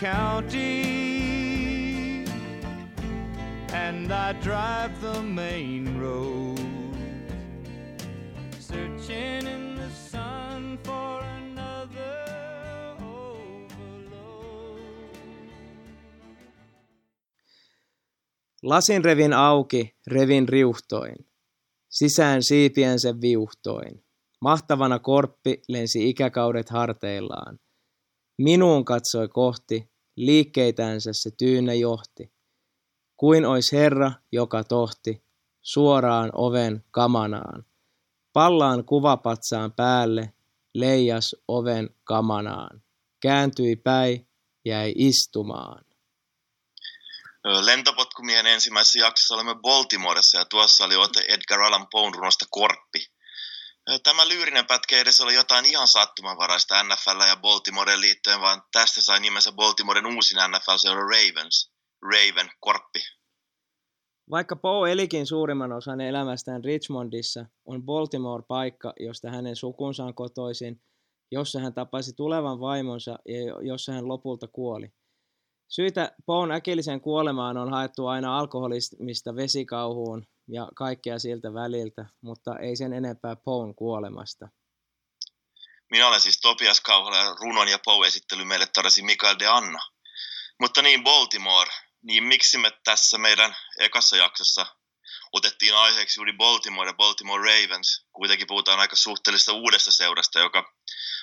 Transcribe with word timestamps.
County, 0.00 0.84
and 3.72 4.12
I 4.12 4.32
drive 4.42 5.00
the 5.00 5.22
main 5.22 5.98
road, 6.00 6.58
searching 8.60 9.46
in 9.46 9.74
the 9.76 9.90
sun 9.90 10.78
for 10.84 11.22
another 11.22 12.24
overload. 13.00 14.80
Lasin 18.62 19.04
revin 19.04 19.32
auki, 19.32 19.96
revin 20.06 20.48
riuhtoin. 20.48 21.16
Sisään 21.88 22.42
siipiensä 22.42 23.20
viuhtoin. 23.20 24.04
Mahtavana 24.40 24.98
korppi 24.98 25.62
lensi 25.68 26.08
ikäkaudet 26.08 26.70
harteillaan. 26.70 27.58
Minuun 28.38 28.84
katsoi 28.84 29.28
kohti, 29.28 29.90
liikkeitänsä 30.16 31.12
se 31.12 31.30
tyynä 31.30 31.74
johti. 31.74 32.32
Kuin 33.16 33.46
ois 33.46 33.72
Herra, 33.72 34.12
joka 34.32 34.64
tohti, 34.64 35.22
suoraan 35.62 36.30
oven 36.34 36.84
kamanaan. 36.90 37.64
Pallaan 38.32 38.84
kuvapatsaan 38.84 39.72
päälle, 39.72 40.32
leijas 40.74 41.36
oven 41.48 41.90
kamanaan. 42.04 42.82
Kääntyi 43.20 43.76
päin, 43.76 44.28
jäi 44.64 44.92
istumaan. 44.96 45.84
Lentopotkumiehen 47.44 48.46
ensimmäisessä 48.46 48.98
jaksossa 48.98 49.34
olemme 49.34 49.54
Baltimoressa 49.54 50.38
ja 50.38 50.44
tuossa 50.44 50.84
oli 50.84 50.96
ote 50.96 51.20
Edgar 51.28 51.60
Allan 51.60 51.86
Poen 51.90 52.14
runosta 52.14 52.44
Korppi. 52.50 53.06
Tämä 54.02 54.28
lyyrinen 54.28 54.66
pätkä 54.66 54.96
ei 54.96 55.02
edes 55.02 55.20
ole 55.20 55.32
jotain 55.32 55.64
ihan 55.64 55.86
sattumanvaraista 55.86 56.82
NFL 56.82 57.20
ja 57.28 57.36
Baltimoreen 57.36 58.00
liittyen, 58.00 58.40
vaan 58.40 58.62
tästä 58.72 59.02
sai 59.02 59.20
nimensä 59.20 59.52
Baltimoren 59.52 60.06
uusin 60.06 60.38
NFL-seura 60.38 61.00
Ravens. 61.00 61.72
Raven, 62.02 62.50
korppi. 62.60 63.00
Vaikka 64.30 64.56
Poe 64.56 64.92
elikin 64.92 65.26
suurimman 65.26 65.72
osan 65.72 66.00
elämästään 66.00 66.64
Richmondissa, 66.64 67.46
on 67.64 67.82
Baltimore 67.82 68.42
paikka, 68.48 68.92
josta 69.00 69.30
hänen 69.30 69.56
sukunsa 69.56 70.04
on 70.04 70.14
kotoisin, 70.14 70.80
jossa 71.32 71.60
hän 71.60 71.74
tapasi 71.74 72.12
tulevan 72.16 72.60
vaimonsa 72.60 73.18
ja 73.28 73.60
jossa 73.62 73.92
hän 73.92 74.08
lopulta 74.08 74.48
kuoli. 74.48 74.92
Syitä 75.68 76.12
Poon 76.26 76.52
äkilliseen 76.52 77.00
kuolemaan 77.00 77.56
on 77.56 77.70
haettu 77.70 78.06
aina 78.06 78.38
alkoholismista 78.38 79.36
vesikauhuun 79.36 80.26
ja 80.48 80.68
kaikkea 80.74 81.18
siltä 81.18 81.54
väliltä, 81.54 82.04
mutta 82.20 82.58
ei 82.58 82.76
sen 82.76 82.92
enempää 82.92 83.36
Poon 83.36 83.74
kuolemasta. 83.74 84.48
Minä 85.90 86.08
olen 86.08 86.20
siis 86.20 86.40
Topias 86.40 86.80
Kauhala 86.80 87.34
runon 87.34 87.68
ja 87.68 87.78
Poe-esittely 87.84 88.44
meille 88.44 88.66
tarjosi 88.66 89.02
Mikael 89.02 89.36
de 89.38 89.46
Anna. 89.46 89.78
Mutta 90.60 90.82
niin 90.82 91.04
Baltimore, 91.04 91.70
niin 92.02 92.24
miksi 92.24 92.58
me 92.58 92.70
tässä 92.84 93.18
meidän 93.18 93.56
ekassa 93.78 94.16
jaksossa 94.16 94.66
otettiin 95.32 95.74
aiheeksi 95.74 96.20
juuri 96.20 96.32
Baltimore 96.32 96.90
ja 96.90 96.94
Baltimore 96.94 97.42
Ravens. 97.42 98.06
Kuitenkin 98.12 98.46
puhutaan 98.46 98.80
aika 98.80 98.96
suhteellista 98.96 99.52
uudesta 99.52 99.92
seurasta, 99.92 100.38
joka 100.38 100.74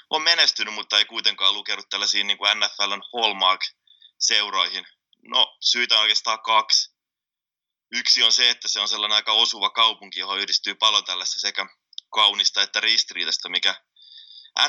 on 0.09 0.21
menestynyt, 0.21 0.73
mutta 0.73 0.97
ei 0.97 1.05
kuitenkaan 1.05 1.53
lukenut 1.53 1.89
tällaisiin 1.89 2.27
niin 2.27 2.37
kuin 2.37 2.59
NFLn 2.59 3.01
Hallmark-seuroihin. 3.13 4.85
No, 5.21 5.57
syitä 5.59 5.95
on 5.95 6.01
oikeastaan 6.01 6.41
kaksi. 6.41 6.94
Yksi 7.91 8.23
on 8.23 8.31
se, 8.31 8.49
että 8.49 8.67
se 8.67 8.79
on 8.79 8.87
sellainen 8.87 9.15
aika 9.15 9.31
osuva 9.31 9.69
kaupunki, 9.69 10.19
johon 10.19 10.39
yhdistyy 10.39 10.75
paljon 10.75 11.05
tällaista 11.05 11.39
sekä 11.39 11.65
kaunista 12.09 12.61
että 12.61 12.79
ristiriidasta, 12.79 13.49
mikä 13.49 13.75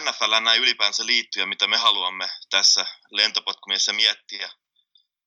NFL 0.00 0.40
näin 0.44 0.62
ylipäänsä 0.62 1.06
liittyy 1.06 1.42
ja 1.42 1.46
mitä 1.46 1.66
me 1.66 1.76
haluamme 1.76 2.28
tässä 2.50 2.86
lentopotkumiessa 3.10 3.92
miettiä. 3.92 4.48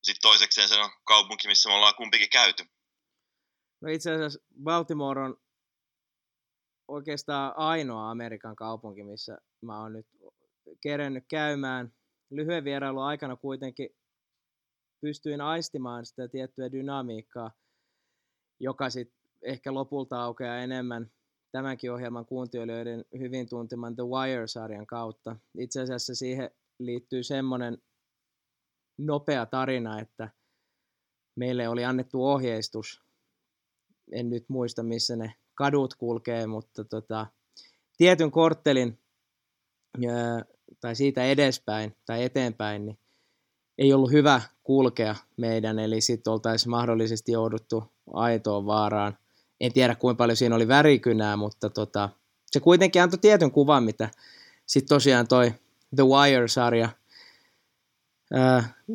Sitten 0.03 0.21
toisekseen 0.21 0.69
se 0.69 0.75
on 0.75 0.89
kaupunki, 1.03 1.47
missä 1.47 1.69
me 1.69 1.75
ollaan 1.75 1.95
kumpikin 1.95 2.29
käyty. 2.29 2.65
No 3.81 3.91
itse 3.91 4.11
asiassa 4.11 4.39
Baltimore 4.63 5.21
on 5.21 5.37
oikeastaan 6.87 7.53
ainoa 7.57 8.11
Amerikan 8.11 8.55
kaupunki, 8.55 9.03
missä 9.03 9.37
mä 9.61 9.81
oon 9.81 9.93
nyt 9.93 10.07
kerennyt 10.81 11.23
käymään. 11.29 11.93
Lyhyen 12.31 12.63
vierailun 12.63 13.03
aikana 13.03 13.35
kuitenkin 13.35 13.89
pystyin 15.01 15.41
aistimaan 15.41 16.05
sitä 16.05 16.27
tiettyä 16.27 16.71
dynamiikkaa, 16.71 17.51
joka 18.59 18.89
sitten 18.89 19.19
ehkä 19.41 19.73
lopulta 19.73 20.23
aukeaa 20.23 20.57
enemmän 20.57 21.11
tämänkin 21.51 21.91
ohjelman 21.91 22.25
kuuntelijoiden 22.25 23.05
hyvin 23.19 23.49
tunteman 23.49 23.95
The 23.95 24.03
Wire-sarjan 24.03 24.85
kautta. 24.85 25.35
Itse 25.57 25.81
asiassa 25.81 26.15
siihen 26.15 26.51
liittyy 26.79 27.23
semmoinen 27.23 27.77
nopea 28.97 29.45
tarina, 29.45 29.99
että 29.99 30.29
meille 31.35 31.69
oli 31.69 31.85
annettu 31.85 32.25
ohjeistus. 32.25 33.01
En 34.11 34.29
nyt 34.29 34.49
muista, 34.49 34.83
missä 34.83 35.15
ne 35.15 35.33
kadut 35.55 35.95
kulkee, 35.95 36.47
mutta 36.47 36.83
tota, 36.83 37.27
tietyn 37.97 38.31
korttelin 38.31 38.99
tai 40.81 40.95
siitä 40.95 41.23
edespäin 41.23 41.95
tai 42.05 42.23
eteenpäin, 42.23 42.85
niin 42.85 42.99
ei 43.77 43.93
ollut 43.93 44.11
hyvä 44.11 44.41
kulkea 44.63 45.15
meidän, 45.37 45.79
eli 45.79 46.01
sitten 46.01 46.33
oltaisiin 46.33 46.69
mahdollisesti 46.69 47.31
jouduttu 47.31 47.83
aitoon 48.13 48.65
vaaraan. 48.65 49.17
En 49.59 49.73
tiedä, 49.73 49.95
kuinka 49.95 50.17
paljon 50.17 50.37
siinä 50.37 50.55
oli 50.55 50.67
värikynää, 50.67 51.37
mutta 51.37 51.69
tota, 51.69 52.09
se 52.51 52.59
kuitenkin 52.59 53.01
antoi 53.01 53.19
tietyn 53.19 53.51
kuvan, 53.51 53.83
mitä 53.83 54.09
sitten 54.65 54.95
tosiaan 54.95 55.27
toi 55.27 55.53
The 55.95 56.03
Wire-sarja 56.03 56.89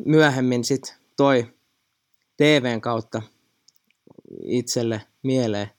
myöhemmin 0.05 0.63
sitten 0.63 0.95
toi 1.17 1.55
TVn 2.37 2.81
kautta 2.81 3.21
itselle 4.43 5.01
mieleen. 5.23 5.71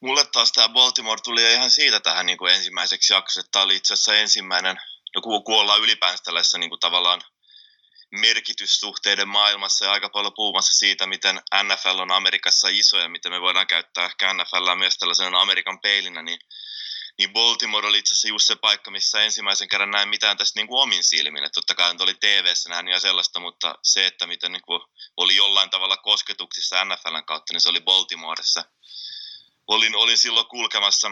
Mulle 0.00 0.24
taas 0.32 0.52
tämä 0.52 0.68
Baltimore 0.68 1.20
tuli 1.24 1.52
ihan 1.52 1.70
siitä 1.70 2.00
tähän 2.00 2.26
niin 2.26 2.38
kuin 2.38 2.54
ensimmäiseksi 2.54 3.12
jaksoksi, 3.12 3.40
että 3.40 3.50
tämä 3.52 3.62
oli 3.62 3.76
itse 3.76 3.94
asiassa 3.94 4.16
ensimmäinen, 4.16 4.76
no 5.14 5.20
kun 5.22 5.42
ollaan 5.46 5.80
ylipäänsä 5.80 6.24
tällaisessa 6.24 6.58
niin 6.58 6.70
kuin 6.70 6.80
tavallaan 6.80 7.20
merkityssuhteiden 8.20 9.28
maailmassa 9.28 9.84
ja 9.84 9.92
aika 9.92 10.08
paljon 10.08 10.32
puhumassa 10.36 10.72
siitä, 10.72 11.06
miten 11.06 11.40
NFL 11.64 11.98
on 11.98 12.10
Amerikassa 12.10 12.68
iso 12.68 12.98
ja 12.98 13.08
miten 13.08 13.32
me 13.32 13.40
voidaan 13.40 13.66
käyttää 13.66 14.04
ehkä 14.06 14.34
NFL 14.34 14.74
myös 14.74 14.98
tällaisena 14.98 15.40
Amerikan 15.40 15.80
peilinä, 15.80 16.22
niin, 16.22 16.38
niin 17.18 17.32
Baltimore 17.32 17.88
oli 17.88 17.98
itse 17.98 18.12
asiassa 18.12 18.28
just 18.28 18.46
se 18.46 18.56
paikka, 18.56 18.90
missä 18.90 19.22
ensimmäisen 19.22 19.68
kerran 19.68 19.90
näin 19.90 20.08
mitään 20.08 20.36
tästä 20.36 20.60
niin 20.60 20.68
kuin 20.68 20.82
omin 20.82 21.04
silmin. 21.04 21.44
Että 21.44 21.54
totta 21.54 21.74
kai 21.74 21.94
oli 22.00 22.14
TV-ssä 22.14 22.68
nähnyt 22.68 22.94
ja 22.94 23.00
sellaista, 23.00 23.40
mutta 23.40 23.74
se, 23.82 24.06
että 24.06 24.26
miten 24.26 24.52
niin 24.52 24.62
kuin 24.62 24.80
oli 25.16 25.36
jollain 25.36 25.70
tavalla 25.70 25.96
kosketuksissa 25.96 26.84
NFLn 26.84 27.24
kautta, 27.26 27.52
niin 27.52 27.60
se 27.60 27.68
oli 27.68 27.80
Baltimoressa. 27.80 28.64
Olin, 29.66 29.96
olin 29.96 30.18
silloin 30.18 30.46
kulkemassa 30.46 31.10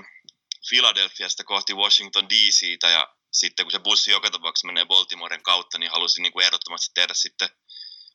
Philadelphiasta 0.68 1.44
kohti 1.44 1.74
Washington 1.74 2.28
DCtä 2.30 2.88
ja 2.88 3.08
sitten 3.32 3.66
kun 3.66 3.72
se 3.72 3.78
bussi 3.78 4.10
joka 4.10 4.30
tapauksessa 4.30 4.66
menee 4.66 4.86
Baltimoren 4.86 5.42
kautta, 5.42 5.78
niin 5.78 5.90
halusin 5.90 6.22
niin 6.22 6.32
kuin 6.32 6.44
ehdottomasti 6.44 6.90
tehdä 6.94 7.14
sitten 7.14 7.48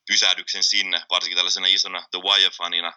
pysähdyksen 0.07 0.63
sinne, 0.63 1.01
varsinkin 1.09 1.37
tällaisena 1.37 1.67
isona 1.67 2.07
The 2.11 2.19
Wire-fanina. 2.19 2.93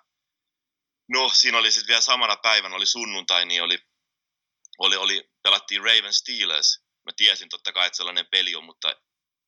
No, 1.09 1.29
siinä 1.29 1.59
oli 1.59 1.71
sitten 1.71 1.89
vielä 1.89 2.01
samana 2.01 2.37
päivänä, 2.37 2.77
oli 2.77 2.87
sunnuntai, 2.87 3.47
niin 3.47 3.63
oli, 3.63 3.79
oli, 4.79 4.97
oli 4.97 5.31
pelattiin 5.43 5.83
Raven 5.83 6.13
Steelers. 6.13 6.81
Mä 7.07 7.13
tiesin 7.17 7.49
totta 7.49 7.73
kai, 7.73 7.87
että 7.87 7.97
sellainen 7.97 8.27
peli 8.31 8.55
on, 8.55 8.65
mutta 8.65 8.97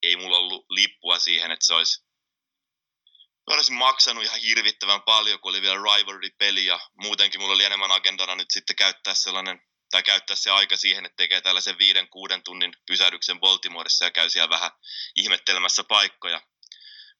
ei 0.02 0.16
mulla 0.16 0.36
ollut 0.36 0.66
lippua 0.68 1.18
siihen, 1.18 1.50
että 1.50 1.66
se 1.66 1.74
olisi 1.74 2.02
Mä 3.50 3.54
olisin 3.54 3.74
maksanut 3.74 4.24
ihan 4.24 4.40
hirvittävän 4.40 5.02
paljon, 5.02 5.40
kun 5.40 5.50
oli 5.50 5.62
vielä 5.62 5.76
rivalry-peli 5.76 6.66
ja 6.66 6.80
muutenkin 6.94 7.40
mulla 7.40 7.54
oli 7.54 7.64
enemmän 7.64 7.90
agendana 7.90 8.34
nyt 8.34 8.50
sitten 8.50 8.76
käyttää 8.76 9.14
sellainen 9.14 9.60
tai 9.92 10.02
käyttää 10.02 10.36
se 10.36 10.50
aika 10.50 10.76
siihen, 10.76 11.06
että 11.06 11.16
tekee 11.16 11.40
tällaisen 11.40 11.78
viiden, 11.78 12.08
kuuden 12.08 12.42
tunnin 12.42 12.72
pysähdyksen 12.86 13.40
Baltimoressa 13.40 14.04
ja 14.04 14.10
käy 14.10 14.30
siellä 14.30 14.50
vähän 14.50 14.70
ihmettelemässä 15.16 15.84
paikkoja. 15.84 16.42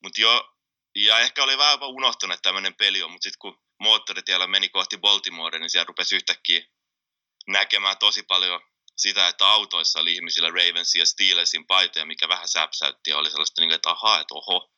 Mutta 0.03 0.21
jo, 0.21 0.55
ja 0.95 1.19
ehkä 1.19 1.43
oli 1.43 1.59
vähän 1.59 1.79
unohtunut, 1.83 2.35
että 2.35 2.49
tämmöinen 2.49 2.75
peli 2.75 3.03
on, 3.03 3.11
mutta 3.11 3.25
sitten 3.25 3.39
kun 3.39 3.63
moottoritiellä 3.81 4.47
meni 4.47 4.69
kohti 4.69 4.99
Baltimore, 4.99 5.59
niin 5.59 5.71
siellä 5.71 5.85
rupesi 5.89 6.17
yhtäkkiä 6.17 6.65
näkemään 7.47 7.99
tosi 7.99 8.23
paljon 8.23 8.61
sitä, 8.97 9.29
että 9.29 9.47
autoissa 9.47 10.01
oli 10.01 10.15
ihmisillä 10.15 10.49
Ravensin 10.49 11.01
ja 11.01 11.07
Steelersin 11.07 11.67
paitoja, 11.67 12.07
mikä 12.07 12.29
vähän 12.29 12.49
säpsäytti 12.49 13.11
ja 13.11 13.19
oli 13.19 13.31
sellaista, 13.31 13.63
niin 13.63 13.69
kuin, 13.69 13.77
että 13.77 13.91
ahaa, 13.91 14.21
että 14.21 14.35
oho, 14.35 14.73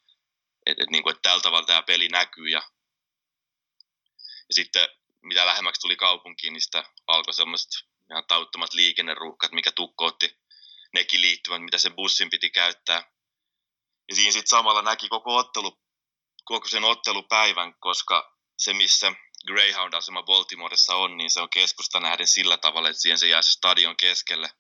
että, 0.67 0.83
että, 0.83 0.93
niin 0.93 1.03
kuin, 1.03 1.13
että 1.13 1.29
tällä 1.29 1.43
tavalla 1.43 1.67
tämä 1.67 1.83
peli 1.83 2.09
näkyy 2.09 2.49
ja, 2.49 2.63
ja 4.49 4.55
sitten 4.55 4.89
mitä 5.25 5.47
lähemmäksi 5.47 5.81
tuli 5.81 5.97
kaupunkiin, 5.97 6.53
niin 6.53 6.61
sitä 6.61 6.85
alkoi 7.07 7.35
semmoiset 7.35 7.71
ihan 8.11 8.25
tauttomat 8.29 8.75
liikenneruuhkat, 8.75 9.53
mikä 9.53 9.73
tukkootti 9.73 10.39
nekin 10.93 11.21
liittyvät, 11.21 11.63
mitä 11.63 11.79
sen 11.79 11.95
bussin 11.95 12.31
piti 12.31 12.51
käyttää. 12.51 13.13
Ja 14.09 14.15
siinä 14.15 14.33
sitten 14.33 14.51
samalla 14.51 14.83
näki 14.83 15.09
koko, 15.09 15.37
ottelu, 15.37 15.81
koko 16.45 16.69
sen 16.69 16.85
ottelupäivän, 16.85 17.75
koska 17.81 18.37
se, 18.59 18.75
missä 18.75 19.13
Greyhound-asema 19.47 20.23
Baltimoressa 20.23 20.95
on, 20.97 21.17
niin 21.17 21.31
se 21.31 21.41
on 21.41 21.51
keskusta 21.51 22.01
nähden 22.01 22.27
sillä 22.27 22.57
tavalla, 22.57 22.89
että 22.89 23.01
siihen 23.01 23.19
se 23.19 23.29
jää 23.29 23.43
se 23.43 23.51
stadion 23.51 23.97
keskelle. 23.97 24.51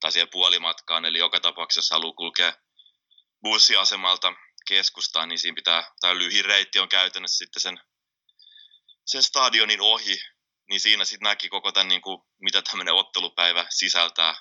tai 0.00 0.12
siihen 0.12 0.28
puolimatkaan, 0.32 1.04
eli 1.04 1.18
joka 1.18 1.40
tapauksessa 1.40 1.94
haluaa 1.94 2.14
kulkea 2.14 2.52
bussiasemalta 3.42 4.32
keskustaan, 4.68 5.28
niin 5.28 5.38
siinä 5.38 5.54
pitää, 5.54 5.92
tai 6.00 6.18
lyhin 6.18 6.44
reitti 6.44 6.78
on 6.78 6.88
käytännössä 6.88 7.38
sitten 7.38 7.62
sen, 7.62 7.80
sen 9.08 9.22
stadionin 9.22 9.80
ohi, 9.80 10.20
niin 10.68 10.80
siinä 10.80 11.04
sitten 11.04 11.28
näki 11.28 11.48
koko 11.48 11.72
tämän, 11.72 11.88
niin 11.88 12.00
kuin, 12.00 12.22
mitä 12.40 12.62
tämmöinen 12.62 12.94
ottelupäivä 12.94 13.66
sisältää. 13.70 14.34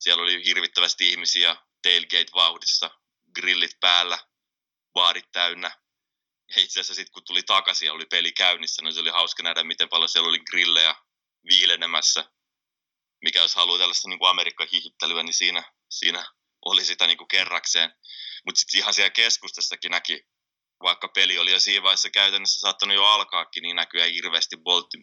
Siellä 0.00 0.22
oli 0.22 0.44
hirvittävästi 0.44 1.08
ihmisiä 1.08 1.56
tailgate-vauhdissa, 1.82 2.90
grillit 3.34 3.80
päällä, 3.80 4.18
baarit 4.92 5.32
täynnä. 5.32 5.80
Ja 6.48 6.62
itse 6.62 6.80
asiassa 6.80 6.94
sitten 6.94 7.12
kun 7.12 7.24
tuli 7.24 7.42
takaisin 7.42 7.86
ja 7.86 7.92
oli 7.92 8.06
peli 8.06 8.32
käynnissä, 8.32 8.82
niin 8.82 8.94
se 8.94 9.00
oli 9.00 9.10
hauska 9.10 9.42
nähdä, 9.42 9.64
miten 9.64 9.88
paljon 9.88 10.08
siellä 10.08 10.28
oli 10.28 10.40
grillejä 10.50 10.94
viilenemässä. 11.50 12.24
Mikä 13.24 13.38
jos 13.38 13.54
haluaa 13.54 13.78
tällaista 13.78 14.08
niin 14.08 14.18
kuin 14.18 14.30
Amerikan 14.30 14.68
hihittelyä, 14.72 15.22
niin 15.22 15.34
siinä, 15.34 15.72
siinä 15.90 16.24
oli 16.64 16.84
sitä 16.84 17.06
niin 17.06 17.18
kuin 17.18 17.28
kerrakseen. 17.28 17.90
Mutta 18.46 18.58
sitten 18.58 18.78
ihan 18.78 18.94
siellä 18.94 19.10
keskustassakin 19.10 19.90
näki, 19.90 20.26
vaikka 20.82 21.08
peli 21.08 21.38
oli 21.38 21.52
jo 21.52 21.60
siinä 21.60 21.82
vaiheessa 21.82 22.10
käytännössä 22.10 22.60
saattanut 22.60 22.96
jo 22.96 23.04
alkaakin, 23.04 23.62
niin 23.62 23.76
näkyy 23.76 24.14
hirveästi 24.14 24.56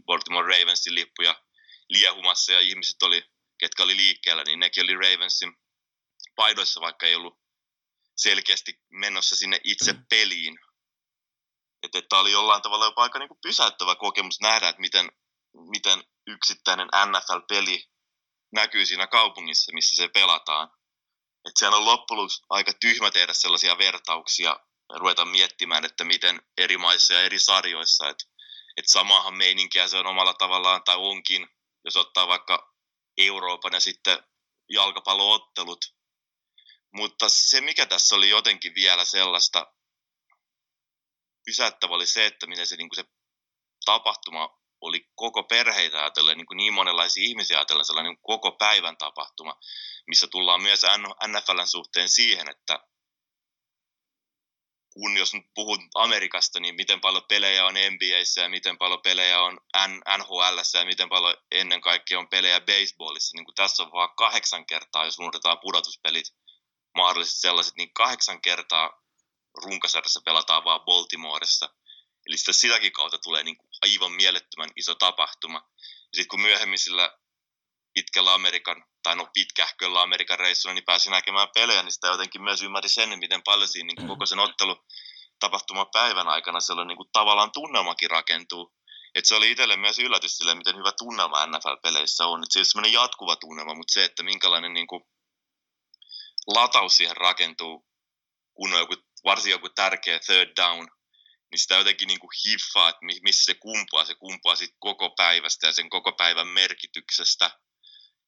Baltimore 0.05 0.57
Ravensin 0.57 0.95
lippuja 0.95 1.43
liehumassa 1.89 2.51
ja 2.51 2.59
ihmiset 2.59 3.03
oli, 3.03 3.23
ketkä 3.59 3.83
oli 3.83 3.97
liikkeellä, 3.97 4.43
niin 4.43 4.59
nekin 4.59 4.83
oli 4.83 4.95
Ravensin 4.95 5.53
paidoissa, 6.35 6.81
vaikka 6.81 7.05
ei 7.05 7.15
ollut 7.15 7.39
selkeästi 8.17 8.79
menossa 8.89 9.35
sinne 9.35 9.59
itse 9.63 9.93
mm. 9.93 10.05
peliin. 10.09 10.59
Että, 11.83 11.99
että 11.99 12.17
oli 12.17 12.31
jollain 12.31 12.61
tavalla 12.61 12.85
jopa 12.85 13.03
aika 13.03 13.19
niin 13.19 13.29
kuin 13.29 13.39
pysäyttävä 13.41 13.95
kokemus 13.95 14.41
nähdä, 14.41 14.69
että 14.69 14.81
miten, 14.81 15.11
miten 15.69 16.03
yksittäinen 16.27 16.87
NFL-peli 16.87 17.85
näkyy 18.51 18.85
siinä 18.85 19.07
kaupungissa, 19.07 19.73
missä 19.73 19.95
se 19.95 20.07
pelataan. 20.07 20.69
Että 21.45 21.59
sehän 21.59 21.73
on 21.73 21.85
loppujen 21.85 22.29
aika 22.49 22.71
tyhmä 22.73 23.11
tehdä 23.11 23.33
sellaisia 23.33 23.77
vertauksia 23.77 24.59
ruveta 24.95 25.25
miettimään, 25.25 25.85
että 25.85 26.03
miten 26.03 26.41
eri 26.57 26.77
maissa 26.77 27.13
ja 27.13 27.21
eri 27.21 27.39
sarjoissa, 27.39 28.09
että, 28.09 28.25
että 28.77 28.91
samahan 28.91 29.37
meininkiä 29.37 29.87
se 29.87 29.97
on 29.97 30.07
omalla 30.07 30.33
tavallaan 30.33 30.83
tai 30.83 30.95
onkin, 30.95 31.47
jos 31.85 31.95
ottaa 31.95 32.27
vaikka 32.27 32.73
Euroopan 33.17 33.73
ja 33.73 33.79
sitten 33.79 34.23
jalkapalloottelut. 34.69 35.85
Mutta 36.93 37.29
se, 37.29 37.61
mikä 37.61 37.85
tässä 37.85 38.15
oli 38.15 38.29
jotenkin 38.29 38.75
vielä 38.75 39.05
sellaista 39.05 39.73
pysäyttävä 41.45 41.95
oli 41.95 42.07
se, 42.07 42.25
että 42.25 42.47
miten 42.47 42.67
se, 42.67 42.75
niin 42.75 42.89
kuin 42.89 43.05
se 43.05 43.11
tapahtuma 43.85 44.57
oli 44.81 45.09
koko 45.15 45.43
perheitä 45.43 45.99
ajatellen, 45.99 46.37
niin, 46.37 46.45
kuin 46.45 46.57
niin 46.57 46.73
monenlaisia 46.73 47.27
ihmisiä 47.27 47.57
ajatellen 47.57 47.85
sellainen 47.85 48.11
niin 48.11 48.21
koko 48.21 48.51
päivän 48.51 48.97
tapahtuma, 48.97 49.59
missä 50.07 50.27
tullaan 50.27 50.61
myös 50.61 50.81
NFLn 51.27 51.67
suhteen 51.67 52.09
siihen, 52.09 52.49
että 52.49 52.79
kun 54.99 55.17
jos 55.17 55.33
nyt 55.33 55.45
Amerikasta, 55.95 56.59
niin 56.59 56.75
miten 56.75 57.01
paljon 57.01 57.23
pelejä 57.27 57.65
on 57.65 57.73
NBAissä 57.73 58.41
ja 58.41 58.49
miten 58.49 58.77
paljon 58.77 59.01
pelejä 59.01 59.41
on 59.41 59.59
NHL 60.17 60.79
ja 60.79 60.85
miten 60.85 61.09
paljon 61.09 61.35
ennen 61.51 61.81
kaikkea 61.81 62.19
on 62.19 62.27
pelejä 62.27 62.61
baseballissa. 62.61 63.37
Niin 63.37 63.45
kuin 63.45 63.55
tässä 63.55 63.83
on 63.83 63.91
vaan 63.91 64.15
kahdeksan 64.15 64.65
kertaa, 64.65 65.05
jos 65.05 65.19
unohdetaan 65.19 65.59
pudotuspelit, 65.59 66.25
mahdollisesti 66.95 67.39
sellaiset, 67.39 67.75
niin 67.75 67.93
kahdeksan 67.93 68.41
kertaa 68.41 69.03
runkasarjassa 69.63 70.21
pelataan 70.25 70.63
vaan 70.63 70.81
Baltimoressa. 70.81 71.69
Eli 72.27 72.37
sitä 72.37 72.53
sitäkin 72.53 72.91
kautta 72.91 73.17
tulee 73.17 73.43
niin 73.43 73.57
kuin 73.57 73.69
aivan 73.81 74.11
mielettömän 74.11 74.69
iso 74.75 74.95
tapahtuma. 74.95 75.69
Sitten 76.13 76.27
kun 76.27 76.41
myöhemmin 76.41 76.79
sillä 76.79 77.17
pitkällä 77.97 78.33
Amerikan, 78.33 78.83
tai 79.03 79.15
no 79.15 79.27
pitkähköllä 79.33 80.01
Amerikan 80.01 80.39
reissulla, 80.39 80.73
niin 80.73 80.85
pääsi 80.85 81.09
näkemään 81.09 81.47
pelejä, 81.53 81.83
niin 81.83 81.91
sitä 81.91 82.07
jotenkin 82.07 82.43
myös 82.43 82.61
ymmärri 82.61 82.89
sen, 82.89 83.19
miten 83.19 83.41
paljon 83.43 83.67
siinä 83.67 83.87
niin 83.87 84.07
koko 84.07 84.25
sen 84.25 84.39
ottelu 84.39 84.75
tapahtuma 85.39 85.85
päivän 85.85 86.27
aikana 86.27 86.59
sellainen 86.59 86.87
niin 86.87 86.97
kuin 86.97 87.09
tavallaan 87.11 87.51
tunnelmakin 87.51 88.11
rakentuu. 88.11 88.73
Et 89.15 89.25
se 89.25 89.35
oli 89.35 89.51
itselle 89.51 89.77
myös 89.77 89.99
yllätys 89.99 90.37
sille, 90.37 90.55
miten 90.55 90.77
hyvä 90.77 90.91
tunnelma 90.97 91.45
NFL-peleissä 91.45 92.25
on. 92.25 92.43
Et 92.43 92.51
se 92.51 92.59
on 92.59 92.65
semmoinen 92.65 92.93
jatkuva 92.93 93.35
tunnelma, 93.35 93.75
mutta 93.75 93.93
se, 93.93 94.03
että 94.03 94.23
minkälainen 94.23 94.73
niin 94.73 94.87
kuin 94.87 95.01
lataus 96.47 96.97
siihen 96.97 97.17
rakentuu, 97.17 97.85
kun 98.53 98.73
on 98.73 98.79
joku, 98.79 98.95
varsin 99.23 99.51
joku 99.51 99.69
tärkeä 99.69 100.19
third 100.19 100.51
down, 100.61 100.87
niin 101.51 101.59
sitä 101.59 101.75
jotenkin 101.75 102.07
niin 102.07 102.19
kuin 102.19 102.37
hiffaa, 102.45 102.89
että 102.89 103.05
missä 103.23 103.45
se 103.45 103.53
kumpaa. 103.53 104.05
Se 104.05 104.15
kumpaa 104.15 104.55
sitten 104.55 104.79
koko 104.79 105.09
päivästä 105.09 105.67
ja 105.67 105.73
sen 105.73 105.89
koko 105.89 106.11
päivän 106.11 106.47
merkityksestä. 106.47 107.59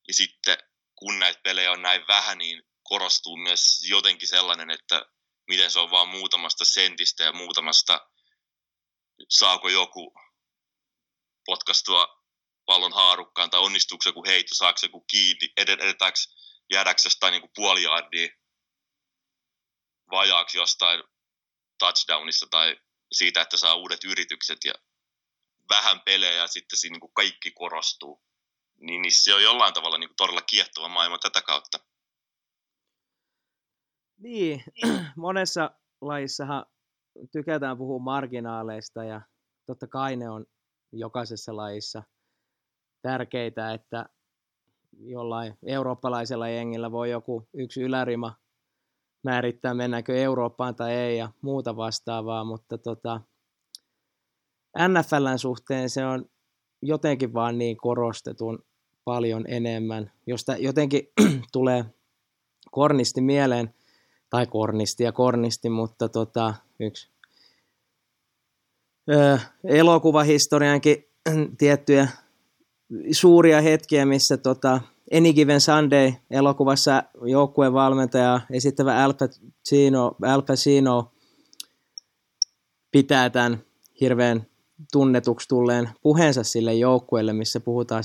Ja 0.10 0.14
sitten 0.14 0.58
kun 0.96 1.20
näitä 1.20 1.40
pelejä 1.44 1.72
on 1.72 1.82
näin 1.82 2.08
vähän, 2.08 2.38
niin 2.38 2.64
korostuu 2.84 3.38
myös 3.38 3.80
jotenkin 3.90 4.28
sellainen, 4.28 4.72
että 4.72 5.06
miten 5.48 5.72
se 5.72 5.80
on 5.80 5.92
vaan 5.92 6.10
muutamasta 6.10 6.66
sentistä 6.66 7.24
ja 7.24 7.34
muutamasta, 7.34 8.10
saako 9.30 9.70
joku 9.70 10.14
potkastua 11.46 12.24
pallon 12.66 12.94
haarukkaan 12.94 13.50
tai 13.50 13.60
onnistuuko 13.60 14.04
joku 14.06 14.24
heitto, 14.28 14.56
saako 14.56 14.80
joku 14.84 15.02
kiinni, 15.02 15.54
edetäänkö 15.58 16.20
jäädäänkö 16.72 17.02
jostain 17.06 17.32
niin 17.32 17.52
puoli 17.56 17.84
yardia 17.84 18.28
vajaaksi 20.12 20.58
jostain 20.58 21.04
touchdownista 21.80 22.48
tai 22.52 22.78
siitä, 23.12 23.42
että 23.42 23.58
saa 23.58 23.76
uudet 23.76 24.04
yritykset 24.04 24.58
ja 24.66 24.74
vähän 25.70 26.02
pelejä 26.02 26.34
ja 26.34 26.48
sitten 26.48 26.80
siinä 26.80 26.94
niin 26.94 27.02
kuin 27.02 27.14
kaikki 27.14 27.52
korostuu. 27.52 28.29
Niin, 28.80 29.02
niin 29.02 29.12
se 29.12 29.36
on 29.36 29.44
jollain 29.44 29.74
tavalla 29.74 29.98
niin 29.98 30.10
kuin 30.10 30.16
todella 30.16 30.42
kiehtova 30.42 30.88
maailma 30.88 31.18
tätä 31.18 31.42
kautta. 31.42 31.78
Niin, 34.18 34.64
monessa 35.16 35.72
lajissahan 36.02 36.66
tykätään 37.32 37.78
puhua 37.78 38.00
marginaaleista 38.00 39.04
ja 39.04 39.22
totta 39.66 39.88
kai 39.88 40.16
ne 40.16 40.30
on 40.30 40.46
jokaisessa 40.92 41.56
lajissa 41.56 42.04
tärkeitä, 43.02 43.74
että 43.74 44.06
jollain 45.00 45.58
eurooppalaisella 45.66 46.50
jengillä 46.50 46.92
voi 46.92 47.10
joku 47.10 47.48
yksi 47.54 47.82
ylärima 47.82 48.36
määrittää, 49.24 49.74
mennäänkö 49.74 50.18
Eurooppaan 50.18 50.76
tai 50.76 50.94
ei 50.94 51.18
ja 51.18 51.32
muuta 51.42 51.76
vastaavaa, 51.76 52.44
mutta 52.44 52.78
tota, 52.78 53.22
NFLn 54.88 55.40
suhteen 55.40 55.90
se 55.90 56.06
on 56.06 56.26
jotenkin 56.82 57.34
vaan 57.34 57.58
niin 57.58 57.78
korostetun 57.78 58.69
paljon 59.10 59.46
enemmän, 59.48 60.12
josta 60.28 60.58
jotenkin 60.58 61.02
tulee 61.52 61.86
kornisti 62.72 63.22
mieleen, 63.22 63.74
tai 64.30 64.48
kornisti 64.48 65.04
ja 65.04 65.12
kornisti, 65.12 65.70
mutta 65.70 66.10
tota, 66.10 66.54
yksi 66.80 67.10
öö, 69.10 69.38
elokuvahistoriankin 69.64 71.06
tiettyjä 71.58 72.08
suuria 73.12 73.62
hetkiä, 73.62 74.06
missä 74.06 74.38
tota, 74.38 74.82
Any 75.18 75.34
Given 75.34 75.62
Sunday 75.62 76.14
elokuvassa 76.32 77.04
joukkueen 77.22 77.74
valmentaja 77.74 78.42
esittävä 78.52 79.04
Al 79.04 79.14
Pacino, 79.14 80.16
Al 80.28 80.42
Pacino 80.42 81.12
pitää 82.92 83.30
tämän 83.30 83.64
hirveän 84.02 84.48
tunnetuksi 84.92 85.48
tulleen 85.48 85.90
puheensa 86.02 86.44
sille 86.44 86.74
joukkueelle, 86.74 87.34
missä 87.34 87.60
puhutaan 87.60 88.04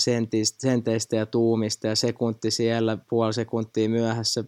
senteistä 0.58 1.16
ja 1.16 1.26
tuumista 1.26 1.86
ja 1.86 1.96
sekunti 1.96 2.50
siellä, 2.50 2.98
puoli 3.08 3.32
sekuntia 3.32 3.88
myöhässä, 3.88 4.44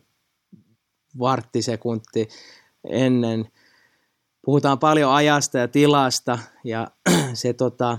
varttisekunti 1.19 2.29
ennen. 2.89 3.49
Puhutaan 4.45 4.79
paljon 4.79 5.13
ajasta 5.13 5.59
ja 5.59 5.69
tilasta 5.69 6.39
ja 6.65 6.91
se 7.35 7.53
tota, 7.53 7.99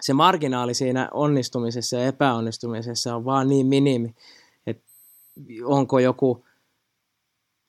se 0.00 0.12
marginaali 0.12 0.74
siinä 0.74 1.08
onnistumisessa 1.12 1.96
ja 1.96 2.06
epäonnistumisessa 2.06 3.16
on 3.16 3.24
vaan 3.24 3.48
niin 3.48 3.66
minimi, 3.66 4.14
että 4.66 4.84
onko 5.64 5.98
joku, 5.98 6.44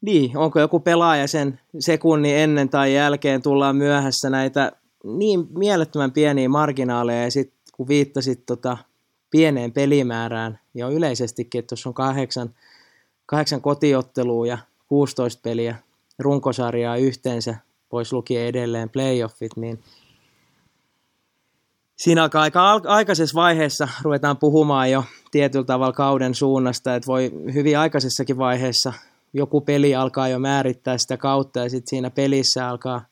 niin, 0.02 0.38
onko 0.38 0.60
joku 0.60 0.80
pelaaja 0.80 1.28
sen 1.28 1.60
sekunnin 1.80 2.36
ennen 2.36 2.70
tai 2.70 2.96
jälkeen 2.96 3.42
tullaan 3.42 3.76
myöhässä 3.76 4.30
näitä 4.30 4.72
niin 5.06 5.48
mielettömän 5.58 6.12
pieniä 6.12 6.50
marginaaleja 6.50 7.24
ja 7.24 7.32
sitten 7.32 7.58
kun 7.74 7.88
viittasit 7.88 8.46
tota 8.46 8.78
pieneen 9.32 9.72
pelimäärään 9.72 10.60
ja 10.74 10.88
yleisestikin, 10.88 11.60
että 11.60 11.70
tuossa 11.70 11.90
on 11.90 11.94
kahdeksan, 11.94 12.56
kahdeksan 13.26 13.62
kotiottelua 13.62 14.48
ja 14.48 14.58
16 14.88 15.42
peliä 15.44 15.76
runkosarjaa 16.20 16.98
yhteensä, 16.98 17.56
pois 17.90 18.14
lukien 18.14 18.48
edelleen 18.48 18.90
playoffit, 18.90 19.52
niin– 19.58 19.80
siinä 21.96 22.24
alkaa 22.24 22.42
aika 22.42 22.82
aikaisessa 22.88 23.36
vaiheessa 23.36 23.88
ruvetaan 24.02 24.38
puhumaan 24.38 24.92
jo 24.92 25.04
tietyllä 25.32 25.66
tavalla 25.66 25.94
kauden 25.94 26.36
suunnasta, 26.36 26.96
että 26.96 27.08
voi 27.08 27.32
hyvin 27.54 27.80
aikaisessakin 27.80 28.38
vaiheessa 28.38 28.94
joku 29.34 29.62
peli 29.62 29.96
alkaa 29.96 30.28
jo 30.28 30.40
määrittää 30.40 30.98
sitä 30.98 31.18
kautta 31.18 31.60
ja 31.60 31.70
sitten 31.70 31.90
siinä 31.90 32.10
pelissä 32.10 32.70
alkaa 32.70 33.06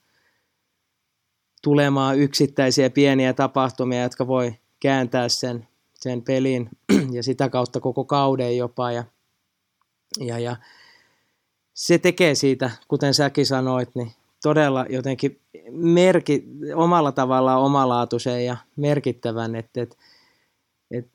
tulemaan 1.63 2.19
yksittäisiä 2.19 2.89
pieniä 2.89 3.33
tapahtumia, 3.33 4.03
jotka 4.03 4.27
voi 4.27 4.55
kääntää 4.79 5.29
sen, 5.29 5.67
sen 5.93 6.21
pelin 6.21 6.69
ja 7.15 7.23
sitä 7.23 7.49
kautta 7.49 7.79
koko 7.79 8.05
kauden 8.05 8.57
jopa. 8.57 8.91
Ja 8.91 9.03
Ja, 10.19 10.39
ja 10.39 10.55
se 11.73 11.97
tekee 11.97 12.35
siitä, 12.35 12.71
kuten 12.87 13.13
säkin 13.13 13.45
sanoit, 13.45 13.95
niin 13.95 14.11
todella 14.43 14.85
jotenkin 14.89 15.39
merki, 15.71 16.43
omalla 16.75 17.11
tavallaan 17.11 17.61
omalaatuisen 17.61 18.45
ja 18.45 18.57
merkittävän, 18.75 19.55
että, 19.55 19.81
että, 19.81 19.95
että 20.91 21.11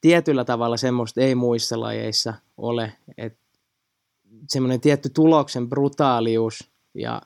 tietyllä 0.00 0.44
tavalla 0.44 0.76
semmoista 0.76 1.20
ei 1.20 1.34
muissa 1.34 1.80
lajeissa 1.80 2.34
ole, 2.56 2.92
että 3.18 3.38
semmoinen 4.48 4.80
tietty 4.80 5.08
tuloksen 5.08 5.68
brutaalius 5.68 6.70
ja 6.94 7.22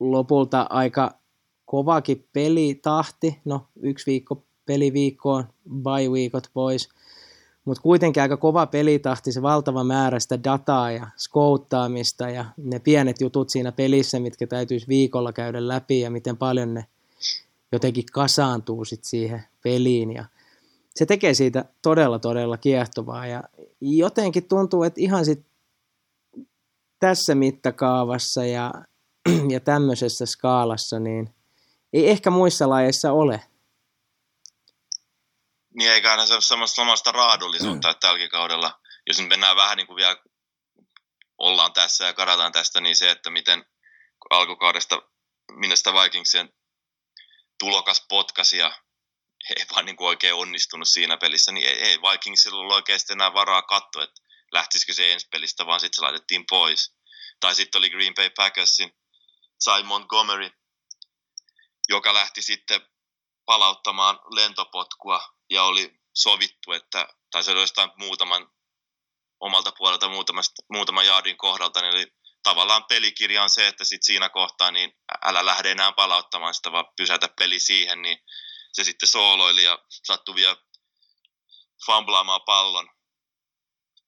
lopulta 0.00 0.66
aika 0.70 1.23
kovakin 1.66 2.26
pelitahti, 2.32 3.40
no 3.44 3.66
yksi 3.82 4.06
viikko 4.06 4.42
peliviikkoon, 4.66 5.44
bye-viikot 5.68 6.50
pois, 6.54 6.88
mutta 7.64 7.82
kuitenkin 7.82 8.22
aika 8.22 8.36
kova 8.36 8.66
pelitahti, 8.66 9.32
se 9.32 9.42
valtava 9.42 9.84
määrä 9.84 10.20
sitä 10.20 10.44
dataa 10.44 10.90
ja 10.90 11.06
skouttaamista 11.16 12.30
ja 12.30 12.44
ne 12.56 12.78
pienet 12.78 13.20
jutut 13.20 13.50
siinä 13.50 13.72
pelissä, 13.72 14.20
mitkä 14.20 14.46
täytyisi 14.46 14.88
viikolla 14.88 15.32
käydä 15.32 15.68
läpi 15.68 16.00
ja 16.00 16.10
miten 16.10 16.36
paljon 16.36 16.74
ne 16.74 16.86
jotenkin 17.72 18.04
kasaantuu 18.12 18.84
sit 18.84 19.04
siihen 19.04 19.44
peliin. 19.62 20.12
Ja 20.12 20.24
se 20.94 21.06
tekee 21.06 21.34
siitä 21.34 21.64
todella 21.82 22.18
todella 22.18 22.56
kiehtovaa 22.56 23.26
ja 23.26 23.42
jotenkin 23.80 24.44
tuntuu, 24.44 24.82
että 24.82 25.00
ihan 25.00 25.24
sit 25.24 25.42
tässä 27.00 27.34
mittakaavassa 27.34 28.44
ja, 28.44 28.74
ja 29.54 29.60
tämmöisessä 29.60 30.26
skaalassa 30.26 30.98
niin 30.98 31.30
ei 31.94 32.10
ehkä 32.10 32.30
muissa 32.30 32.68
lajeissa 32.68 33.12
ole 33.12 33.40
niin 35.74 35.90
eikä 35.90 36.10
aina 36.10 36.26
se 36.26 36.34
ole 36.34 36.40
semmoista 36.40 36.74
samasta 36.74 37.12
raadollisuutta, 37.12 37.88
mm. 37.88 37.90
että 37.90 38.06
tälläkin 38.06 38.30
kaudella, 38.30 38.80
jos 39.06 39.18
nyt 39.18 39.28
mennään 39.28 39.56
vähän 39.56 39.76
niin 39.76 39.86
kuin 39.86 39.96
vielä 39.96 40.16
ollaan 41.38 41.72
tässä 41.72 42.04
ja 42.04 42.12
karataan 42.12 42.52
tästä, 42.52 42.80
niin 42.80 42.96
se, 42.96 43.10
että 43.10 43.30
miten 43.30 43.64
alkukaudesta 44.30 45.02
minusta 45.52 45.94
Vikingsien 45.94 46.52
tulokas 47.58 48.06
potkasi 48.08 48.58
ja 48.58 48.78
ei 49.56 49.64
vaan 49.74 49.84
niin 49.84 49.96
kuin 49.96 50.08
oikein 50.08 50.34
onnistunut 50.34 50.88
siinä 50.88 51.16
pelissä, 51.16 51.52
niin 51.52 51.68
ei, 51.68 51.82
ei 51.82 51.98
Vikingsilla 52.02 52.60
ollut 52.60 52.74
oikeasti 52.74 53.12
enää 53.12 53.34
varaa 53.34 53.62
katsoa, 53.62 54.04
että 54.04 54.22
lähtisikö 54.52 54.92
se 54.92 55.12
ensi 55.12 55.28
pelistä, 55.30 55.66
vaan 55.66 55.80
sitten 55.80 55.96
se 55.96 56.02
laitettiin 56.02 56.44
pois. 56.50 56.94
Tai 57.40 57.54
sitten 57.54 57.78
oli 57.78 57.90
Green 57.90 58.14
Bay 58.14 58.30
Packersin 58.30 58.92
Sai 59.60 59.82
Montgomery, 59.82 60.50
joka 61.88 62.14
lähti 62.14 62.42
sitten 62.42 62.80
palauttamaan 63.44 64.20
lentopotkua 64.30 65.28
ja 65.50 65.64
oli 65.64 66.00
sovittu, 66.14 66.72
että, 66.72 67.08
tai 67.30 67.44
se 67.44 67.50
oli 67.50 67.92
muutaman 67.96 68.50
omalta 69.40 69.72
puolelta 69.78 70.08
muutaman 70.68 71.06
jaadin 71.06 71.36
kohdalta, 71.36 71.80
niin 71.80 71.94
oli 71.94 72.06
tavallaan 72.42 72.84
pelikirja 72.84 73.42
on 73.42 73.50
se, 73.50 73.68
että 73.68 73.84
sit 73.84 74.02
siinä 74.02 74.28
kohtaa 74.28 74.70
niin 74.70 74.92
älä 75.24 75.46
lähde 75.46 75.70
enää 75.70 75.92
palauttamaan 75.92 76.54
sitä, 76.54 76.72
vaan 76.72 76.84
pysäytä 76.96 77.28
peli 77.28 77.60
siihen, 77.60 78.02
niin 78.02 78.18
se 78.72 78.84
sitten 78.84 79.08
sooloili 79.08 79.64
ja 79.64 79.78
sattui 79.90 80.34
vielä 80.34 80.56
famblaamaan 81.86 82.40
pallon. 82.46 82.90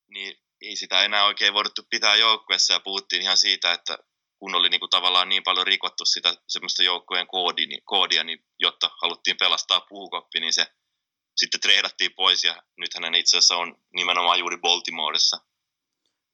Niin 0.09 0.42
ei 0.61 0.76
sitä 0.76 1.02
enää 1.02 1.25
oikein 1.25 1.54
voiduttu 1.54 1.83
pitää 1.90 2.16
joukkueessa 2.16 2.73
ja 2.73 2.80
puhuttiin 2.80 3.23
ihan 3.23 3.37
siitä, 3.37 3.73
että 3.73 3.99
kun 4.38 4.55
oli 4.55 4.69
niin 4.69 4.81
kuin 4.81 4.90
tavallaan 4.90 5.28
niin 5.28 5.43
paljon 5.43 5.66
rikottu 5.66 6.05
sitä 6.05 6.35
semmoista 6.49 6.83
joukkueen 6.83 7.26
koodia, 7.26 7.66
niin, 7.66 7.81
koodia, 7.85 8.25
niin 8.25 8.38
jotta 8.59 8.90
haluttiin 9.02 9.37
pelastaa 9.40 9.81
puukoppi, 9.81 10.40
niin 10.40 10.52
se 10.52 10.66
sitten 11.37 11.61
treidattiin 11.61 12.11
pois 12.16 12.45
ja 12.45 12.62
nyt 12.76 12.90
hän 12.95 13.14
itse 13.14 13.38
asiassa 13.38 13.57
on 13.57 13.75
nimenomaan 13.95 14.38
juuri 14.38 14.59
Baltimoressa. 14.59 15.37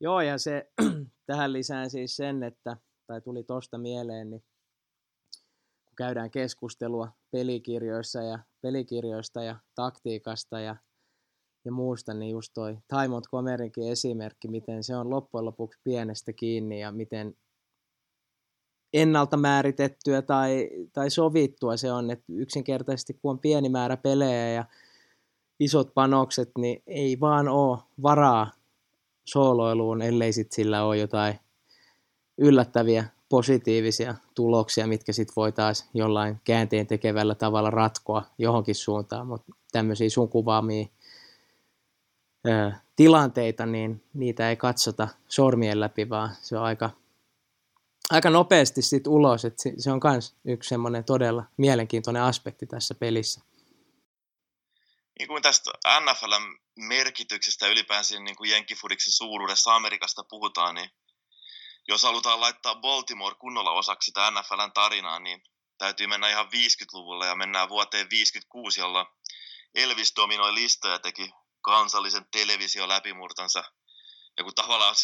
Joo, 0.00 0.20
ja 0.20 0.38
se 0.38 0.72
tähän 1.26 1.52
lisään 1.52 1.90
siis 1.90 2.16
sen, 2.16 2.42
että, 2.42 2.76
tai 3.06 3.20
tuli 3.20 3.44
tosta 3.44 3.78
mieleen, 3.78 4.30
niin 4.30 4.44
kun 5.84 5.96
käydään 5.96 6.30
keskustelua 6.30 7.08
pelikirjoissa 7.30 8.22
ja 8.22 8.38
pelikirjoista 8.60 9.42
ja 9.42 9.56
taktiikasta 9.74 10.60
ja, 10.60 10.76
ja 11.64 11.72
muusta, 11.72 12.14
niin 12.14 12.30
just 12.30 12.50
toi 12.54 12.74
Ty 12.74 13.08
Montgomerynkin 13.08 13.92
esimerkki, 13.92 14.48
miten 14.48 14.84
se 14.84 14.96
on 14.96 15.10
loppujen 15.10 15.44
lopuksi 15.44 15.80
pienestä 15.84 16.32
kiinni 16.32 16.80
ja 16.80 16.92
miten 16.92 17.34
ennalta 18.92 19.36
määritettyä 19.36 20.22
tai, 20.22 20.70
tai 20.92 21.10
sovittua 21.10 21.76
se 21.76 21.92
on, 21.92 22.10
että 22.10 22.24
yksinkertaisesti 22.28 23.14
kun 23.14 23.30
on 23.30 23.38
pieni 23.38 23.68
määrä 23.68 23.96
pelejä 23.96 24.48
ja 24.48 24.64
isot 25.60 25.94
panokset, 25.94 26.50
niin 26.58 26.82
ei 26.86 27.20
vaan 27.20 27.48
ole 27.48 27.78
varaa 28.02 28.50
sooloiluun, 29.24 30.02
ellei 30.02 30.32
sit 30.32 30.52
sillä 30.52 30.84
ole 30.84 30.96
jotain 30.96 31.34
yllättäviä 32.38 33.04
positiivisia 33.28 34.14
tuloksia, 34.34 34.86
mitkä 34.86 35.12
sitten 35.12 35.32
voitaisiin 35.36 35.90
jollain 35.94 36.40
käänteen 36.44 36.86
tekevällä 36.86 37.34
tavalla 37.34 37.70
ratkoa 37.70 38.22
johonkin 38.38 38.74
suuntaan, 38.74 39.26
mutta 39.26 39.52
tämmöisiä 39.72 40.10
sun 40.10 40.28
kuvaamia 40.28 40.86
ö, 42.46 42.72
tilanteita, 42.96 43.66
niin 43.66 44.02
niitä 44.14 44.50
ei 44.50 44.56
katsota 44.56 45.08
sormien 45.28 45.80
läpi, 45.80 46.08
vaan 46.08 46.30
se 46.40 46.58
on 46.58 46.64
aika, 46.64 46.90
aika 48.12 48.30
nopeasti 48.30 48.82
sit 48.82 49.06
ulos, 49.06 49.44
että 49.44 49.62
se 49.78 49.90
on 49.90 50.00
myös 50.04 50.34
yksi 50.44 50.68
semmoinen 50.68 51.04
todella 51.04 51.44
mielenkiintoinen 51.56 52.22
aspekti 52.22 52.66
tässä 52.66 52.94
pelissä 52.94 53.40
niin 55.22 55.28
kuin 55.28 55.42
tästä 55.42 55.70
NFLn 56.00 56.58
merkityksestä 56.76 57.66
ylipäänsä 57.66 58.20
niin 58.20 58.36
kuin 58.36 58.50
jenkkifudiksen 58.50 59.12
suuruudessa 59.12 59.74
Amerikasta 59.74 60.24
puhutaan, 60.24 60.74
niin 60.74 60.90
jos 61.88 62.02
halutaan 62.02 62.40
laittaa 62.40 62.74
Baltimore 62.74 63.34
kunnolla 63.34 63.70
osaksi 63.70 64.06
sitä 64.06 64.30
NFLn 64.30 64.72
tarinaa, 64.74 65.18
niin 65.18 65.42
täytyy 65.78 66.06
mennä 66.06 66.28
ihan 66.28 66.46
50-luvulle 66.46 67.26
ja 67.26 67.34
mennään 67.34 67.68
vuoteen 67.68 68.10
56, 68.10 68.80
jolla 68.80 69.14
Elvis 69.74 70.12
dominoi 70.16 70.54
listoja 70.54 70.94
ja 70.94 70.98
teki 70.98 71.30
kansallisen 71.60 72.26
televisio 72.30 72.88
läpimurtansa. 72.88 73.64
Ja 74.36 74.44
kun 74.44 74.54
tavallaan 74.54 74.94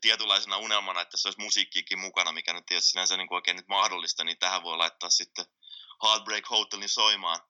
tietynlaisena 0.00 0.56
unelmana, 0.56 1.00
että 1.00 1.16
se 1.16 1.28
olisi 1.28 1.40
musiikkiikin 1.40 1.98
mukana, 1.98 2.32
mikä 2.32 2.52
nyt 2.52 2.66
tietysti 2.66 2.90
sinänsä 2.90 3.16
niin 3.16 3.34
oikein 3.34 3.56
nyt 3.56 3.68
mahdollista, 3.68 4.24
niin 4.24 4.38
tähän 4.38 4.62
voi 4.62 4.76
laittaa 4.76 5.10
sitten 5.10 5.44
Heartbreak 6.02 6.50
Hotelin 6.50 6.88
soimaan. 6.88 7.40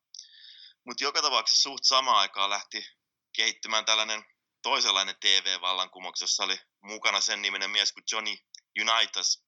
Mutta 0.84 1.04
joka 1.04 1.22
tapauksessa 1.22 1.62
suht 1.62 1.84
samaan 1.84 2.18
aikaan 2.18 2.50
lähti 2.50 2.86
kehittymään 3.32 3.84
tällainen 3.84 4.24
toisenlainen 4.62 5.16
TV-vallankumous, 5.20 6.20
jossa 6.20 6.44
oli 6.44 6.58
mukana 6.80 7.20
sen 7.20 7.42
niminen 7.42 7.70
mies 7.70 7.92
kuin 7.92 8.04
Johnny 8.12 8.36
Unitas. 8.80 9.44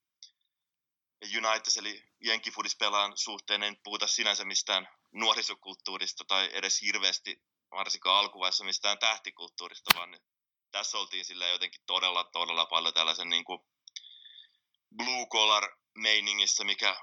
Unitas 1.36 1.76
eli 1.76 2.04
jenkifudispelaan 2.20 3.12
suhteen 3.16 3.62
en 3.62 3.76
puhuta 3.84 4.06
sinänsä 4.06 4.44
mistään 4.44 4.88
nuorisokulttuurista 5.12 6.24
tai 6.24 6.50
edes 6.52 6.80
hirveästi, 6.80 7.42
varsinkaan 7.70 8.18
alkuvaiheessa 8.18 8.64
mistään 8.64 8.98
tähtikulttuurista, 8.98 9.94
vaan 9.94 10.20
tässä 10.74 10.98
oltiin 10.98 11.24
sillä 11.24 11.48
jotenkin 11.48 11.82
todella, 11.86 12.24
todella 12.24 12.66
paljon 12.66 12.94
tällaisen 12.94 13.28
niin 13.28 13.44
kuin 13.44 13.60
blue 14.96 15.26
collar 15.32 15.76
meiningissä, 15.94 16.64
mikä 16.64 16.96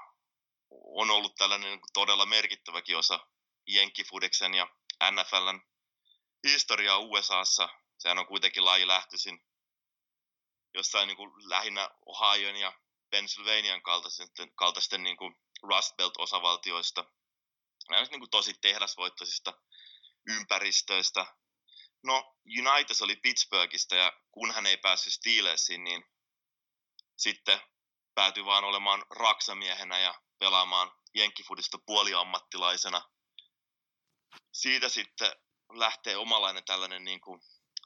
on 0.70 1.10
ollut 1.10 1.34
tällainen 1.34 1.70
niin 1.70 1.80
todella 1.92 2.26
merkittäväkin 2.26 2.96
osa 2.96 3.26
Jenkkifudeksen 3.66 4.54
ja 4.54 4.66
NFLn 5.10 5.60
historiaa 6.48 6.98
USAssa. 6.98 7.68
Sehän 7.98 8.18
on 8.18 8.26
kuitenkin 8.26 8.64
laji 8.64 8.86
lähtöisin 8.86 9.44
jossain 10.74 11.06
niin 11.06 11.16
kuin 11.16 11.30
lähinnä 11.48 11.90
Ohioin 12.06 12.56
ja 12.56 12.72
Pennsylvanian 13.10 13.82
kaltaisten, 13.82 14.54
kaltaisten 14.54 15.02
niin 15.02 15.16
kuin 15.16 15.34
Rust 15.62 15.96
Belt-osavaltioista. 15.96 17.04
Nämä 17.88 18.00
on 18.00 18.06
niin 18.10 18.20
kuin 18.20 18.30
tosi 18.30 18.54
tehdasvoittoisista 18.54 19.54
ympäristöistä. 20.26 21.41
No, 22.02 22.34
United 22.58 22.96
oli 23.00 23.16
Pittsburghista 23.16 23.96
ja 23.96 24.12
kun 24.30 24.54
hän 24.54 24.66
ei 24.66 24.76
päässyt 24.76 25.12
Steelersiin, 25.12 25.84
niin 25.84 26.04
sitten 27.16 27.60
päätyi 28.14 28.44
vaan 28.44 28.64
olemaan 28.64 29.04
raksamiehenä 29.10 29.98
ja 29.98 30.14
pelaamaan 30.38 30.92
jenkkifudista 31.14 31.78
puoliammattilaisena 31.86 33.02
siitä 34.52 34.88
sitten 34.88 35.32
lähtee 35.72 36.16
omalainen 36.16 36.64
tällainen 36.64 37.04
niin 37.04 37.20
kuin 37.20 37.40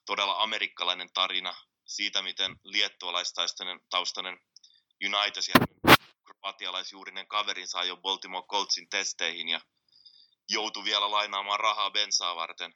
todella 0.06 0.42
amerikkalainen 0.42 1.12
tarina 1.14 1.54
siitä, 1.86 2.22
miten 2.22 2.56
liettualaistaustainen 2.64 3.80
taustainen 3.90 4.40
United 5.04 5.42
ja 5.54 5.66
kroatialaisjuurinen 6.24 7.28
kaverin 7.28 7.68
saa 7.68 7.84
jo 7.84 7.96
Baltimore 7.96 8.46
Coltsin 8.46 8.88
testeihin 8.88 9.48
ja 9.48 9.60
joutui 10.48 10.84
vielä 10.84 11.10
lainaamaan 11.10 11.60
rahaa 11.60 11.90
bensaa 11.90 12.36
varten. 12.36 12.74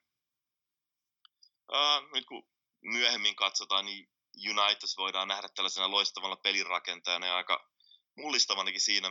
Uh, 1.73 2.12
nyt 2.15 2.27
kun 2.27 2.49
myöhemmin 2.81 3.37
katsotaan, 3.37 3.85
niin 3.85 4.09
United 4.49 4.89
voidaan 4.97 5.29
nähdä 5.29 5.49
tällaisena 5.49 5.91
loistavana 5.91 6.37
pelirakentajana 6.37 7.27
ja 7.27 7.37
aika 7.37 7.71
mullistavanakin 8.17 8.81
siinä, 8.81 9.09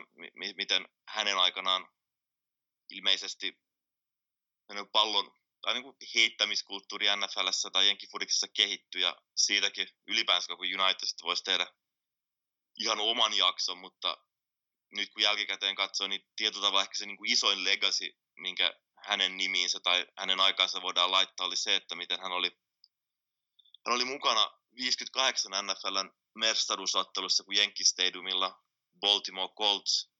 miten 0.57 0.87
hänen 1.07 1.37
aikanaan 1.37 1.87
ilmeisesti 2.89 3.59
pallon 4.91 5.31
tai 5.61 5.73
niin 5.73 5.83
kuin 5.83 5.95
heittämiskulttuuri 6.15 7.05
NFLssä 7.15 7.69
tai 7.69 7.87
Jenkifudiksessa 7.87 8.47
kehittyi 8.47 9.01
ja 9.01 9.15
siitäkin 9.35 9.87
ylipäänsä 10.07 10.47
kun 10.47 10.81
Unitedista 10.81 11.23
voisi 11.23 11.43
tehdä 11.43 11.67
ihan 12.79 12.99
oman 12.99 13.33
jakson, 13.33 13.77
mutta 13.77 14.17
nyt 14.91 15.09
kun 15.13 15.23
jälkikäteen 15.23 15.75
katsoo, 15.75 16.07
niin 16.07 16.27
tietyllä 16.35 16.65
tavalla 16.65 16.81
ehkä 16.81 16.97
se 16.97 17.05
niin 17.05 17.17
kuin 17.17 17.31
isoin 17.31 17.63
legacy, 17.63 18.11
minkä 18.35 18.73
hänen 19.03 19.37
nimiinsä 19.37 19.79
tai 19.79 20.07
hänen 20.17 20.39
aikaansa 20.39 20.81
voidaan 20.81 21.11
laittaa, 21.11 21.47
oli 21.47 21.55
se, 21.55 21.75
että 21.75 21.95
miten 21.95 22.19
hän 22.19 22.31
oli, 22.31 22.51
hän 23.85 23.95
oli 23.95 24.05
mukana 24.05 24.51
58 24.75 25.51
NFLn 25.65 26.11
mestaruusottelussa, 26.35 27.43
kun 27.43 27.55
Jenkki 27.55 27.83
Stadiumilla 27.83 28.63
Baltimore 28.99 29.53
Colts, 29.53 30.11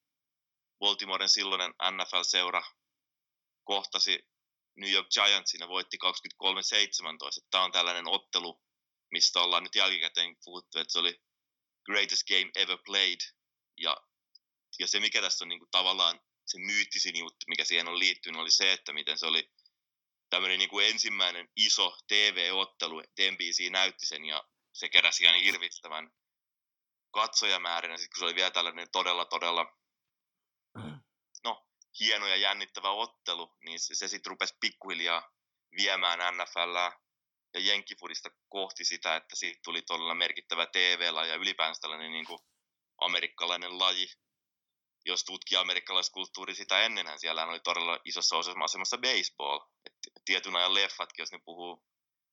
Baltimoren 0.79 1.29
silloinen 1.29 1.71
NFL-seura, 1.71 2.63
kohtasi 3.63 4.29
New 4.75 4.91
York 4.91 5.07
Giantsin 5.13 5.59
ja 5.59 5.67
voitti 5.67 5.97
23-17. 7.43 7.47
Tämä 7.51 7.63
on 7.63 7.71
tällainen 7.71 8.07
ottelu, 8.07 8.61
mistä 9.11 9.39
ollaan 9.39 9.63
nyt 9.63 9.75
jälkikäteen 9.75 10.37
puhuttu, 10.43 10.79
että 10.79 10.91
se 10.91 10.99
oli 10.99 11.21
greatest 11.85 12.27
game 12.27 12.51
ever 12.55 12.77
played. 12.85 13.19
Ja, 13.77 13.97
ja 14.79 14.87
se, 14.87 14.99
mikä 14.99 15.21
tässä 15.21 15.45
on 15.45 15.49
niin 15.49 15.59
kuin 15.59 15.71
tavallaan 15.71 16.19
se 16.49 16.59
myyttisin 16.59 17.19
juttu, 17.19 17.45
mikä 17.47 17.63
siihen 17.63 17.87
on 17.87 17.99
liittynyt, 17.99 18.41
oli 18.41 18.51
se, 18.51 18.73
että 18.73 18.93
miten 18.93 19.17
se 19.17 19.25
oli 19.25 19.51
tämmöinen 20.29 20.59
niin 20.59 20.69
kuin 20.69 20.87
ensimmäinen 20.87 21.49
iso 21.55 21.97
TV-ottelu. 22.07 23.01
NBC 23.31 23.71
näytti 23.71 24.05
sen 24.05 24.25
ja 24.25 24.43
se 24.73 24.89
keräsi 24.89 25.23
ihan 25.23 25.39
hirvittävän 25.39 26.11
katsojamäärin. 27.11 27.91
Ja 27.91 27.97
sitten 27.97 28.13
kun 28.15 28.19
se 28.19 28.25
oli 28.25 28.35
vielä 28.35 28.51
tällainen 28.51 28.91
todella, 28.91 29.25
todella 29.25 29.77
no, 31.43 31.67
hieno 31.99 32.27
ja 32.27 32.35
jännittävä 32.35 32.91
ottelu, 32.91 33.57
niin 33.65 33.79
se, 33.79 33.95
se 33.95 34.07
sitten 34.07 34.29
rupesi 34.29 34.55
pikkuhiljaa 34.59 35.31
viemään 35.77 36.19
NFL 36.37 36.75
ja 37.53 37.59
Jenkkifudista 37.59 38.29
kohti 38.49 38.85
sitä, 38.85 39.15
että 39.15 39.35
siitä 39.35 39.59
tuli 39.63 39.81
todella 39.81 40.15
merkittävä 40.15 40.65
TV-laji 40.65 41.29
ja 41.29 41.35
ylipäänsä 41.35 41.81
tällainen 41.81 42.11
niin 42.11 42.25
kuin 42.25 42.39
amerikkalainen 43.01 43.79
laji. 43.79 44.07
Jos 45.05 45.23
tutkii 45.23 45.57
amerikkalaiskulttuuri 45.57 46.55
sitä 46.55 46.81
ennenhän, 46.81 47.19
siellä 47.19 47.45
oli 47.45 47.59
todella 47.59 47.99
isossa 48.05 48.37
osassa 48.37 48.63
asemassa 48.63 48.97
baseball. 48.97 49.59
Et 49.85 49.93
tietyn 50.25 50.55
ajan 50.55 50.73
leffatkin, 50.73 51.21
jos 51.23 51.31
ne 51.31 51.39
puhuu, 51.45 51.83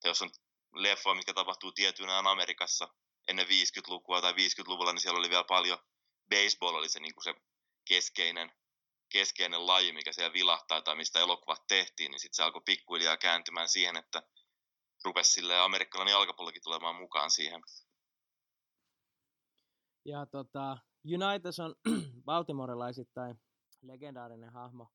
tai 0.01 0.11
jos 0.11 0.23
on 0.23 0.31
leffoja, 0.75 1.15
mitkä 1.15 1.35
tapahtuu 1.35 1.73
tietyn 1.73 2.11
ajan 2.11 2.27
Amerikassa 2.27 2.89
ennen 3.29 3.47
50-lukua 3.47 4.21
tai 4.21 4.33
50-luvulla, 4.33 4.93
niin 4.93 5.01
siellä 5.01 5.19
oli 5.19 5.31
vielä 5.31 5.45
paljon, 5.45 5.79
baseball 6.31 6.75
oli 6.75 6.89
se, 6.89 7.01
niin 7.01 7.15
kuin 7.15 7.25
se 7.25 7.35
keskeinen, 7.85 8.53
keskeinen 9.09 9.67
laji, 9.67 9.93
mikä 9.93 10.13
siellä 10.13 10.33
vilahtaa 10.33 10.83
tai 10.83 10.97
mistä 10.97 11.21
elokuvat 11.21 11.67
tehtiin, 11.67 12.11
niin 12.11 12.21
sitten 12.21 12.37
se 12.37 12.43
alkoi 12.43 12.63
pikkuhiljaa 12.65 13.17
kääntymään 13.17 13.69
siihen, 13.69 13.97
että 13.97 14.23
rupesi 15.05 15.33
sille 15.33 15.61
amerikkalainen 15.61 16.13
jalkapallokin 16.13 16.63
tulemaan 16.63 16.97
mukaan 16.97 17.31
siihen. 17.31 17.63
Ja 20.05 20.27
tota, 20.27 20.79
United 21.07 21.53
on 21.65 21.75
baltimorelaisittain 22.25 23.39
legendaarinen 23.83 24.53
hahmo 24.53 24.89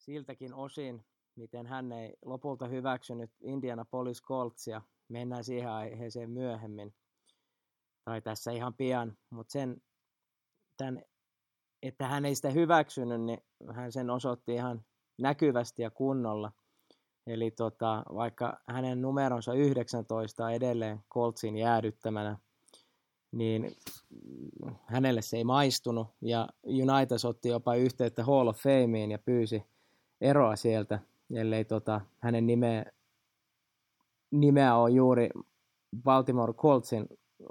siltäkin 0.00 0.54
osin, 0.54 1.04
miten 1.36 1.66
hän 1.66 1.92
ei 1.92 2.16
lopulta 2.24 2.66
hyväksynyt 2.66 3.30
Indianapolis 3.40 4.22
Coltsia. 4.22 4.82
Mennään 5.08 5.44
siihen 5.44 5.70
aiheeseen 5.70 6.30
myöhemmin, 6.30 6.94
tai 8.04 8.22
tässä 8.22 8.50
ihan 8.50 8.74
pian, 8.74 9.16
mutta 9.30 9.52
sen, 9.52 9.82
tämän, 10.76 11.02
että 11.82 12.08
hän 12.08 12.24
ei 12.24 12.34
sitä 12.34 12.50
hyväksynyt, 12.50 13.20
niin 13.20 13.38
hän 13.72 13.92
sen 13.92 14.10
osoitti 14.10 14.54
ihan 14.54 14.84
näkyvästi 15.18 15.82
ja 15.82 15.90
kunnolla. 15.90 16.52
Eli 17.26 17.50
tota, 17.50 18.02
vaikka 18.14 18.60
hänen 18.68 19.02
numeronsa 19.02 19.54
19 19.54 20.50
edelleen 20.50 21.04
Coltsin 21.12 21.56
jäädyttämänä, 21.56 22.38
niin 23.32 23.76
hänelle 24.84 25.22
se 25.22 25.36
ei 25.36 25.44
maistunut. 25.44 26.08
Ja 26.20 26.48
United 26.64 27.28
otti 27.28 27.48
jopa 27.48 27.74
yhteyttä 27.74 28.24
Hall 28.24 28.48
of 28.48 28.56
Fameen 28.56 29.10
ja 29.10 29.18
pyysi 29.18 29.62
eroa 30.20 30.56
sieltä, 30.56 30.98
ellei 31.34 31.64
tota, 31.64 32.00
hänen 32.18 32.46
nimeä, 32.46 32.84
nimeä 34.30 34.76
ole 34.76 34.90
juuri 34.90 35.30
Baltimore 36.02 36.52
Coltsin 36.52 37.06
ö, 37.10 37.46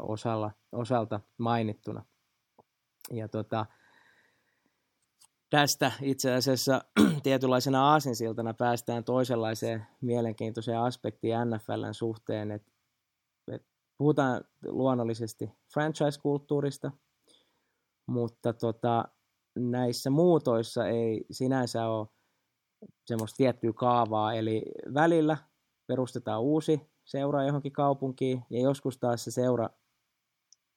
osalla, 0.00 0.50
osalta 0.72 1.20
mainittuna. 1.38 2.04
Ja 3.10 3.28
tota, 3.28 3.66
tästä 5.50 5.92
itse 6.02 6.34
asiassa 6.34 6.84
tietynlaisena 7.22 7.90
aasinsiltana 7.92 8.54
päästään 8.54 9.04
toisenlaiseen 9.04 9.86
mielenkiintoiseen 10.00 10.80
aspektiin 10.80 11.34
NFLn 11.44 11.94
suhteen, 11.94 12.50
että 12.50 12.70
et 12.70 12.75
puhutaan 13.98 14.44
luonnollisesti 14.64 15.50
franchise-kulttuurista, 15.72 16.92
mutta 18.06 18.52
tota, 18.52 19.04
näissä 19.58 20.10
muutoissa 20.10 20.86
ei 20.86 21.24
sinänsä 21.30 21.88
ole 21.88 22.06
semmoista 23.04 23.36
tiettyä 23.36 23.72
kaavaa, 23.72 24.34
eli 24.34 24.62
välillä 24.94 25.36
perustetaan 25.86 26.42
uusi 26.42 26.80
seura 27.04 27.44
johonkin 27.44 27.72
kaupunkiin, 27.72 28.42
ja 28.50 28.60
joskus 28.60 28.98
taas 28.98 29.24
se 29.24 29.30
seura, 29.30 29.70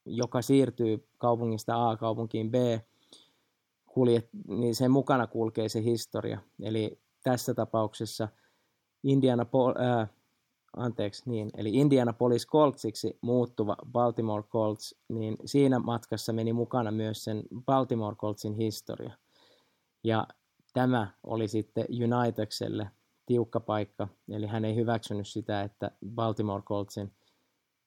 joka 0.05 0.41
siirtyy 0.41 1.07
kaupungista 1.17 1.89
A 1.89 1.97
kaupunkiin 1.97 2.51
B, 2.51 2.55
kuljet, 3.85 4.29
niin 4.47 4.75
sen 4.75 4.91
mukana 4.91 5.27
kulkee 5.27 5.69
se 5.69 5.83
historia. 5.83 6.39
Eli 6.61 7.01
tässä 7.23 7.53
tapauksessa 7.53 8.27
Indiana, 9.03 9.45
äh, 10.01 10.09
anteeksi, 10.77 11.23
niin, 11.25 11.49
eli 11.57 11.69
Indianapolis 11.73 12.47
Coltsiksi 12.47 13.17
muuttuva 13.21 13.75
Baltimore 13.91 14.43
Colts, 14.43 14.95
niin 15.07 15.37
siinä 15.45 15.79
matkassa 15.79 16.33
meni 16.33 16.53
mukana 16.53 16.91
myös 16.91 17.23
sen 17.23 17.43
Baltimore 17.65 18.15
Coltsin 18.15 18.53
historia. 18.53 19.11
Ja 20.03 20.27
tämä 20.73 21.13
oli 21.23 21.47
sitten 21.47 21.85
Unitekselle 21.89 22.89
tiukka 23.25 23.59
paikka, 23.59 24.07
eli 24.29 24.47
hän 24.47 24.65
ei 24.65 24.75
hyväksynyt 24.75 25.27
sitä, 25.27 25.61
että 25.61 25.91
Baltimore 26.15 26.63
Coltsin 26.63 27.11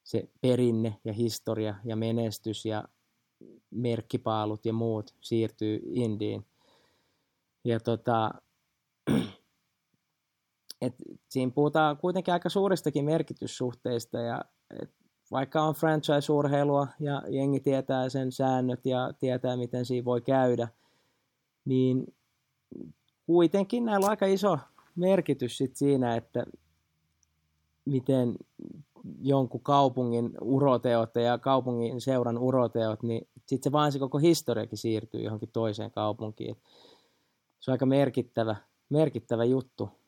se 0.05 0.29
perinne 0.41 1.01
ja 1.05 1.13
historia 1.13 1.75
ja 1.85 1.97
menestys 1.97 2.65
ja 2.65 2.85
merkkipaalut 3.71 4.65
ja 4.65 4.73
muut 4.73 5.15
siirtyy 5.21 5.83
Indiin. 5.85 6.47
Ja 7.65 7.81
tota, 7.81 8.31
et 10.83 10.95
siinä 11.29 11.53
puhutaan 11.55 11.97
kuitenkin 11.97 12.35
aika 12.35 12.49
suuristakin 12.49 13.05
merkityssuhteista 13.05 14.19
ja 14.19 14.45
et 14.81 14.91
vaikka 15.31 15.63
on 15.63 15.75
franchise-urheilua 15.75 16.87
ja 17.01 17.23
jengi 17.29 17.61
tietää 17.61 18.09
sen 18.09 18.33
säännöt 18.33 18.87
ja 18.87 19.13
tietää 19.19 19.57
miten 19.57 19.85
siinä 19.85 20.05
voi 20.05 20.21
käydä, 20.21 20.69
niin 21.65 22.15
kuitenkin 23.27 23.85
näillä 23.85 24.05
on 24.05 24.11
aika 24.11 24.27
iso 24.27 24.59
merkitys 24.97 25.59
sit 25.59 25.77
siinä, 25.77 26.17
että 26.17 26.45
miten 27.85 28.37
jonkun 29.23 29.61
kaupungin 29.61 30.31
uroteot 30.41 31.15
ja 31.15 31.39
kaupungin 31.39 32.01
seuran 32.01 32.39
uroteot, 32.39 33.03
niin 33.03 33.29
sitten 33.47 33.71
se 33.71 33.73
vaan 33.73 33.93
se 33.93 33.99
koko 33.99 34.19
historiakin 34.19 34.79
siirtyy 34.79 35.21
johonkin 35.21 35.51
toiseen 35.53 35.91
kaupunkiin. 35.91 36.57
Se 37.61 37.71
on 37.71 37.73
aika 37.73 37.87
merkittävä, 37.87 38.57
merkittävä 38.89 39.45
juttu. 39.45 40.02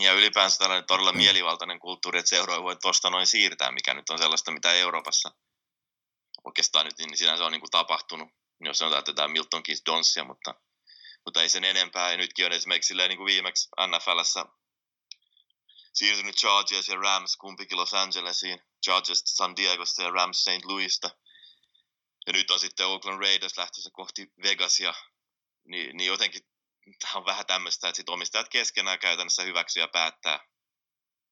Ja 0.00 0.12
ylipäänsä 0.12 0.58
tällainen 0.58 0.86
todella 0.86 1.12
mielivaltainen 1.12 1.80
kulttuuri, 1.80 2.18
että 2.18 2.28
seuroja 2.28 2.62
voi 2.62 2.76
tuosta 2.76 3.10
noin 3.10 3.26
siirtää, 3.26 3.72
mikä 3.72 3.94
nyt 3.94 4.10
on 4.10 4.18
sellaista, 4.18 4.50
mitä 4.50 4.72
Euroopassa 4.72 5.32
oikeastaan 6.44 6.84
nyt 6.84 6.98
niin 6.98 7.16
sinänsä 7.16 7.44
on 7.44 7.52
niin 7.52 7.60
kuin 7.60 7.70
tapahtunut. 7.70 8.28
Jos 8.60 8.78
sanotaan, 8.78 8.98
että 8.98 9.12
tämä 9.12 9.28
Milton 9.28 9.62
Keys 9.62 9.82
Donsia, 9.86 10.24
mutta, 10.24 10.54
mutta 11.24 11.42
ei 11.42 11.48
sen 11.48 11.64
enempää. 11.64 12.10
Ja 12.10 12.16
nytkin 12.16 12.46
on 12.46 12.52
esimerkiksi 12.52 12.94
niin 12.94 13.16
kuin 13.16 13.26
viimeksi 13.26 13.68
NFLssä 13.86 14.44
siirtynyt 15.94 16.36
Chargers 16.36 16.88
ja 16.88 16.96
Rams 16.96 17.36
kumpikin 17.36 17.78
Los 17.78 17.94
Angelesiin. 17.94 18.62
Chargers 18.84 19.22
San 19.26 19.56
Diegosta 19.56 20.02
ja 20.02 20.10
Rams 20.10 20.44
St. 20.44 20.64
Louisista. 20.64 21.10
Ja 22.26 22.32
nyt 22.32 22.50
on 22.50 22.60
sitten 22.60 22.86
Oakland 22.86 23.20
Raiders 23.20 23.56
lähtössä 23.56 23.90
kohti 23.92 24.32
Vegasia. 24.42 24.94
Niin, 25.64 25.96
niin 25.96 26.06
jotenkin 26.06 26.42
tämä 26.98 27.12
on 27.14 27.24
vähän 27.24 27.46
tämmöistä, 27.46 27.88
että 27.88 27.96
sit 27.96 28.08
omistajat 28.08 28.48
keskenään 28.48 28.98
käytännössä 28.98 29.42
hyväksyä 29.42 29.88
päättää, 29.88 30.46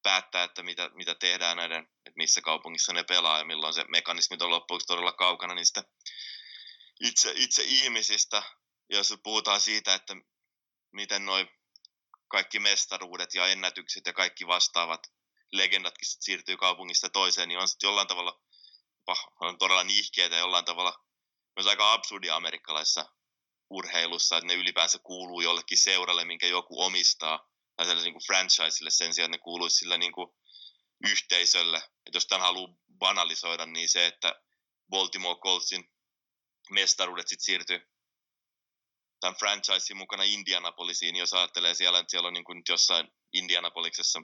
päättää 0.02 0.44
että 0.44 0.62
mitä, 0.62 0.90
mitä 0.94 1.14
tehdään 1.14 1.56
näiden, 1.56 1.82
että 1.82 2.16
missä 2.16 2.40
kaupungissa 2.40 2.92
ne 2.92 3.04
pelaa 3.04 3.38
ja 3.38 3.44
milloin 3.44 3.74
se 3.74 3.84
mekanismi 3.88 4.36
on 4.40 4.50
loppuksi 4.50 4.86
todella 4.86 5.12
kaukana 5.12 5.54
niistä 5.54 5.84
itse, 7.00 7.32
itse 7.36 7.62
ihmisistä. 7.62 8.42
Ja 8.88 8.96
jos 8.96 9.14
puhutaan 9.22 9.60
siitä, 9.60 9.94
että 9.94 10.16
miten 10.92 11.26
noin 11.26 11.48
kaikki 12.28 12.58
mestaruudet 12.58 13.34
ja 13.34 13.46
ennätykset 13.46 14.06
ja 14.06 14.12
kaikki 14.12 14.46
vastaavat 14.46 15.00
legendatkin 15.52 16.08
sit 16.08 16.22
siirtyy 16.22 16.56
kaupungista 16.56 17.08
toiseen, 17.08 17.48
niin 17.48 17.58
on 17.58 17.68
sitten 17.68 17.88
jollain 17.88 18.08
tavalla 18.08 18.40
on 19.40 19.58
todella 19.58 19.84
nihkeitä 19.84 20.36
jollain 20.36 20.64
tavalla 20.64 21.04
myös 21.56 21.66
aika 21.66 21.92
absurdia 21.92 22.36
amerikkalaisessa 22.36 23.12
urheilussa, 23.70 24.36
että 24.36 24.46
ne 24.46 24.54
ylipäänsä 24.54 24.98
kuuluu 24.98 25.40
jollekin 25.40 25.78
seuralle, 25.78 26.24
minkä 26.24 26.46
joku 26.46 26.82
omistaa, 26.82 27.50
tällaiselle 27.76 28.04
niin 28.04 28.14
kuin 28.14 28.26
franchiselle 28.26 28.90
sen 28.90 29.14
sijaan, 29.14 29.26
että 29.28 29.36
ne 29.36 29.42
kuuluisi 29.42 29.76
sille 29.76 29.98
niin 29.98 30.12
kuin 30.12 30.28
yhteisölle. 31.08 31.76
Että 31.78 32.16
jos 32.16 32.26
tämän 32.26 32.46
haluaa 32.46 32.74
banalisoida, 32.98 33.66
niin 33.66 33.88
se, 33.88 34.06
että 34.06 34.42
Baltimore 34.90 35.40
Coltsin 35.40 35.90
mestaruudet 36.70 37.28
sitten 37.28 37.44
siirtyy 37.44 37.90
tämän 39.20 39.36
franchisein 39.38 39.96
mukana 39.96 40.22
Indianapolisiin, 40.22 41.12
niin 41.12 41.20
jos 41.20 41.34
ajattelee 41.34 41.74
siellä, 41.74 41.98
että 41.98 42.10
siellä 42.10 42.26
on 42.26 42.32
niin 42.32 42.44
kuin 42.44 42.62
jossain 42.68 43.08
Indianapoliksessa 43.32 44.22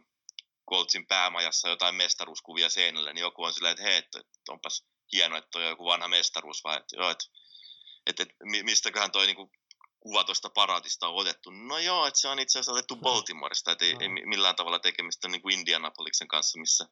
Coltsin 0.70 1.06
päämajassa 1.06 1.68
jotain 1.68 1.94
mestaruuskuvia 1.94 2.68
seinällä, 2.68 3.12
niin 3.12 3.20
joku 3.20 3.42
on 3.42 3.52
silleen, 3.52 3.72
että 3.72 3.82
hei, 3.82 3.96
että 3.96 4.20
onpas 4.48 4.86
hienoa, 5.12 5.38
että 5.38 5.58
on 5.58 5.64
joku 5.64 5.84
vanha 5.84 6.08
mestaruus, 6.08 6.64
vai 6.64 6.76
että, 6.76 6.96
joo, 6.96 7.10
että, 7.10 7.24
että, 8.06 8.22
että 8.22 8.44
mistäköhän 8.62 9.10
toi 9.10 9.26
niin 9.26 9.36
kuin 9.36 9.50
kuva 10.00 10.24
tuosta 10.24 10.50
paraatista 10.50 11.08
on 11.08 11.14
otettu. 11.14 11.50
No 11.50 11.78
joo, 11.78 12.06
että 12.06 12.20
se 12.20 12.28
on 12.28 12.38
itse 12.38 12.58
asiassa 12.58 12.72
otettu 12.72 12.96
Baltimoresta, 12.96 13.72
että 13.72 13.84
ei, 13.84 13.94
no. 13.94 14.00
ei 14.00 14.08
millään 14.08 14.56
tavalla 14.56 14.78
tekemistä 14.78 15.28
niin 15.28 15.42
kuin 15.42 15.58
Indianapoliksen 15.58 16.28
kanssa, 16.28 16.60
missä, 16.60 16.88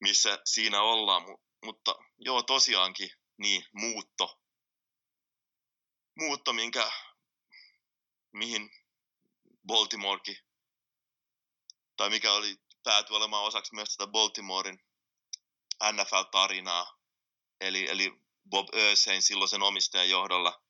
missä 0.00 0.38
siinä 0.44 0.82
ollaan. 0.82 1.22
Mutta 1.64 1.94
joo, 2.18 2.42
tosiaankin, 2.42 3.10
niin, 3.38 3.64
muutto. 3.72 4.40
Muutto, 6.18 6.52
minkä, 6.52 6.90
mihin 8.32 8.70
Baltimorekin, 9.66 10.36
tai 11.96 12.10
mikä 12.10 12.32
oli 12.32 12.56
päätyi 12.82 13.16
olemaan 13.16 13.44
osaksi 13.44 13.74
myös 13.74 13.96
tätä 13.96 14.10
Baltimorein 14.10 14.78
NFL-tarinaa, 15.92 16.98
eli, 17.60 17.90
eli 17.90 18.20
Bob 18.50 18.68
Ösein 18.74 19.22
silloisen 19.22 19.62
omistajan 19.62 20.10
johdolla. 20.10 20.62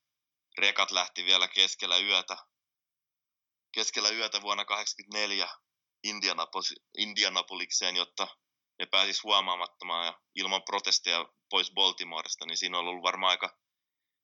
Rekat 0.59 0.91
lähti 0.91 1.25
vielä 1.25 1.49
keskellä 1.49 1.99
yötä, 1.99 2.37
keskellä 3.73 4.09
yötä 4.09 4.43
vuonna 4.43 4.65
1984 4.65 5.49
Indianapolis, 6.03 6.75
Indianapolikseen, 6.99 7.97
jotta 7.97 8.29
ne 8.79 8.87
pääsisi 8.87 9.21
huomaamattomaan 9.23 10.07
ja 10.07 10.21
ilman 10.35 10.63
protesteja 10.63 11.29
pois 11.51 11.73
Baltimoresta, 11.73 12.47
niin 12.47 12.57
siinä 12.57 12.79
on 12.79 12.89
ollut 12.89 13.03
varmaan 13.03 13.31
aika 13.31 13.57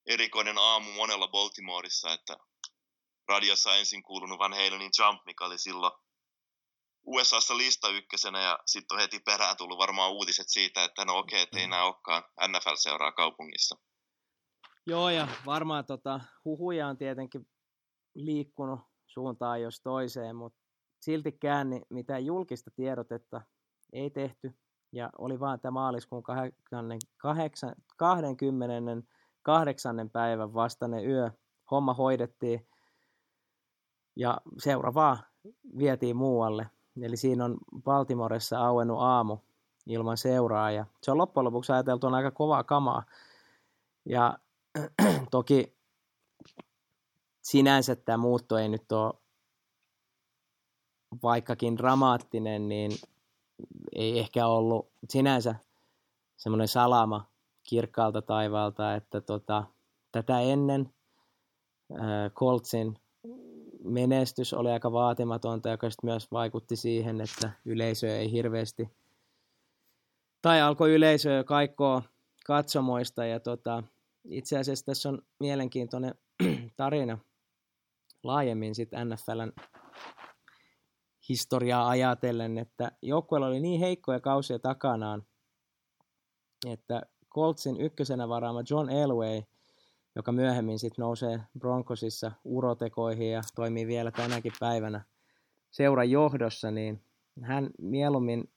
erikoinen 0.06 0.58
aamu 0.58 0.92
monella 0.92 1.28
Baltimoressa, 1.28 2.12
että 2.12 2.36
radiossa 3.28 3.76
ensin 3.76 4.02
kuulunut 4.02 4.38
Van 4.38 4.52
Halenin 4.52 4.90
Jump, 4.98 5.22
mikä 5.26 5.44
oli 5.44 5.58
silloin 5.58 5.92
USAssa 7.06 7.56
lista 7.56 7.88
ykkösenä 7.88 8.42
ja 8.42 8.58
sitten 8.66 8.94
on 8.94 9.00
heti 9.00 9.20
perään 9.20 9.56
tullut 9.56 9.78
varmaan 9.78 10.12
uutiset 10.12 10.48
siitä, 10.48 10.84
että 10.84 11.04
no 11.04 11.18
okei, 11.18 11.42
okay, 11.42 11.58
ei 11.58 11.64
enää 11.64 11.84
olekaan 11.84 12.22
NFL-seuraa 12.48 13.12
kaupungissa. 13.12 13.76
Joo, 14.86 15.10
ja 15.10 15.28
varmaan 15.46 15.86
tota, 15.86 16.20
huhuja 16.44 16.88
on 16.88 16.96
tietenkin 16.98 17.48
liikkunut 18.14 18.80
suuntaan 19.06 19.62
jos 19.62 19.80
toiseen, 19.80 20.36
mutta 20.36 20.58
siltikään 21.00 21.70
niin 21.70 21.82
mitään 21.90 22.24
julkista 22.24 22.70
tiedotetta 22.70 23.40
ei 23.92 24.10
tehty. 24.10 24.54
Ja 24.92 25.10
oli 25.18 25.40
vaan 25.40 25.60
tämä 25.60 25.70
maaliskuun 25.70 26.22
28. 26.22 27.74
päivän 30.12 30.54
vastainen 30.54 31.06
yö. 31.06 31.30
Homma 31.70 31.94
hoidettiin 31.94 32.68
ja 34.16 34.40
seuraavaa 34.58 35.18
vietiin 35.78 36.16
muualle. 36.16 36.70
Eli 37.02 37.16
siinä 37.16 37.44
on 37.44 37.58
Baltimoressa 37.82 38.66
auennut 38.66 38.98
aamu 39.00 39.38
ilman 39.86 40.16
seuraa 40.16 40.70
ja 40.70 40.86
se 41.02 41.10
on 41.10 41.18
loppujen 41.18 41.44
lopuksi 41.44 41.72
ajateltu 41.72 42.06
on 42.06 42.14
aika 42.14 42.30
kovaa 42.30 42.64
kamaa. 42.64 43.02
Ja 44.04 44.38
toki 45.30 45.76
sinänsä 47.42 47.96
tämä 47.96 48.16
muutto 48.16 48.58
ei 48.58 48.68
nyt 48.68 48.92
ole 48.92 49.14
vaikkakin 51.22 51.76
dramaattinen, 51.76 52.68
niin 52.68 52.92
ei 53.94 54.18
ehkä 54.18 54.46
ollut 54.46 54.88
sinänsä 55.08 55.54
semmoinen 56.36 56.68
salama 56.68 57.28
kirkkaalta 57.62 58.22
taivaalta, 58.22 58.94
että 58.94 59.20
tota, 59.20 59.64
tätä 60.12 60.40
ennen 60.40 60.94
äh, 61.92 62.32
Coltsin 62.34 62.98
menestys 63.86 64.54
oli 64.54 64.70
aika 64.70 64.92
vaatimatonta, 64.92 65.68
joka 65.68 65.90
sitten 65.90 66.10
myös 66.10 66.32
vaikutti 66.32 66.76
siihen, 66.76 67.20
että 67.20 67.50
yleisö 67.64 68.16
ei 68.16 68.32
hirveästi, 68.32 68.88
tai 70.42 70.60
alkoi 70.60 70.94
yleisö 70.94 71.44
kaikkoa 71.44 72.02
katsomoista, 72.46 73.24
ja 73.24 73.40
tota, 73.40 73.82
itse 74.24 74.58
asiassa 74.58 74.84
tässä 74.84 75.08
on 75.08 75.22
mielenkiintoinen 75.40 76.14
tarina 76.76 77.18
laajemmin 78.22 78.74
sitten 78.74 79.08
NFLn 79.08 79.52
historiaa 81.28 81.88
ajatellen, 81.88 82.58
että 82.58 82.92
joukkueella 83.02 83.46
oli 83.46 83.60
niin 83.60 83.80
heikkoja 83.80 84.20
kausia 84.20 84.58
takanaan, 84.58 85.22
että 86.66 87.02
Coltsin 87.34 87.80
ykkösenä 87.80 88.28
varaama 88.28 88.62
John 88.70 88.90
Elway, 88.90 89.42
joka 90.16 90.32
myöhemmin 90.32 90.78
sitten 90.78 91.02
nousee 91.02 91.40
Broncosissa 91.58 92.32
urotekoihin 92.44 93.30
ja 93.30 93.40
toimii 93.54 93.86
vielä 93.86 94.10
tänäkin 94.10 94.52
päivänä 94.60 95.00
seuran 95.70 96.10
johdossa, 96.10 96.70
niin 96.70 97.02
hän 97.42 97.70
mieluummin 97.78 98.50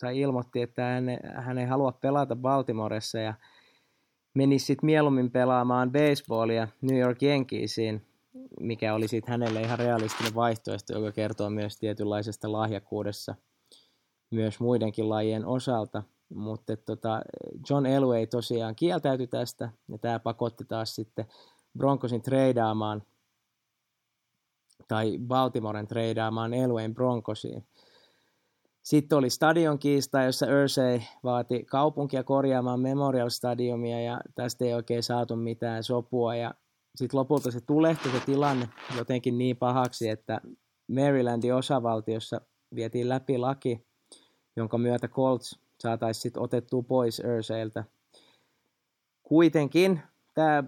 tai 0.00 0.20
ilmoitti, 0.20 0.62
että 0.62 0.82
hän, 0.82 1.04
hän 1.34 1.58
ei 1.58 1.66
halua 1.66 1.92
pelata 1.92 2.36
Baltimoressa 2.36 3.18
ja 3.18 3.34
menisi 4.34 4.66
sitten 4.66 4.86
mieluummin 4.86 5.30
pelaamaan 5.30 5.92
baseballia 5.92 6.68
New 6.82 6.98
York 6.98 7.22
Yankeesiin, 7.22 8.06
mikä 8.60 8.94
oli 8.94 9.08
sitten 9.08 9.32
hänelle 9.32 9.60
ihan 9.60 9.78
realistinen 9.78 10.34
vaihtoehto, 10.34 10.92
joka 10.92 11.12
kertoo 11.12 11.50
myös 11.50 11.78
tietynlaisesta 11.78 12.52
lahjakkuudessa 12.52 13.34
myös 14.30 14.60
muidenkin 14.60 15.08
lajien 15.08 15.46
osalta. 15.46 16.02
Mutta 16.34 16.76
tota, 16.76 17.20
John 17.70 17.86
Elway 17.86 18.26
tosiaan 18.26 18.76
kieltäytyi 18.76 19.26
tästä, 19.26 19.70
ja 19.88 19.98
tämä 19.98 20.18
pakotti 20.18 20.64
taas 20.64 20.94
sitten 20.94 21.26
Broncosin 21.78 22.22
treidaamaan, 22.22 23.02
tai 24.88 25.18
Baltimoren 25.18 25.86
treidaamaan 25.86 26.54
Elwayn 26.54 26.94
Broncosiin. 26.94 27.66
Sitten 28.82 29.18
oli 29.18 29.30
stadion 29.30 29.78
kiista, 29.78 30.22
jossa 30.22 30.46
Ursay 30.62 31.00
vaati 31.24 31.64
kaupunkia 31.64 32.24
korjaamaan 32.24 32.80
Memorial 32.80 33.28
Stadiumia 33.28 34.00
ja 34.00 34.20
tästä 34.34 34.64
ei 34.64 34.74
oikein 34.74 35.02
saatu 35.02 35.36
mitään 35.36 35.84
sopua. 35.84 36.36
Ja 36.36 36.54
sitten 36.96 37.18
lopulta 37.18 37.50
se 37.50 37.60
tulehtui 37.60 38.12
se 38.12 38.20
tilanne 38.26 38.68
jotenkin 38.96 39.38
niin 39.38 39.56
pahaksi, 39.56 40.08
että 40.08 40.40
Marylandin 40.88 41.54
osavaltiossa 41.54 42.40
vietiin 42.74 43.08
läpi 43.08 43.38
laki, 43.38 43.86
jonka 44.56 44.78
myötä 44.78 45.08
Colts 45.08 45.60
saataisiin 45.80 46.22
sitten 46.22 46.42
otettua 46.42 46.82
pois 46.82 47.22
Ursayltä. 47.36 47.84
Kuitenkin 49.22 50.00
tämä 50.34 50.64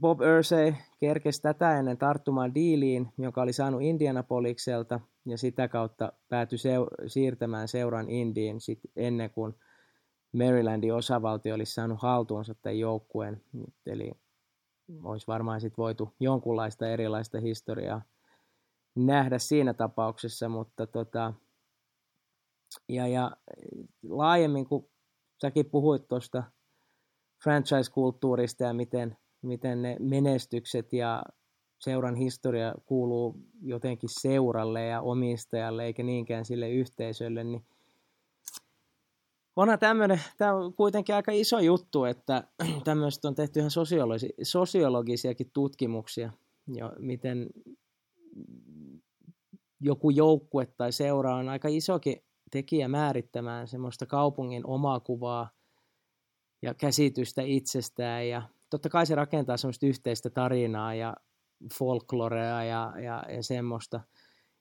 Bob 0.00 0.20
Ursay 0.20 0.74
kerkesi 1.00 1.42
tätä 1.42 1.78
ennen 1.78 1.98
tarttumaan 1.98 2.54
diiliin, 2.54 3.12
joka 3.18 3.42
oli 3.42 3.52
saanut 3.52 3.82
Indianapolikselta– 3.82 5.00
ja 5.26 5.38
sitä 5.38 5.68
kautta 5.68 6.12
päätyi 6.28 6.58
seu- 6.58 6.90
siirtämään 7.06 7.68
seuran 7.68 8.10
Indiin 8.10 8.60
sit 8.60 8.80
ennen 8.96 9.30
kuin 9.30 9.54
Marylandin 10.32 10.94
osavaltio 10.94 11.54
olisi 11.54 11.74
saanut 11.74 12.02
haltuunsa 12.02 12.54
tämän 12.54 12.78
joukkueen. 12.78 13.42
Eli 13.86 14.12
olisi 15.02 15.26
varmaan 15.26 15.60
sit 15.60 15.78
voitu 15.78 16.14
jonkunlaista 16.20 16.88
erilaista 16.88 17.40
historiaa 17.40 18.02
nähdä 18.94 19.38
siinä 19.38 19.74
tapauksessa, 19.74 20.48
mutta 20.48 20.86
tota, 20.86 21.34
ja, 22.88 23.06
ja 23.08 23.36
laajemmin, 24.08 24.66
kun 24.66 24.88
säkin 25.40 25.70
puhuit 25.70 26.08
tuosta 26.08 26.42
franchise-kulttuurista 27.44 28.64
ja 28.64 28.72
miten, 28.74 29.16
miten 29.42 29.82
ne 29.82 29.96
menestykset 30.00 30.92
ja 30.92 31.22
seuran 31.78 32.14
historia 32.14 32.74
kuuluu 32.86 33.36
jotenkin 33.62 34.08
seuralle 34.12 34.86
ja 34.86 35.00
omistajalle 35.00 35.84
eikä 35.84 36.02
niinkään 36.02 36.44
sille 36.44 36.70
yhteisölle, 36.70 37.44
niin 37.44 37.64
onhan 39.56 39.78
tämmöinen, 39.78 40.20
tämä 40.36 40.54
on 40.54 40.74
kuitenkin 40.74 41.14
aika 41.14 41.32
iso 41.32 41.58
juttu, 41.58 42.04
että 42.04 42.44
tämmöistä 42.84 43.28
on 43.28 43.34
tehty 43.34 43.58
ihan 43.58 43.70
sosiologi, 43.70 44.28
sosiologisiakin 44.42 45.50
tutkimuksia, 45.52 46.32
ja 46.74 46.92
miten 46.98 47.46
joku 49.80 50.10
joukkue 50.10 50.66
tai 50.66 50.92
seura 50.92 51.36
on 51.36 51.48
aika 51.48 51.68
isokin 51.68 52.25
tekijä 52.56 52.88
määrittämään 52.88 53.68
semmoista 53.68 54.06
kaupungin 54.06 54.66
omaa 54.66 55.00
kuvaa 55.00 55.50
ja 56.62 56.74
käsitystä 56.74 57.42
itsestään 57.42 58.28
ja 58.28 58.42
totta 58.70 58.88
kai 58.88 59.06
se 59.06 59.14
rakentaa 59.14 59.56
semmoista 59.56 59.86
yhteistä 59.86 60.30
tarinaa 60.30 60.94
ja 60.94 61.16
folklorea 61.78 62.64
ja, 62.64 62.92
ja, 63.02 63.24
ja 63.28 63.42
semmoista. 63.42 64.00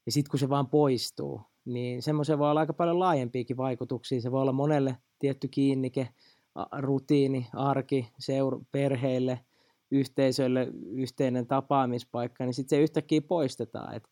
Ja 0.06 0.12
sitten 0.12 0.32
kun 0.32 0.40
se 0.40 0.50
vaan 0.50 0.68
poistuu, 0.68 1.42
niin 1.66 2.02
semmoisen 2.02 2.40
voi 2.40 2.50
olla 2.50 2.60
aika 2.60 2.74
paljon 2.74 3.00
laajempiakin 3.00 3.58
vaikutuksia. 3.58 4.22
Se 4.22 4.32
voi 4.32 4.42
olla 4.42 4.52
monelle 4.52 4.98
tietty 5.20 5.48
kiinnike, 5.48 6.10
rutiini, 6.80 7.48
arki, 7.54 8.12
seur, 8.20 8.60
perheille, 8.72 9.40
yhteisölle 9.92 10.68
yhteinen 10.92 11.48
tapaamispaikka, 11.48 12.46
niin 12.46 12.54
sitten 12.54 12.78
se 12.78 12.84
yhtäkkiä 12.84 13.22
poistetaan. 13.22 13.96
Et 13.96 14.10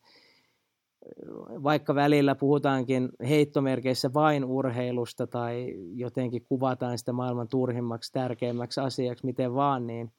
vaikka 1.62 1.94
välillä 1.94 2.34
puhutaankin 2.34 3.08
heittomerkeissä 3.28 4.12
vain 4.14 4.44
urheilusta 4.44 5.26
tai 5.26 5.74
jotenkin 5.94 6.46
kuvataan 6.46 6.98
sitä 6.98 7.12
maailman 7.12 7.48
turhimmaksi, 7.48 8.12
tärkeimmäksi 8.12 8.80
asiaksi, 8.80 9.26
miten 9.26 9.54
vaan, 9.54 9.86
niin 9.86 10.12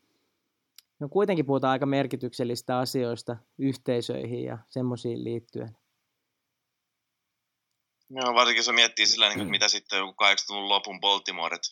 no 0.99 1.09
kuitenkin 1.09 1.45
puhutaan 1.45 1.71
aika 1.71 1.85
merkityksellistä 1.85 2.77
asioista 2.77 3.37
yhteisöihin 3.57 4.43
ja 4.43 4.57
semmoisiin 4.69 5.23
liittyen. 5.23 5.77
Joo, 8.09 8.33
varsinkin 8.33 8.59
jos 8.59 8.75
miettii 8.75 9.05
sillä, 9.05 9.27
niin 9.27 9.37
kuin, 9.37 9.47
mm. 9.47 9.51
mitä 9.51 9.67
sitten 9.67 9.97
joku 9.97 10.11
80-luvun 10.23 10.69
lopun 10.69 10.99
Baltimore, 10.99 11.55
että 11.55 11.67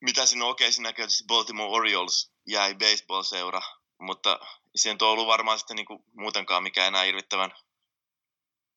mitä 0.00 0.20
on, 0.20 0.42
okei, 0.42 0.68
okay, 0.68 0.72
siinä 0.72 0.92
Baltimore 1.26 1.70
Orioles 1.70 2.32
jäi 2.46 2.74
baseball-seura, 2.74 3.60
mutta 4.00 4.40
se 4.76 4.90
on 4.90 5.08
ollut 5.08 5.26
varmaan 5.26 5.58
sitten 5.58 5.76
niin 5.76 5.86
kuin 5.86 6.04
muutenkaan 6.12 6.62
mikään 6.62 6.88
enää 6.88 7.02
hirvittävän, 7.02 7.52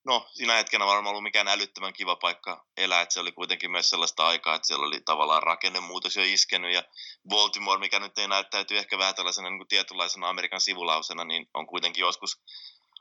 no 0.06 0.28
siinä 0.34 0.56
hetkenä 0.56 0.86
varmaan 0.86 1.10
ollut 1.10 1.24
mikään 1.24 1.48
älyttömän 1.48 1.94
kiva 1.94 2.16
paikka 2.16 2.66
elää, 2.78 3.02
että 3.02 3.14
se 3.14 3.20
oli 3.20 3.32
kuitenkin 3.32 3.72
myös 3.72 3.90
sellaista 3.90 4.28
aikaa, 4.28 4.56
että 4.56 4.68
siellä 4.68 4.86
oli 4.86 5.02
tavallaan 5.02 5.44
rakennemuutos 5.44 6.16
jo 6.16 6.24
iskenyt 6.24 6.74
ja 6.74 6.84
Baltimore, 7.30 7.80
mikä 7.80 8.00
nyt 8.00 8.18
ei 8.18 8.28
näyttäytyy 8.28 8.78
ehkä 8.78 8.98
vähän 8.98 9.16
tällaisena 9.16 9.50
niin 9.50 9.68
tietynlaisena 9.68 10.30
Amerikan 10.30 10.62
sivulausena, 10.62 11.24
niin 11.24 11.50
on 11.54 11.68
kuitenkin 11.68 12.02
joskus 12.02 12.42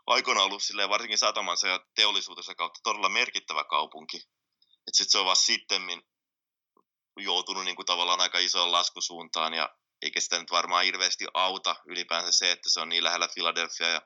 aikoina 0.06 0.42
ollut 0.42 0.62
silleen, 0.62 0.88
varsinkin 0.88 1.18
satamansa 1.18 1.68
ja 1.68 1.80
teollisuutensa 1.94 2.54
kautta 2.54 2.80
todella 2.82 3.08
merkittävä 3.08 3.64
kaupunki. 3.64 4.16
Että 4.86 4.96
sit 4.96 5.10
se 5.10 5.18
on 5.18 5.26
vasta 5.26 5.44
sitten 5.44 5.82
joutunut 7.16 7.64
niin 7.64 7.76
kuin 7.76 7.86
tavallaan 7.86 8.20
aika 8.20 8.38
isoon 8.38 8.72
laskusuuntaan 8.72 9.54
ja 9.54 9.76
eikä 10.02 10.20
sitä 10.20 10.38
nyt 10.38 10.50
varmaan 10.50 10.84
hirveästi 10.84 11.26
auta 11.34 11.76
ylipäänsä 11.86 12.32
se, 12.32 12.52
että 12.52 12.68
se 12.68 12.80
on 12.80 12.88
niin 12.88 13.04
lähellä 13.04 13.28
Philadelphia 13.34 13.88
ja 13.88 14.02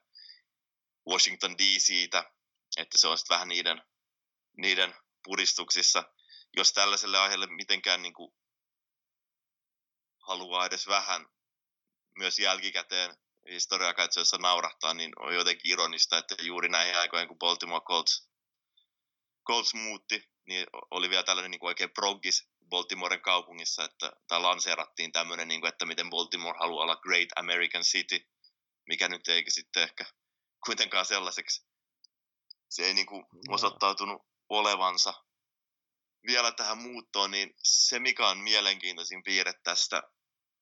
Washington 1.09 1.59
DCtä, 1.59 2.31
että 2.77 2.99
se 2.99 3.09
on 3.09 3.19
sitten 3.19 3.35
vähän 3.35 3.49
niiden, 3.49 3.83
niiden 4.57 4.95
puristuksissa. 5.25 6.05
Jos 6.57 6.73
tällaiselle 6.73 7.19
aiheelle 7.19 7.47
mitenkään 7.47 8.03
niin 8.03 8.15
kuin 8.15 8.33
haluaa 10.27 10.67
edes 10.67 10.87
vähän 10.87 11.27
myös 12.19 12.39
jälkikäteen 12.39 13.17
historiaa 13.49 13.95
katsoessa 13.95 14.37
naurahtaa, 14.39 14.95
niin 14.95 15.13
on 15.19 15.35
jotenkin 15.35 15.71
ironista, 15.71 16.19
että 16.19 16.35
juuri 16.43 16.69
näihin 16.69 16.99
aikoihin, 16.99 17.29
kun 17.29 17.39
Baltimore 17.39 17.85
Colts, 17.85 18.29
Colts 19.47 19.75
muutti, 19.75 20.29
niin 20.47 20.67
oli 20.91 21.11
vielä 21.11 21.23
tällainen 21.23 21.51
niin 21.51 21.61
kuin 21.61 21.69
oikein 21.69 21.91
proggis 21.91 22.49
Baltimoren 22.69 23.21
kaupungissa, 23.21 23.85
että 23.85 24.13
tämä 24.29 24.43
lanseerattiin 24.43 25.13
tämmöinen, 25.13 25.49
niin 25.49 25.61
kuin, 25.61 25.69
että 25.69 25.87
miten 25.87 26.11
Baltimore 26.11 26.59
haluaa 26.59 26.83
olla 26.83 26.97
Great 26.97 27.29
American 27.37 27.83
City, 27.83 28.21
mikä 28.89 29.09
nyt 29.09 29.29
eikä 29.29 29.51
sitten 29.51 29.83
ehkä 29.83 30.05
kuitenkaan 30.67 31.07
sellaiseksi. 31.07 31.67
Se 32.69 32.87
ei 32.87 32.95
niin 32.95 33.07
kuin 33.07 33.27
osoittautunut 33.49 34.23
olevansa. 34.49 35.15
Vielä 36.27 36.53
tähän 36.53 36.79
muuttoon, 36.79 37.31
niin 37.31 37.55
se 37.63 37.99
mikä 37.99 38.29
on 38.29 38.39
mielenkiintoisin 38.39 39.23
piirre 39.23 39.53
tästä 39.63 40.03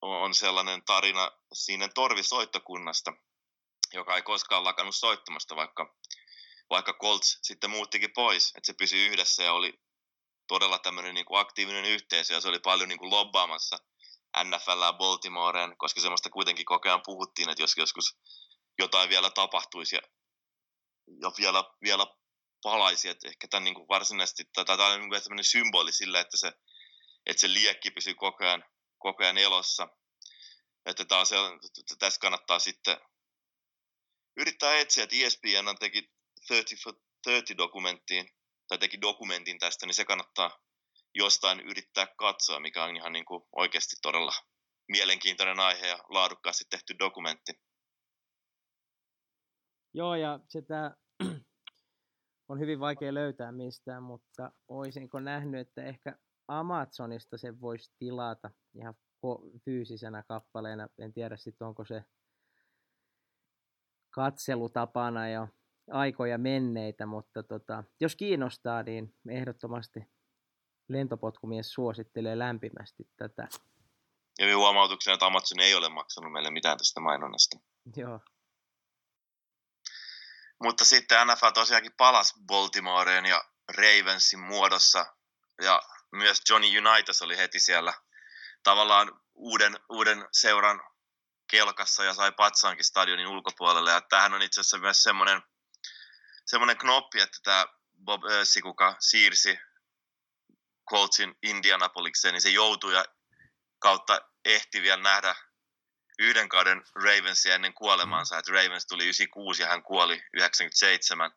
on 0.04 0.34
sellainen 0.34 0.84
tarina 0.84 1.30
siinä 1.52 1.88
torvisoittokunnasta, 1.94 3.12
joka 3.92 4.16
ei 4.16 4.22
koskaan 4.22 4.64
lakannut 4.64 4.96
soittamasta, 4.96 5.56
vaikka, 5.56 5.96
vaikka 6.70 6.92
Colts 6.92 7.38
sitten 7.42 7.70
muuttikin 7.70 8.12
pois, 8.14 8.52
että 8.56 8.66
se 8.66 8.74
pysyi 8.78 9.06
yhdessä 9.06 9.42
ja 9.42 9.52
oli 9.52 9.80
todella 10.46 10.78
tämmöinen 10.78 11.14
niin 11.14 11.26
kuin 11.26 11.40
aktiivinen 11.40 11.84
yhteisö 11.84 12.34
ja 12.34 12.40
se 12.40 12.48
oli 12.48 12.58
paljon 12.58 12.88
niin 12.88 12.98
kuin 12.98 13.10
lobbaamassa 13.10 13.76
NFL 14.44 14.92
Baltimoreen, 14.98 15.76
koska 15.76 16.00
semmoista 16.00 16.30
kuitenkin 16.30 16.64
koko 16.64 16.88
ajan 16.88 17.02
puhuttiin, 17.04 17.48
että 17.48 17.62
jos 17.62 17.76
joskus 17.76 18.16
jotain 18.78 19.08
vielä 19.08 19.30
tapahtuisi 19.30 19.96
ja, 19.96 20.02
ja 21.22 21.32
vielä, 21.38 21.64
vielä 21.82 22.06
palaisi, 22.62 23.08
että 23.08 23.28
ehkä 23.28 23.48
tämän 23.48 23.64
niin 23.64 23.74
kuin 23.74 23.88
varsinaisesti, 23.88 24.44
tämä 24.54 24.86
on 24.86 25.10
niin 25.10 25.44
symboli 25.44 25.92
sille, 25.92 26.20
että 26.20 26.36
se, 26.36 26.52
että 27.26 27.40
se 27.40 27.52
liekki 27.52 27.90
pysyy 27.90 28.14
koko 28.14 28.44
ajan 28.44 28.64
koko 29.04 29.22
ajan 29.22 29.38
elossa. 29.38 29.88
Että 30.86 31.04
taas, 31.04 31.30
tässä 31.98 32.20
kannattaa 32.20 32.58
sitten 32.58 32.96
yrittää 34.36 34.78
etsiä, 34.78 35.04
että 35.04 35.16
ESPN 35.16 35.76
teki 35.80 36.10
30 36.48 36.82
for 36.84 36.94
30 37.24 37.56
dokumenttiin, 37.56 38.28
tai 38.68 38.78
teki 38.78 39.00
dokumentin 39.00 39.58
tästä, 39.58 39.86
niin 39.86 39.94
se 39.94 40.04
kannattaa 40.04 40.58
jostain 41.14 41.60
yrittää 41.60 42.06
katsoa, 42.16 42.60
mikä 42.60 42.84
on 42.84 42.96
ihan 42.96 43.12
niin 43.12 43.24
kuin 43.24 43.42
oikeasti 43.52 43.96
todella 44.02 44.32
mielenkiintoinen 44.88 45.60
aihe 45.60 45.86
ja 45.86 45.98
laadukkaasti 46.08 46.64
tehty 46.70 46.94
dokumentti. 46.98 47.52
Joo, 49.94 50.14
ja 50.14 50.40
sitä 50.48 50.96
on 52.50 52.60
hyvin 52.60 52.80
vaikea 52.80 53.14
löytää 53.14 53.52
mistään, 53.52 54.02
mutta 54.02 54.52
olisinko 54.68 55.20
nähnyt, 55.20 55.60
että 55.60 55.84
ehkä 55.84 56.18
Amazonista 56.48 57.38
se 57.38 57.60
voisi 57.60 57.92
tilata 57.98 58.50
ihan 58.74 58.94
fyysisenä 59.64 60.22
kappaleena. 60.28 60.88
En 60.98 61.12
tiedä 61.12 61.36
sitten 61.36 61.66
onko 61.66 61.84
se 61.84 62.04
katselutapana 64.10 65.28
jo 65.28 65.48
aikoja 65.90 66.38
menneitä, 66.38 67.06
mutta 67.06 67.42
tota, 67.42 67.84
jos 68.00 68.16
kiinnostaa, 68.16 68.82
niin 68.82 69.14
ehdottomasti 69.28 70.00
lentopotkumies 70.88 71.72
suosittelee 71.72 72.38
lämpimästi 72.38 73.08
tätä. 73.16 73.48
Ja 74.38 74.56
huomautuksena, 74.56 75.14
että 75.14 75.26
Amazon 75.26 75.60
ei 75.60 75.74
ole 75.74 75.88
maksanut 75.88 76.32
meille 76.32 76.50
mitään 76.50 76.78
tästä 76.78 77.00
mainonnasta. 77.00 77.58
Joo. 77.96 78.20
Mutta 80.62 80.84
sitten 80.84 81.26
NFL 81.26 81.50
tosiaankin 81.54 81.92
palasi 81.96 82.34
Baltimoreen 82.46 83.26
ja 83.26 83.44
Ravensin 83.76 84.40
muodossa. 84.40 85.06
Ja 85.62 85.82
myös 86.12 86.42
Johnny 86.48 86.78
Unitas 86.78 87.22
oli 87.22 87.36
heti 87.36 87.60
siellä 87.60 87.94
tavallaan 88.62 89.20
uuden, 89.34 89.78
uuden 89.88 90.28
seuran 90.32 90.80
kelkassa 91.50 92.04
ja 92.04 92.14
sai 92.14 92.32
patsaankin 92.32 92.84
stadionin 92.84 93.26
ulkopuolelle. 93.26 93.90
Ja 93.90 94.00
tämähän 94.00 94.34
on 94.34 94.42
itse 94.42 94.60
asiassa 94.60 94.78
myös 94.78 95.02
semmoinen, 95.02 95.42
semmoinen 96.46 96.78
knoppi, 96.78 97.20
että 97.20 97.38
tämä 97.42 97.66
Bob 98.04 98.24
Össi, 98.24 98.60
kuka 98.62 98.96
siirsi 98.98 99.58
Coltsin 100.90 101.34
Indianapolikseen, 101.42 102.32
niin 102.32 102.42
se 102.42 102.50
joutui 102.50 102.94
ja 102.94 103.04
kautta 103.78 104.20
ehti 104.44 104.82
vielä 104.82 105.02
nähdä 105.02 105.34
yhden 106.18 106.48
kauden 106.48 106.82
Ravensia 106.94 107.54
ennen 107.54 107.74
kuolemaansa, 107.74 108.38
että 108.38 108.52
Ravens 108.52 108.86
tuli 108.86 109.02
96 109.02 109.62
ja 109.62 109.68
hän 109.68 109.82
kuoli 109.82 110.22
97, 110.32 111.30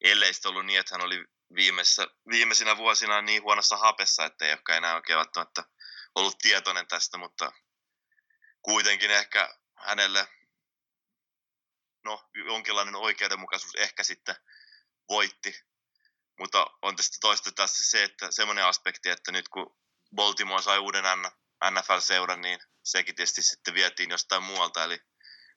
ellei 0.00 0.34
sitten 0.34 0.50
ollut 0.50 0.66
niin, 0.66 0.80
että 0.80 0.94
hän 0.94 1.04
oli 1.04 1.24
viimeisessä, 1.54 2.06
viimeisinä 2.30 2.76
vuosina 2.76 3.22
niin 3.22 3.42
huonossa 3.42 3.76
hapessa, 3.76 4.24
että 4.24 4.44
ei 4.44 4.50
ehkä 4.50 4.76
enää 4.76 4.94
oikein 4.94 5.16
välttämättä 5.16 5.64
ollut 6.14 6.38
tietoinen 6.38 6.86
tästä, 6.86 7.18
mutta 7.18 7.52
kuitenkin 8.62 9.10
ehkä 9.10 9.54
hänelle 9.76 10.28
no, 12.04 12.28
jonkinlainen 12.46 12.96
oikeudenmukaisuus 12.96 13.74
ehkä 13.74 14.02
sitten 14.02 14.34
voitti. 15.08 15.60
Mutta 16.38 16.66
on 16.82 16.96
tästä 16.96 17.16
toista 17.20 17.52
tässä 17.52 17.90
se, 17.90 18.02
että 18.02 18.30
semmoinen 18.30 18.64
aspekti, 18.64 19.08
että 19.08 19.32
nyt 19.32 19.48
kun 19.48 19.76
Baltimore 20.14 20.62
sai 20.62 20.78
uuden 20.78 21.04
NFL-seuran, 21.70 22.40
niin 22.40 22.60
sekin 22.84 23.14
tietysti 23.14 23.42
sitten 23.42 23.74
vietiin 23.74 24.10
jostain 24.10 24.42
muualta, 24.42 24.84
eli 24.84 24.98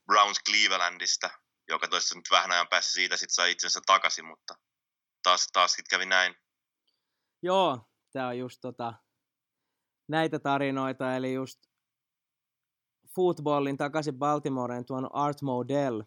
Browns 0.05 0.39
Clevelandista, 0.49 1.29
joka 1.67 1.87
toista 1.87 2.15
nyt 2.15 2.31
vähän 2.31 2.51
ajan 2.51 2.67
päässä 2.67 2.91
siitä 2.91 3.17
sitten 3.17 3.35
sai 3.35 3.51
itsensä 3.51 3.79
takaisin, 3.85 4.25
mutta 4.25 4.55
taas, 5.23 5.47
taas 5.53 5.77
kävi 5.89 6.05
näin. 6.05 6.35
Joo, 7.41 7.89
tämä 8.11 8.27
on 8.27 8.37
just 8.37 8.57
tota, 8.61 8.93
näitä 10.07 10.39
tarinoita, 10.39 11.15
eli 11.15 11.33
just 11.33 11.59
footballin 13.15 13.77
takaisin 13.77 14.19
Baltimoreen 14.19 14.85
tuon 14.85 15.15
Art 15.15 15.41
Modell 15.41 16.01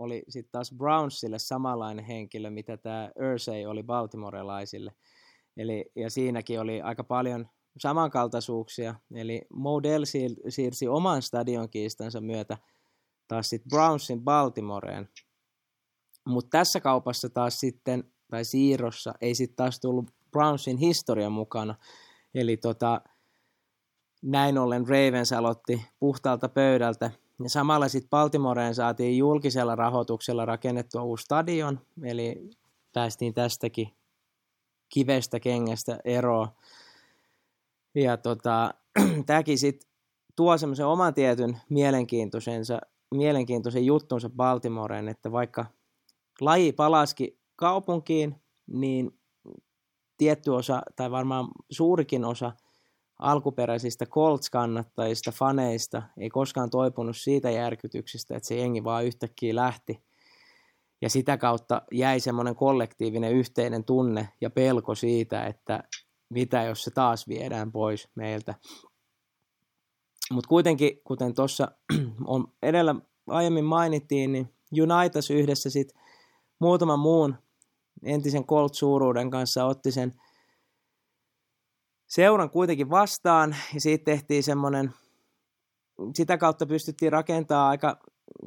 oli 0.00 0.22
sitten 0.28 0.52
taas 0.52 0.74
Brownsille 0.76 1.38
samanlainen 1.38 2.04
henkilö, 2.04 2.50
mitä 2.50 2.76
tämä 2.76 3.10
Ursay 3.32 3.64
oli 3.66 3.82
Baltimorelaisille. 3.82 4.92
Eli, 5.56 5.90
ja 5.96 6.10
siinäkin 6.10 6.60
oli 6.60 6.80
aika 6.80 7.04
paljon 7.04 7.48
samankaltaisuuksia. 7.78 8.94
Eli 9.14 9.42
Modell 9.52 10.04
siirsi 10.48 10.88
oman 10.88 11.22
stadionkiistansa 11.22 12.20
myötä 12.20 12.58
taas 13.28 13.48
sitten 13.48 13.68
Brownsin 13.68 14.24
Baltimoreen. 14.24 15.08
Mutta 16.26 16.58
tässä 16.58 16.80
kaupassa 16.80 17.28
taas 17.30 17.60
sitten, 17.60 18.04
tai 18.30 18.44
siirrossa, 18.44 19.14
ei 19.20 19.34
sitten 19.34 19.56
taas 19.56 19.80
tullut 19.80 20.10
Brownsin 20.30 20.76
historia 20.76 21.30
mukana. 21.30 21.74
Eli 22.34 22.56
tota, 22.56 23.00
näin 24.22 24.58
ollen 24.58 24.88
Ravens 24.88 25.32
aloitti 25.32 25.86
puhtaalta 25.98 26.48
pöydältä. 26.48 27.10
Ja 27.42 27.48
samalla 27.48 27.88
sitten 27.88 28.10
Baltimoreen 28.10 28.74
saatiin 28.74 29.18
julkisella 29.18 29.76
rahoituksella 29.76 30.44
rakennettua 30.44 31.02
uusi 31.02 31.24
stadion, 31.24 31.80
eli 32.02 32.50
päästiin 32.92 33.34
tästäkin 33.34 33.88
kivestä 34.88 35.40
kengästä 35.40 35.98
eroon. 36.04 36.48
Ja 37.94 38.16
tota, 38.16 38.74
tämäkin 39.26 39.58
sitten 39.58 39.90
tuo 40.36 40.58
semmoisen 40.58 40.86
oman 40.86 41.14
tietyn 41.14 41.60
mielenkiintoisensa, 41.68 42.80
mielenkiintoisen 43.14 43.86
juttunsa 43.86 44.30
Baltimoreen, 44.30 45.08
että 45.08 45.32
vaikka 45.32 45.66
laji 46.40 46.72
palaski 46.72 47.38
kaupunkiin, 47.56 48.36
niin 48.66 49.18
tietty 50.16 50.50
osa, 50.50 50.82
tai 50.96 51.10
varmaan 51.10 51.48
suurikin 51.70 52.24
osa 52.24 52.52
alkuperäisistä 53.20 54.06
Colts-kannattajista, 54.06 55.32
faneista, 55.32 56.02
ei 56.18 56.28
koskaan 56.28 56.70
toipunut 56.70 57.16
siitä 57.16 57.50
järkytyksestä, 57.50 58.36
että 58.36 58.46
se 58.46 58.56
jengi 58.56 58.84
vaan 58.84 59.04
yhtäkkiä 59.04 59.54
lähti. 59.54 60.02
Ja 61.02 61.10
sitä 61.10 61.36
kautta 61.36 61.82
jäi 61.92 62.20
semmoinen 62.20 62.56
kollektiivinen 62.56 63.32
yhteinen 63.32 63.84
tunne 63.84 64.28
ja 64.40 64.50
pelko 64.50 64.94
siitä, 64.94 65.46
että 65.46 65.84
mitä 66.28 66.62
jos 66.62 66.84
se 66.84 66.90
taas 66.90 67.28
viedään 67.28 67.72
pois 67.72 68.08
meiltä. 68.14 68.54
Mutta 70.32 70.48
kuitenkin, 70.48 71.00
kuten 71.04 71.34
tuossa 71.34 71.68
on 72.24 72.52
edellä 72.62 72.94
aiemmin 73.26 73.64
mainittiin, 73.64 74.32
niin 74.32 74.54
Unitas 74.72 75.30
yhdessä 75.30 75.70
sitten 75.70 76.02
muutaman 76.58 76.98
muun 76.98 77.34
entisen 78.02 78.44
Colt 78.44 78.74
suuruuden 78.74 79.30
kanssa 79.30 79.64
otti 79.64 79.92
sen 79.92 80.14
seuran 82.10 82.50
kuitenkin 82.50 82.90
vastaan 82.90 83.56
ja 83.74 83.80
siitä 83.80 84.04
tehtiin 84.04 84.42
semmoinen, 84.42 84.92
sitä 86.14 86.38
kautta 86.38 86.66
pystyttiin 86.66 87.12
rakentamaan 87.12 87.70
aika 87.70 87.96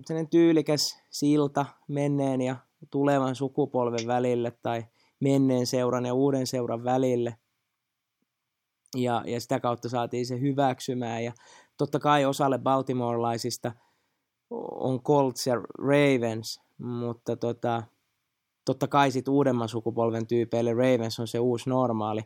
sellainen 0.05 0.29
tyylikäs 0.29 1.03
silta 1.09 1.65
menneen 1.87 2.41
ja 2.41 2.55
tulevan 2.91 3.35
sukupolven 3.35 4.07
välille 4.07 4.51
tai 4.51 4.85
menneen 5.19 5.65
seuran 5.67 6.05
ja 6.05 6.13
uuden 6.13 6.47
seuran 6.47 6.83
välille. 6.83 7.35
Ja, 8.95 9.23
ja 9.25 9.39
sitä 9.41 9.59
kautta 9.59 9.89
saatiin 9.89 10.25
se 10.25 10.39
hyväksymään 10.39 11.23
ja 11.23 11.33
totta 11.77 11.99
kai 11.99 12.25
osalle 12.25 12.57
baltimorelaisista 12.57 13.71
on 14.71 15.03
Colts 15.03 15.47
ja 15.47 15.55
Ravens, 15.77 16.61
mutta 16.77 17.35
tota, 17.35 17.83
totta 18.65 18.87
kai 18.87 19.11
sit 19.11 19.27
uudemman 19.27 19.69
sukupolven 19.69 20.27
tyypeille 20.27 20.73
Ravens 20.73 21.19
on 21.19 21.27
se 21.27 21.39
uusi 21.39 21.69
normaali. 21.69 22.21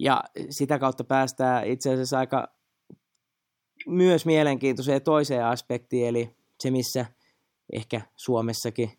Ja 0.00 0.24
sitä 0.50 0.78
kautta 0.78 1.04
päästään 1.04 1.66
itse 1.66 1.92
asiassa 1.92 2.18
aika 2.18 2.48
myös 3.86 4.26
mielenkiintoiseen 4.26 5.02
toiseen 5.02 5.44
aspektiin, 5.44 6.08
eli 6.08 6.36
se 6.60 6.70
missä 6.70 7.06
ehkä 7.72 8.00
Suomessakin 8.16 8.90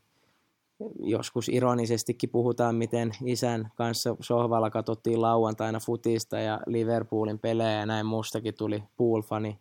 joskus 0.99 1.49
ironisestikin 1.49 2.29
puhutaan, 2.29 2.75
miten 2.75 3.11
isän 3.25 3.71
kanssa 3.75 4.15
sohvalla 4.19 4.69
katsottiin 4.69 5.21
lauantaina 5.21 5.79
futista 5.85 6.39
ja 6.39 6.59
Liverpoolin 6.65 7.39
pelejä 7.39 7.71
ja 7.71 7.85
näin 7.85 8.05
mustakin 8.05 8.53
tuli 8.57 8.83
poolfani. 8.97 9.59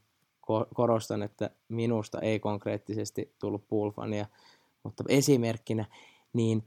Korostan, 0.74 1.22
että 1.22 1.50
minusta 1.68 2.20
ei 2.20 2.40
konkreettisesti 2.40 3.34
tullut 3.40 3.68
poolfania, 3.68 4.26
mutta 4.82 5.04
esimerkkinä, 5.08 5.84
niin 6.32 6.64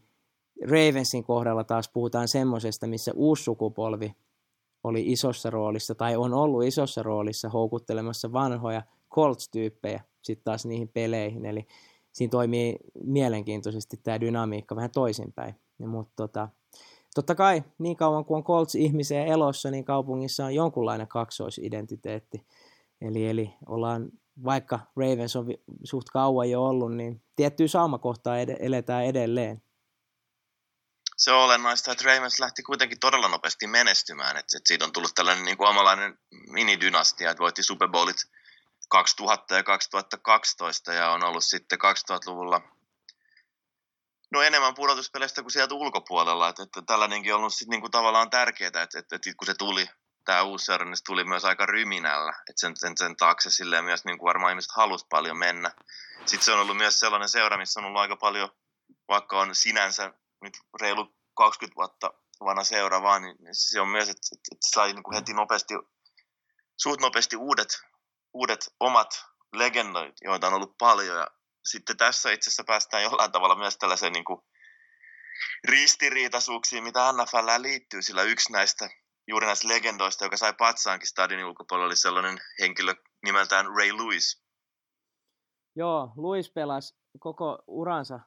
Ravensin 0.61 1.23
kohdalla 1.23 1.63
taas 1.63 1.89
puhutaan 1.93 2.27
semmoisesta, 2.27 2.87
missä 2.87 3.11
uusi 3.15 3.43
sukupolvi 3.43 4.15
oli 4.83 5.03
isossa 5.11 5.49
roolissa 5.49 5.95
tai 5.95 6.15
on 6.15 6.33
ollut 6.33 6.63
isossa 6.63 7.03
roolissa 7.03 7.49
houkuttelemassa 7.49 8.33
vanhoja 8.33 8.81
Colts-tyyppejä 9.13 10.01
sitten 10.21 10.43
taas 10.43 10.65
niihin 10.65 10.87
peleihin. 10.87 11.45
Eli 11.45 11.67
siinä 12.11 12.31
toimii 12.31 12.75
mielenkiintoisesti 13.03 13.97
tämä 14.03 14.21
dynamiikka 14.21 14.75
vähän 14.75 14.91
toisinpäin. 14.91 15.55
Mutta 15.77 16.13
tota, 16.15 16.49
totta 17.15 17.35
kai 17.35 17.63
niin 17.77 17.95
kauan 17.95 18.25
kuin 18.25 18.37
on 18.37 18.43
Colts-ihmisiä 18.43 19.25
elossa, 19.25 19.71
niin 19.71 19.85
kaupungissa 19.85 20.45
on 20.45 20.55
jonkunlainen 20.55 21.07
kaksoisidentiteetti. 21.07 22.45
Eli, 23.01 23.27
eli 23.27 23.53
ollaan, 23.67 24.09
vaikka 24.43 24.79
Ravens 24.95 25.35
on 25.35 25.47
suht 25.83 26.09
kauan 26.09 26.49
jo 26.49 26.65
ollut, 26.65 26.95
niin 26.95 27.21
tiettyä 27.35 27.67
saumakohtaa 27.67 28.39
ed- 28.39 28.57
eletään 28.59 29.05
edelleen 29.05 29.61
se 31.21 31.31
on 31.31 31.43
olennaista, 31.43 31.91
että 31.91 32.03
Ravens 32.05 32.39
lähti 32.39 32.63
kuitenkin 32.63 32.99
todella 32.99 33.27
nopeasti 33.27 33.67
menestymään. 33.67 34.37
Että, 34.37 34.57
että 34.57 34.67
siitä 34.67 34.85
on 34.85 34.93
tullut 34.93 35.15
tällainen 35.15 35.45
niin 35.45 35.57
kuin 35.57 35.69
omalainen 35.69 36.19
minidynastia, 36.47 37.31
että 37.31 37.41
voitti 37.41 37.63
Super 37.63 37.89
Bowlit 37.89 38.17
2000 38.89 39.55
ja 39.55 39.63
2012 39.63 40.93
ja 40.93 41.11
on 41.11 41.23
ollut 41.23 41.45
sitten 41.45 41.79
2000-luvulla 41.79 42.61
no 44.31 44.41
enemmän 44.41 44.73
pudotuspeleistä 44.73 45.41
kuin 45.41 45.51
sieltä 45.51 45.75
ulkopuolella. 45.75 46.49
Että, 46.49 46.63
että 46.63 46.81
tällainenkin 46.81 47.33
on 47.33 47.39
ollut 47.39 47.53
sitten 47.53 47.69
niin 47.69 47.81
kuin 47.81 47.91
tavallaan 47.91 48.29
tärkeää, 48.29 48.67
että, 48.67 48.81
että, 48.81 49.15
että 49.15 49.33
kun 49.37 49.45
se 49.45 49.53
tuli, 49.53 49.89
tämä 50.25 50.41
uusi 50.41 50.65
seura, 50.65 50.85
niin 50.85 50.97
se 50.97 51.03
tuli 51.03 51.23
myös 51.23 51.45
aika 51.45 51.65
ryminällä. 51.65 52.33
Että 52.49 52.59
sen, 52.59 52.77
sen, 52.77 52.97
sen 52.97 53.15
taakse 53.15 53.49
silleen 53.49 53.85
myös 53.85 54.05
niin 54.05 54.17
kuin 54.17 54.27
varmaan 54.27 54.51
ihmiset 54.51 54.71
halusi 54.75 55.05
paljon 55.09 55.37
mennä. 55.37 55.71
Sitten 56.25 56.45
se 56.45 56.51
on 56.51 56.59
ollut 56.59 56.77
myös 56.77 56.99
sellainen 56.99 57.29
seura, 57.29 57.57
missä 57.57 57.79
on 57.79 57.85
ollut 57.85 58.01
aika 58.01 58.15
paljon, 58.15 58.49
vaikka 59.07 59.39
on 59.39 59.55
sinänsä 59.55 60.13
nyt 60.41 60.53
reilu 60.81 61.15
20 61.37 61.75
vuotta 61.75 62.13
vanha 62.45 62.63
seura 62.63 63.01
vaan, 63.01 63.21
niin 63.21 63.35
se 63.51 63.81
on 63.81 63.87
myös, 63.87 64.09
että, 64.09 64.27
että 64.51 64.67
sai 64.75 64.93
niin 64.93 65.03
kuin 65.03 65.15
heti 65.15 65.33
nopeasti, 65.33 65.73
suht 66.77 67.01
nopeasti 67.01 67.35
uudet, 67.35 67.79
uudet 68.33 68.73
omat 68.79 69.25
legendoit, 69.53 70.15
joita 70.21 70.47
on 70.47 70.53
ollut 70.53 70.77
paljon. 70.77 71.17
Ja 71.17 71.27
sitten 71.65 71.97
tässä 71.97 72.31
itse 72.31 72.49
asiassa 72.49 72.63
päästään 72.63 73.03
jollain 73.03 73.31
tavalla 73.31 73.55
myös 73.55 73.77
tällaiseen 73.77 74.13
niin 74.13 74.25
kuin 74.25 74.41
ristiriitaisuuksiin, 75.63 76.83
mitä 76.83 77.13
NFL 77.13 77.61
liittyy, 77.61 78.01
sillä 78.01 78.23
yksi 78.23 78.51
näistä 78.51 78.89
juuri 79.27 79.45
näistä 79.45 79.67
legendoista, 79.67 80.25
joka 80.25 80.37
sai 80.37 80.53
patsaankin 80.53 81.07
stadionin 81.07 81.45
ulkopuolella, 81.45 81.85
oli 81.85 81.95
sellainen 81.95 82.37
henkilö 82.59 82.95
nimeltään 83.25 83.65
Ray 83.65 83.97
Lewis. 83.97 84.43
Joo, 85.75 86.13
Lewis 86.17 86.51
pelasi 86.51 86.95
koko 87.19 87.63
uransa 87.67 88.19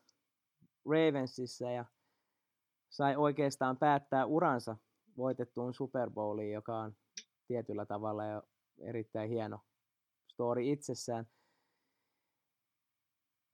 Ravensissa 0.91 1.71
ja 1.71 1.85
sai 2.95 3.17
oikeastaan 3.17 3.77
päättää 3.77 4.25
uransa 4.27 4.77
voitettuun 5.17 5.75
Super 5.75 6.11
Bowliin, 6.11 6.53
joka 6.53 6.79
on 6.79 6.97
tietyllä 7.47 7.87
tavalla 7.87 8.25
jo 8.25 8.43
erittäin 8.79 9.31
hieno 9.31 9.59
story 10.33 10.63
itsessään. 10.65 11.27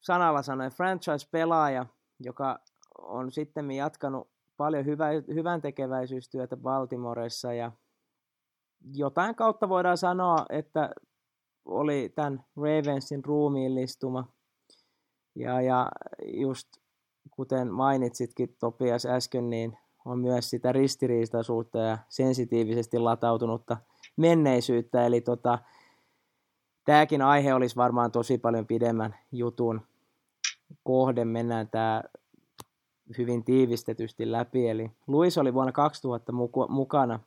Sanalla 0.00 0.42
sanoen 0.42 0.70
franchise-pelaaja, 0.70 1.86
joka 2.20 2.58
on 2.98 3.32
sitten 3.32 3.70
jatkanut 3.70 4.30
paljon 4.56 4.84
hyvä, 4.84 5.08
hyvän 5.34 5.60
tekeväisyystyötä 5.60 6.56
Baltimoressa 6.56 7.52
ja 7.52 7.72
jotain 8.94 9.34
kautta 9.34 9.68
voidaan 9.68 9.98
sanoa, 9.98 10.46
että 10.48 10.90
oli 11.64 12.12
tämän 12.14 12.44
Ravensin 12.56 13.24
ruumiillistuma 13.24 14.32
ja, 15.34 15.60
ja 15.60 15.88
just 16.26 16.68
kuten 17.30 17.72
mainitsitkin 17.72 18.56
Topias 18.58 19.06
äsken, 19.06 19.50
niin 19.50 19.78
on 20.04 20.18
myös 20.18 20.50
sitä 20.50 20.72
ristiriistaisuutta 20.72 21.78
ja 21.78 21.98
sensitiivisesti 22.08 22.98
latautunutta 22.98 23.76
menneisyyttä. 24.16 25.06
Eli 25.06 25.20
tota, 25.20 25.58
tämäkin 26.84 27.22
aihe 27.22 27.54
olisi 27.54 27.76
varmaan 27.76 28.12
tosi 28.12 28.38
paljon 28.38 28.66
pidemmän 28.66 29.14
jutun 29.32 29.80
kohde. 30.82 31.24
Mennään 31.24 31.68
tämä 31.68 32.02
hyvin 33.18 33.44
tiivistetysti 33.44 34.32
läpi. 34.32 34.68
Eli 34.68 34.90
Luis 35.06 35.38
oli 35.38 35.54
vuonna 35.54 35.72
2000 35.72 36.32
mukana 36.68 37.20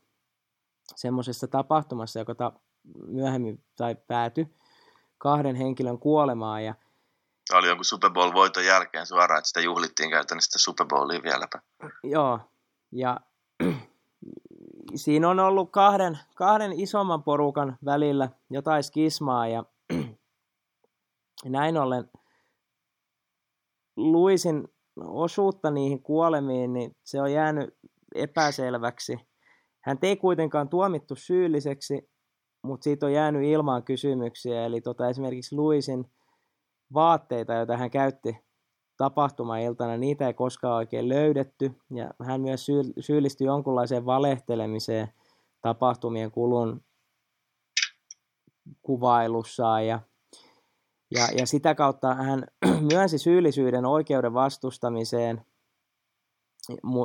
semmoisessa 0.96 1.48
tapahtumassa, 1.48 2.20
joka 2.20 2.36
ta- 2.36 2.54
myöhemmin 3.08 3.64
tai 3.78 3.96
päätyi 4.08 4.48
kahden 5.18 5.56
henkilön 5.56 6.00
kuolemaan. 6.00 6.64
Ja 6.64 6.76
Tämä 7.48 7.60
oli 7.60 7.68
jonkun 7.68 7.86
Super 7.86 8.12
Bowl-voiton 8.12 8.66
jälkeen 8.66 9.06
suoraan, 9.06 9.38
että 9.38 9.48
sitä 9.48 9.62
juhlittiin 9.62 10.10
käytännössä 10.10 10.52
sitä 10.52 10.64
Super 10.64 10.88
Bowlia 10.88 11.24
vieläpä. 11.24 11.60
Joo, 12.04 12.40
ja 12.92 13.20
siinä 14.96 15.30
on 15.30 15.40
ollut 15.40 15.72
kahden, 15.72 16.20
kahden 16.36 16.80
isomman 16.80 17.24
porukan 17.24 17.78
välillä 17.86 18.30
jotain 18.50 18.84
skismaa, 18.84 19.48
ja 19.48 19.64
näin 21.46 21.78
ollen 21.78 22.10
Luisin 23.96 24.68
osuutta 24.98 25.72
niihin 25.72 26.04
kuolemiin, 26.04 26.74
niin 26.74 26.96
se 27.04 27.22
on 27.22 27.32
jäänyt 27.32 27.78
epäselväksi. 28.16 29.18
Hän 29.82 29.98
ei 30.02 30.18
kuitenkaan 30.18 30.70
tuomittu 30.70 31.16
syylliseksi, 31.16 32.10
mutta 32.64 32.84
siitä 32.84 33.06
on 33.06 33.14
jäänyt 33.14 33.44
ilmaan 33.44 33.84
kysymyksiä. 33.84 34.66
Eli 34.66 34.82
tota, 34.82 35.10
esimerkiksi 35.10 35.56
Luisin 35.56 36.06
vaatteita, 36.94 37.54
joita 37.54 37.78
hän 37.78 37.92
käytti 37.92 38.38
tapahtumailtana, 38.98 39.98
niitä 39.98 40.28
ei 40.28 40.34
koskaan 40.34 40.76
oikein 40.76 41.10
löydetty, 41.10 41.72
ja 41.96 42.10
hän 42.26 42.42
myös 42.42 42.68
syyllistyi 43.00 43.48
jonkunlaiseen 43.48 44.06
valehtelemiseen 44.06 45.08
tapahtumien 45.62 46.32
kulun 46.32 46.82
kuvailussaan, 48.82 49.88
ja, 49.88 50.00
ja, 51.12 51.28
ja 51.38 51.48
sitä 51.48 51.76
kautta 51.76 52.14
hän 52.14 52.48
myönsi 52.92 53.18
syyllisyyden 53.18 53.86
oikeuden 53.86 54.34
vastustamiseen, 54.34 55.46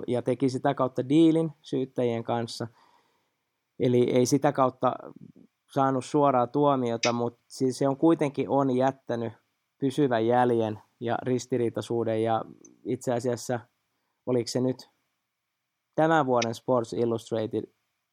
ja 0.07 0.23
teki 0.23 0.49
sitä 0.49 0.75
kautta 0.75 1.09
diilin 1.09 1.53
syyttäjien 1.63 2.25
kanssa, 2.25 2.67
eli 3.79 4.11
ei 4.11 4.27
sitä 4.27 4.53
kautta 4.53 4.93
saanut 5.73 6.05
suoraa 6.05 6.47
tuomiota, 6.47 7.13
mutta 7.13 7.41
siis 7.47 7.79
se 7.79 7.89
on 7.89 7.97
kuitenkin 7.97 8.49
on 8.49 8.77
jättänyt 8.77 9.33
pysyvän 9.79 10.27
jäljen 10.27 10.83
ja 11.01 11.19
ristiriitaisuuden 11.23 12.23
ja 12.23 12.45
itse 12.85 13.13
asiassa 13.13 13.61
oliko 14.27 14.49
se 14.49 14.61
nyt 14.61 14.91
tämän 15.95 16.27
vuoden 16.27 16.55
Sports 16.55 16.93
Illustrated, 16.93 17.65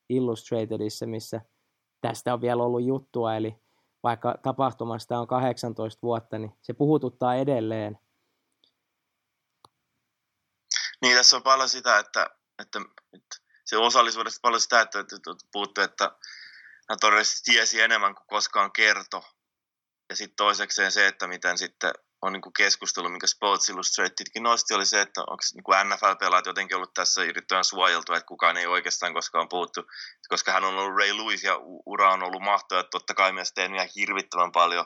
Illustratedissa, 0.09 1.05
missä 1.05 1.41
tästä 2.01 2.34
on 2.34 2.41
vielä 2.41 2.63
ollut 2.63 2.84
juttua, 2.84 3.36
eli 3.36 3.55
vaikka 4.03 4.36
tapahtumasta 4.43 5.20
on 5.20 5.28
18 5.28 5.99
vuotta, 6.01 6.38
niin 6.38 6.51
se 6.61 6.74
puhututtaa 6.74 7.36
edelleen. 7.36 7.99
Niin, 11.01 11.18
tässä 11.18 11.38
on 11.38 11.43
paljon 11.43 11.70
sitä, 11.70 11.99
että, 11.99 12.30
että, 12.59 12.80
että 13.13 13.38
se 13.66 13.78
osallisuudesta 13.78 14.39
paljon 14.41 14.61
sitä, 14.61 14.82
että, 14.82 14.99
että, 14.99 15.16
puhuttu, 15.51 15.82
että 15.82 16.11
hän 16.89 16.99
todennäköisesti 16.99 17.51
tiesi 17.51 17.82
enemmän 17.82 18.16
kuin 18.16 18.28
koskaan 18.28 18.72
kerto. 18.72 19.24
Ja 20.10 20.16
sitten 20.16 20.36
toisekseen 20.36 20.91
se, 20.91 21.08
että 21.08 21.28
miten 21.28 21.58
sitten 21.58 21.91
on 22.22 22.34
niin 22.34 22.41
kuin 22.41 22.53
keskustelu, 22.53 23.10
minkä 23.10 23.28
Sports 23.28 23.70
Illustratedkin 23.70 24.43
nosti, 24.43 24.74
oli 24.74 24.86
se, 24.86 25.01
että 25.01 25.22
onko 25.22 25.43
niin 25.53 25.88
NFL-pelaajat 25.89 26.45
jotenkin 26.45 26.78
ollut 26.78 26.93
tässä 26.93 27.24
yrittäjän 27.24 27.64
suojeltu, 27.64 28.14
että 28.14 28.28
kukaan 28.28 28.58
ei 28.58 28.68
oikeastaan 28.68 29.14
koskaan 29.14 29.49
puhuttu, 29.49 29.82
koska 30.30 30.51
hän 30.51 30.64
on 30.64 30.78
ollut 30.78 30.97
Ray 30.97 31.18
Lewis 31.18 31.43
ja 31.43 31.56
ura 31.86 32.14
on 32.14 32.24
ollut 32.24 32.41
mahtava, 32.41 32.80
että 32.80 32.89
totta 32.91 33.14
kai 33.14 33.32
myös 33.32 33.51
tehnyt 33.53 33.76
ihan 33.76 33.89
hirvittävän 33.95 34.51
paljon 34.51 34.86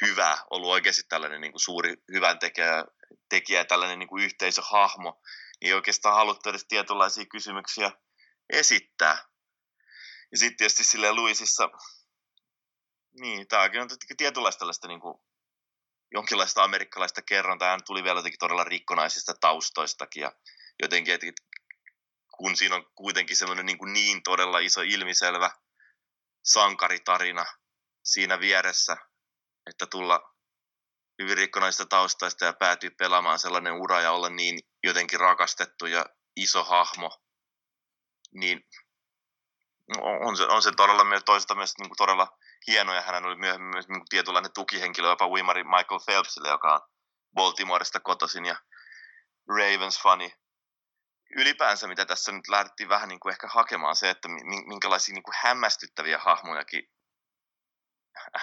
hyvää, 0.00 0.38
ollut 0.50 0.70
oikeasti 0.70 1.02
tällainen 1.08 1.40
niin 1.40 1.52
kuin 1.52 1.60
suuri 1.60 1.94
hyvän 2.12 2.38
tekijä, 2.38 2.84
tekijä 3.28 3.64
tällainen 3.64 3.98
niin 3.98 4.08
kuin 4.08 4.24
yhteisöhahmo, 4.24 5.22
ei 5.62 5.72
oikeastaan 5.72 6.14
haluttu 6.14 6.48
edes 6.48 6.64
tietynlaisia 6.68 7.26
kysymyksiä 7.26 7.92
esittää. 8.50 9.18
Ja 10.32 10.38
sitten 10.38 10.56
tietysti 10.56 10.84
sille 10.84 11.12
Luisissa, 11.12 11.70
niin, 13.20 13.48
tämäkin 13.48 13.80
on 13.80 13.88
tietynlaista 14.16 14.58
tällaista 14.58 14.88
niin 14.88 15.00
kuin 15.00 15.18
jonkinlaista 16.12 16.64
amerikkalaista 16.64 17.22
kerrontaa. 17.22 17.70
Hän 17.70 17.84
tuli 17.86 18.04
vielä 18.04 18.18
jotenkin 18.18 18.38
todella 18.38 18.64
rikkonaisista 18.64 19.34
taustoistakin 19.40 20.20
ja 20.20 20.32
jotenkin, 20.82 21.14
että 21.14 21.26
kun 22.36 22.56
siinä 22.56 22.74
on 22.76 22.86
kuitenkin 22.94 23.36
semmoinen 23.36 23.66
niin, 23.66 23.92
niin 23.92 24.22
todella 24.22 24.58
iso 24.58 24.80
ilmiselvä 24.80 25.50
sankaritarina 26.44 27.44
siinä 28.04 28.40
vieressä, 28.40 28.96
että 29.66 29.86
tulla 29.86 30.34
hyvin 31.22 31.36
rikkonaisista 31.36 31.86
taustaista 31.86 32.44
ja 32.44 32.52
päätyy 32.52 32.90
pelaamaan 32.90 33.38
sellainen 33.38 33.72
ura 33.72 34.00
ja 34.00 34.12
olla 34.12 34.28
niin 34.28 34.58
jotenkin 34.82 35.20
rakastettu 35.20 35.86
ja 35.86 36.06
iso 36.36 36.64
hahmo, 36.64 37.22
niin 38.34 38.68
on 39.98 40.36
se, 40.36 40.42
on 40.42 40.62
se 40.62 40.72
todella 40.76 41.20
toisaalta 41.20 41.54
myös 41.54 41.78
niin 41.78 41.88
kuin 41.88 41.96
todella 41.96 42.38
hieno 42.66 42.94
ja 42.94 43.02
hän 43.02 43.24
oli 43.24 43.36
myöhemmin 43.36 43.70
myös 43.70 43.88
niin 43.88 44.08
tietynlainen 44.08 44.52
tukihenkilö 44.52 45.08
jopa 45.08 45.26
uimari 45.26 45.64
Michael 45.64 46.00
Phelpsille, 46.04 46.48
joka 46.48 46.74
on 46.74 46.80
Baltimoresta 47.34 48.00
kotoisin 48.00 48.44
ja 48.44 48.56
Ravens-fani. 49.48 50.34
Ylipäänsä 51.36 51.86
mitä 51.86 52.06
tässä 52.06 52.32
nyt 52.32 52.48
lähdettiin 52.48 52.88
vähän 52.88 53.08
niin 53.08 53.20
kuin 53.20 53.32
ehkä 53.32 53.48
hakemaan 53.48 53.96
se, 53.96 54.10
että 54.10 54.28
minkälaisia 54.66 55.12
niin 55.12 55.22
kuin 55.22 55.34
hämmästyttäviä 55.42 56.18
hahmojakin 56.18 56.90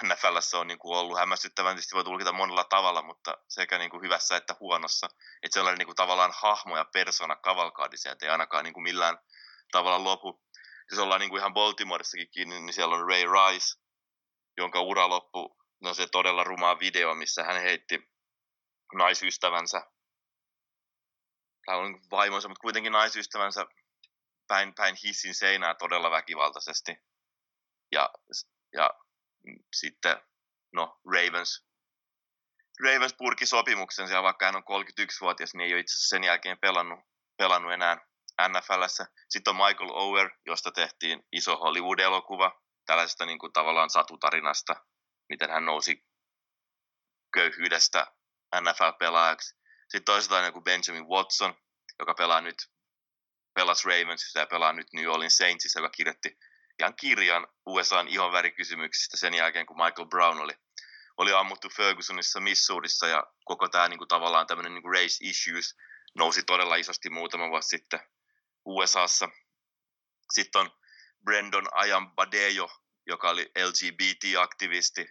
NFLssä 0.02 0.58
on 0.58 0.66
niin 0.66 0.78
kuin 0.78 0.98
ollut. 0.98 1.18
Hämmästyttävän 1.18 1.74
tietysti 1.74 1.94
voi 1.94 2.04
tulkita 2.04 2.32
monella 2.32 2.64
tavalla, 2.64 3.02
mutta 3.02 3.38
sekä 3.48 3.78
niin 3.78 3.90
kuin 3.90 4.02
hyvässä 4.02 4.36
että 4.36 4.56
huonossa. 4.60 5.06
Että 5.42 5.54
sellainen 5.54 5.78
niin 5.78 5.86
kuin 5.86 5.96
tavallaan 5.96 6.32
hahmo 6.36 6.76
ja 6.76 6.84
persona 6.84 7.36
kavalkaadisia, 7.36 8.12
että 8.12 8.26
ei 8.26 8.30
ainakaan 8.30 8.64
niin 8.64 8.74
kuin 8.74 8.84
millään 8.84 9.18
tavalla 9.72 10.04
lopu. 10.04 10.42
Jos 10.90 10.98
ollaan 10.98 11.20
niin 11.20 11.30
kuin 11.30 11.40
ihan 11.40 11.54
Baltimoressakin 11.54 12.30
kiinni, 12.30 12.60
niin 12.60 12.72
siellä 12.72 12.94
on 12.94 13.08
Ray 13.08 13.22
Rice, 13.22 13.81
jonka 14.56 14.80
ura 14.80 15.08
loppu, 15.08 15.56
no 15.80 15.94
se 15.94 16.06
todella 16.12 16.44
rumaa 16.44 16.78
video, 16.78 17.14
missä 17.14 17.44
hän 17.44 17.62
heitti 17.62 18.12
naisystävänsä, 18.94 19.86
tai 21.66 21.76
on 21.76 22.00
vaimonsa, 22.10 22.48
mutta 22.48 22.60
kuitenkin 22.60 22.92
naisystävänsä 22.92 23.66
päin, 24.48 24.74
päin 24.74 24.96
hissin 25.02 25.34
seinää 25.34 25.74
todella 25.74 26.10
väkivaltaisesti. 26.10 26.96
Ja, 27.92 28.10
ja 28.72 28.90
sitten, 29.74 30.16
no, 30.72 31.00
Ravens, 31.14 31.66
Ravens 32.84 33.14
purki 33.18 33.46
sopimuksen 33.46 34.08
ja 34.10 34.22
vaikka 34.22 34.46
hän 34.46 34.56
on 34.56 34.62
31-vuotias, 34.62 35.54
niin 35.54 35.66
ei 35.66 35.72
ole 35.72 35.80
itse 35.80 35.92
asiassa 35.92 36.08
sen 36.08 36.24
jälkeen 36.24 36.58
pelannut, 36.58 37.00
pelannut 37.36 37.72
enää 37.72 37.96
NFLssä. 38.48 39.06
Sitten 39.28 39.50
on 39.50 39.56
Michael 39.56 39.90
Ower, 39.90 40.30
josta 40.46 40.72
tehtiin 40.72 41.22
iso 41.32 41.56
Hollywood-elokuva, 41.56 42.61
tällaisesta 42.86 43.26
niin 43.26 43.38
kuin 43.38 43.52
tavallaan 43.52 43.90
satutarinasta, 43.90 44.74
miten 45.28 45.50
hän 45.50 45.64
nousi 45.64 46.04
köyhyydestä 47.34 48.06
NFL-pelaajaksi. 48.60 49.54
Sitten 49.82 50.04
toisaalta 50.04 50.46
joku 50.46 50.60
Benjamin 50.60 51.08
Watson, 51.08 51.54
joka 51.98 52.14
pelaa 52.14 52.40
nyt, 52.40 52.56
pelasi 53.54 53.88
Ravensissa 53.88 54.38
ja 54.38 54.46
pelaa 54.46 54.72
nyt 54.72 54.86
New 54.92 55.06
Orleans 55.06 55.36
Saintsissa, 55.36 55.78
joka 55.78 55.90
kirjoitti 55.90 56.38
ihan 56.78 56.96
kirjan 56.96 57.46
USAn 57.66 58.08
ihonvärikysymyksistä 58.08 59.16
sen 59.16 59.34
jälkeen, 59.34 59.66
kun 59.66 59.76
Michael 59.76 60.08
Brown 60.08 60.38
oli, 60.38 60.52
oli 61.16 61.32
ammuttu 61.32 61.68
Fergusonissa, 61.76 62.40
Missourissa 62.40 63.06
ja 63.06 63.26
koko 63.44 63.68
tämä 63.68 63.88
niin 63.88 63.98
kuin, 63.98 64.08
tavallaan 64.08 64.46
tämmöinen 64.46 64.74
niin 64.74 64.82
kuin 64.82 64.94
race 64.94 65.18
issues 65.20 65.76
nousi 66.14 66.42
todella 66.42 66.76
isosti 66.76 67.10
muutama 67.10 67.50
vuosi 67.50 67.68
sitten 67.68 68.00
USAssa. 68.64 69.28
Sitten 70.32 70.60
on 70.60 70.70
Brandon 71.24 71.66
Badejo, 72.14 72.68
joka 73.06 73.30
oli 73.30 73.50
LGBT-aktivisti, 73.66 75.06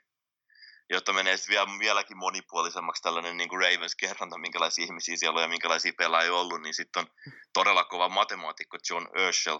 jotta 0.90 1.14
menee 1.14 1.36
vielä, 1.50 1.68
vieläkin 1.80 2.18
monipuolisemmaksi 2.18 3.04
tällainen 3.04 3.38
niin 3.38 3.50
kuin 3.50 3.62
Ravens-kerronta, 3.62 4.38
minkälaisia 4.38 4.86
ihmisiä 4.86 5.18
siellä 5.18 5.38
on 5.38 5.44
ja 5.44 5.50
minkälaisia 5.50 5.94
pelaajia 5.98 6.34
on 6.34 6.40
ollut, 6.40 6.62
niin 6.62 6.74
sitten 6.74 7.00
on 7.00 7.08
todella 7.54 7.84
kova 7.84 8.10
matemaatikko 8.10 8.78
John 8.90 9.08
Urshel. 9.28 9.60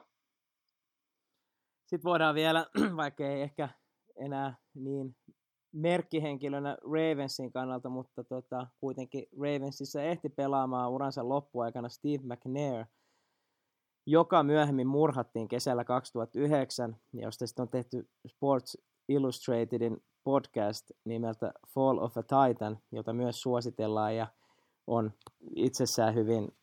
Sitten 1.86 2.04
voidaan 2.04 2.36
vielä, 2.36 2.66
vaikka 3.04 3.28
ei 3.28 3.42
ehkä 3.42 3.70
enää 4.26 4.56
niin 4.74 5.16
merkkihenkilönä 5.74 6.78
Ravensin 6.82 7.52
kannalta, 7.52 7.90
mutta 7.90 8.24
tota, 8.24 8.68
kuitenkin 8.80 9.26
Ravensissa 9.42 10.04
ehti 10.04 10.30
pelaamaan 10.30 10.92
uransa 10.92 11.30
loppuaikana 11.30 11.90
Steve 11.90 12.24
McNair– 12.24 12.86
joka 14.06 14.44
myöhemmin 14.44 14.88
murhattiin 14.88 15.48
kesällä 15.48 15.84
2009, 15.84 16.98
josta 17.14 17.48
sitten 17.48 17.64
on 17.64 17.70
tehty 17.70 18.10
Sports 18.28 18.78
Illustratedin 19.10 20.04
podcast 20.24 20.92
nimeltä 21.06 21.54
Fall 21.74 21.98
of 21.98 22.18
a 22.18 22.24
Titan, 22.24 22.80
jota 22.92 23.14
myös 23.14 23.42
suositellaan 23.42 24.16
ja 24.16 24.28
on 24.88 25.14
itsessään 25.56 26.16
hyvin 26.16 26.58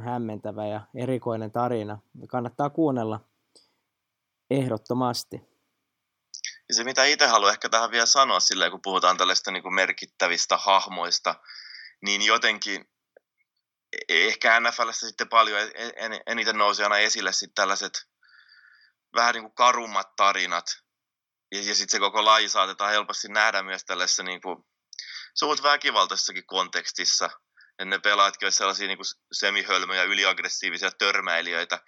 hämmentävä 0.00 0.66
ja 0.66 0.80
erikoinen 0.94 1.50
tarina. 1.50 1.98
Kannattaa 2.28 2.70
kuunnella 2.70 3.20
ehdottomasti. 4.50 5.36
Ja 6.68 6.74
se, 6.74 6.84
mitä 6.84 7.04
itse 7.04 7.26
haluan 7.26 7.52
ehkä 7.52 7.68
tähän 7.68 7.90
vielä 7.90 8.06
sanoa, 8.06 8.40
sillä 8.40 8.70
kun 8.70 8.82
puhutaan 8.82 9.16
tällaista 9.16 9.50
niin 9.50 9.74
merkittävistä 9.74 10.56
hahmoista, 10.56 11.34
niin 12.02 12.22
jotenkin 12.22 12.91
ehkä 14.08 14.60
NFLssä 14.60 15.06
sitten 15.06 15.28
paljon 15.28 15.60
eniten 16.26 16.58
nousee 16.58 16.84
aina 16.84 16.98
esille 16.98 17.32
sitten 17.32 17.54
tällaiset 17.54 18.06
vähän 19.14 19.34
niin 19.34 19.42
kuin 19.42 19.54
karummat 19.54 20.16
tarinat. 20.16 20.66
Ja, 21.52 21.58
ja 21.58 21.74
sitten 21.74 21.90
se 21.90 21.98
koko 21.98 22.24
laji 22.24 22.48
saatetaan 22.48 22.90
helposti 22.90 23.28
nähdä 23.28 23.62
myös 23.62 23.84
tällaisessa 23.84 24.22
niin 24.22 24.40
kuin 24.40 24.64
suht 25.34 25.62
väkivaltaisessakin 25.62 26.46
kontekstissa. 26.46 27.30
Ja 27.78 27.84
ne 27.84 27.98
pelaajatkin 27.98 28.46
olisivat 28.46 28.58
sellaisia 28.58 28.86
niin 28.86 28.98
kuin 28.98 29.06
semihölmöjä, 29.32 30.02
yliaggressiivisia 30.02 30.90
törmäilijöitä. 30.90 31.78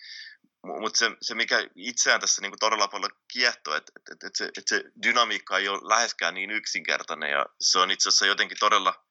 Mutta 0.81 0.99
se, 0.99 1.11
se, 1.23 1.35
mikä 1.35 1.59
itseään 1.77 2.21
tässä 2.21 2.43
niin 2.43 2.51
kuin 2.51 2.59
todella 2.59 2.89
paljon 2.89 3.11
kiehtoo, 3.33 3.75
että 3.75 3.93
et, 3.97 4.13
et, 4.13 4.25
et 4.25 4.37
se, 4.37 4.45
et 4.59 4.69
se 4.69 4.85
dynamiikka 5.03 5.59
ei 5.59 5.69
ole 5.69 5.89
läheskään 5.89 6.35
niin 6.35 6.51
yksinkertainen. 6.51 7.31
Ja 7.31 7.47
se 7.61 7.79
on 7.79 7.91
itse 7.91 8.09
asiassa 8.09 8.27
jotenkin 8.27 8.59
todella 8.61 9.05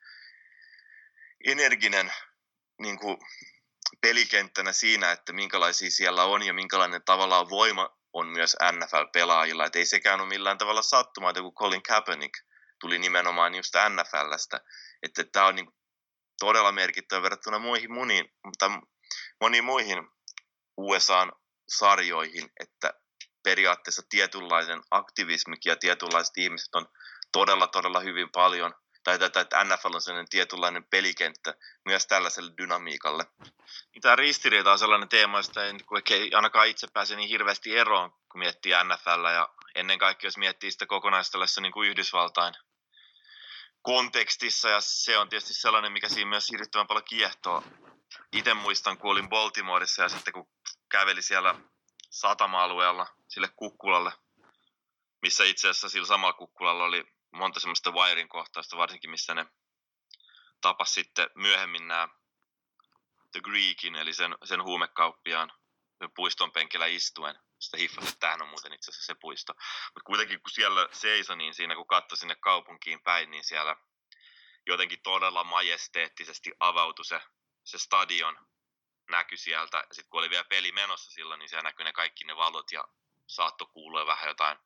energinen 1.45 2.13
niin 2.83 2.99
kuin 2.99 3.17
pelikenttänä 4.01 4.73
siinä, 4.73 5.11
että 5.11 5.33
minkälaisia 5.33 5.91
siellä 5.91 6.23
on 6.23 6.43
ja 6.43 6.53
minkälainen 6.53 7.01
tavallaan 7.05 7.49
voima 7.49 7.89
on 8.13 8.27
myös 8.27 8.57
NFL-pelaajilla. 8.71 9.65
Et 9.65 9.75
ei 9.75 9.85
sekään 9.85 10.21
ole 10.21 10.29
millään 10.29 10.57
tavalla 10.57 10.81
sattumaa, 10.81 11.29
että 11.29 11.41
kun 11.41 11.53
Colin 11.53 11.83
Kaepernick 11.83 12.33
tuli 12.79 12.99
nimenomaan 12.99 13.55
just 13.55 13.73
NFLstä. 13.89 14.61
Että 15.03 15.23
tämä 15.23 15.45
on 15.45 15.55
niin 15.55 15.67
todella 16.39 16.71
merkittävä 16.71 17.21
verrattuna 17.21 17.59
muihin 17.59 17.93
moniin, 17.93 18.25
mutta 18.45 18.71
moniin 19.41 19.63
muihin 19.63 19.97
USA-sarjoihin, 20.77 22.49
että 22.59 22.93
periaatteessa 23.43 24.01
tietynlainen 24.09 24.81
aktivismikin 24.91 25.69
ja 25.69 25.75
tietynlaiset 25.75 26.37
ihmiset 26.37 26.75
on 26.75 26.85
todella, 27.31 27.67
todella 27.67 27.99
hyvin 27.99 28.29
paljon 28.31 28.73
tai, 29.03 29.19
tai, 29.19 29.41
että 29.41 29.63
NFL 29.63 29.95
on 29.95 30.01
sellainen 30.01 30.29
tietynlainen 30.29 30.83
pelikenttä 30.83 31.53
myös 31.85 32.07
tällaiselle 32.07 32.53
dynamiikalle. 32.57 33.25
Niin 33.93 34.01
tämä 34.01 34.15
ristiriita 34.15 34.71
on 34.71 34.79
sellainen 34.79 35.09
teema, 35.09 35.39
josta 35.39 35.65
ei, 35.65 35.73
ei 36.09 36.31
ainakaan 36.33 36.67
itse 36.67 36.87
pääse 36.93 37.15
niin 37.15 37.29
hirveästi 37.29 37.77
eroon, 37.77 38.11
kun 38.11 38.39
miettii 38.39 38.73
NFL 38.83 39.25
ja 39.33 39.49
ennen 39.75 39.99
kaikkea 39.99 40.27
jos 40.27 40.37
miettii 40.37 40.71
sitä 40.71 40.85
kokonaista 40.85 41.37
niin 41.61 41.71
kuin 41.71 41.89
Yhdysvaltain 41.89 42.53
kontekstissa 43.81 44.69
ja 44.69 44.81
se 44.81 45.17
on 45.17 45.29
tietysti 45.29 45.53
sellainen, 45.53 45.91
mikä 45.91 46.09
siinä 46.09 46.29
myös 46.29 46.49
hirvittävän 46.51 46.87
paljon 46.87 47.05
kiehtoo. 47.05 47.63
Itse 48.31 48.53
muistan, 48.53 48.97
kun 48.97 49.11
olin 49.11 49.29
Baltimoreissa 49.29 50.03
ja 50.03 50.09
sitten 50.09 50.33
kun 50.33 50.49
käveli 50.89 51.21
siellä 51.21 51.55
satama-alueella 52.09 53.07
sille 53.27 53.49
kukkulalle, 53.55 54.11
missä 55.21 55.43
itse 55.43 55.69
asiassa 55.69 55.89
sillä 55.89 56.07
samalla 56.07 56.33
kukkulalla 56.33 56.83
oli 56.83 57.03
monta 57.33 57.59
semmoista 57.59 57.91
wiring 57.91 58.29
kohtausta, 58.29 58.77
varsinkin 58.77 59.11
missä 59.11 59.33
ne 59.33 59.45
tapas 60.61 60.93
sitten 60.93 61.29
myöhemmin 61.35 61.87
nämä 61.87 62.07
The 63.31 63.41
Greekin, 63.41 63.95
eli 63.95 64.13
sen, 64.13 64.35
sen 64.43 64.63
huumekauppiaan 64.63 65.53
puiston 66.15 66.51
penkillä 66.51 66.85
istuen. 66.85 67.35
Sitä 67.59 67.77
hiffasi, 67.77 68.07
että 68.07 68.19
tämähän 68.19 68.41
on 68.41 68.47
muuten 68.47 68.73
itse 68.73 68.91
asiassa 68.91 69.13
se 69.13 69.19
puisto. 69.21 69.53
Mutta 69.53 70.05
kuitenkin 70.05 70.41
kun 70.41 70.51
siellä 70.51 70.87
seisoi, 70.91 71.37
niin 71.37 71.53
siinä 71.53 71.75
kun 71.75 71.87
katsoi 71.87 72.17
sinne 72.17 72.35
kaupunkiin 72.35 73.03
päin, 73.03 73.31
niin 73.31 73.43
siellä 73.43 73.75
jotenkin 74.65 75.01
todella 75.03 75.43
majesteettisesti 75.43 76.51
avautui 76.59 77.05
se, 77.05 77.21
se 77.63 77.77
stadion 77.77 78.37
näky 79.09 79.37
sieltä. 79.37 79.83
Sitten 79.91 80.09
kun 80.09 80.19
oli 80.19 80.29
vielä 80.29 80.43
peli 80.43 80.71
menossa 80.71 81.11
silloin, 81.11 81.39
niin 81.39 81.49
siellä 81.49 81.63
näkyi 81.63 81.83
ne 81.83 81.93
kaikki 81.93 82.23
ne 82.23 82.35
valot 82.35 82.71
ja 82.71 82.83
saattoi 83.27 83.67
kuulua 83.73 84.05
vähän 84.05 84.27
jotain 84.27 84.57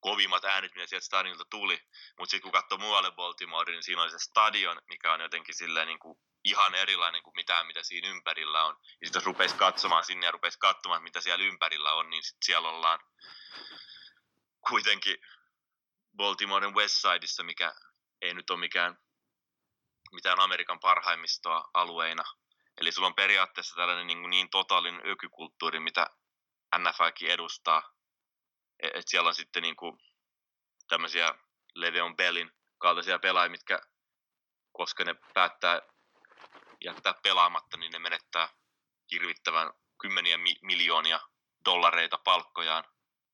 kovimmat 0.00 0.44
äänet, 0.44 0.74
mitä 0.74 0.86
sieltä 0.86 1.06
stadionilta 1.06 1.44
tuli. 1.50 1.80
Mutta 2.18 2.30
sitten 2.30 2.42
kun 2.42 2.52
katsoi 2.52 2.78
muualle 2.78 3.10
Baltimore, 3.10 3.72
niin 3.72 3.82
siinä 3.82 4.02
oli 4.02 4.10
se 4.10 4.18
stadion, 4.18 4.80
mikä 4.88 5.12
on 5.12 5.20
jotenkin 5.20 5.54
silleen 5.54 5.86
niin 5.86 5.98
kuin 5.98 6.18
ihan 6.44 6.74
erilainen 6.74 7.22
kuin 7.22 7.34
mitään, 7.36 7.66
mitä 7.66 7.82
siinä 7.82 8.08
ympärillä 8.08 8.64
on. 8.64 8.76
Ja 8.82 9.06
sitten 9.06 9.20
jos 9.20 9.26
rupeisi 9.26 9.56
katsomaan 9.56 10.04
sinne 10.04 10.26
ja 10.26 10.32
rupeisi 10.32 10.58
katsomaan, 10.58 11.02
mitä 11.02 11.20
siellä 11.20 11.44
ympärillä 11.44 11.92
on, 11.92 12.10
niin 12.10 12.22
sitten 12.22 12.46
siellä 12.46 12.68
ollaan 12.68 13.00
kuitenkin 14.68 15.16
Baltimoren 16.16 16.74
Westsideissa, 16.74 17.42
mikä 17.42 17.74
ei 18.22 18.34
nyt 18.34 18.50
ole 18.50 18.60
mikään 18.60 18.98
mitään 20.12 20.40
Amerikan 20.40 20.80
parhaimmistoa 20.80 21.70
alueina. 21.74 22.22
Eli 22.80 22.92
sulla 22.92 23.08
on 23.08 23.14
periaatteessa 23.14 23.74
tällainen 23.76 24.06
niin, 24.06 24.30
niin 24.30 24.50
totaalinen 24.50 25.10
ökykulttuuri, 25.10 25.80
mitä 25.80 26.06
NFLkin 26.78 27.30
edustaa. 27.30 27.82
Et 28.82 29.08
siellä 29.08 29.28
on 29.28 29.34
sitten 29.34 29.62
niin 29.62 29.76
kuin 29.76 29.98
tämmöisiä 30.88 31.34
Leveon 31.74 32.16
Bellin 32.16 32.50
kaltaisia 32.78 33.18
pelaajia, 33.18 33.50
mitkä 33.50 33.80
koska 34.72 35.04
ne 35.04 35.14
päättää 35.34 35.80
jättää 36.84 37.14
pelaamatta, 37.22 37.76
niin 37.76 37.92
ne 37.92 37.98
menettää 37.98 38.48
hirvittävän 39.10 39.72
kymmeniä 40.00 40.38
mi- 40.38 40.58
miljoonia 40.62 41.20
dollareita 41.64 42.18
palkkojaan, 42.18 42.84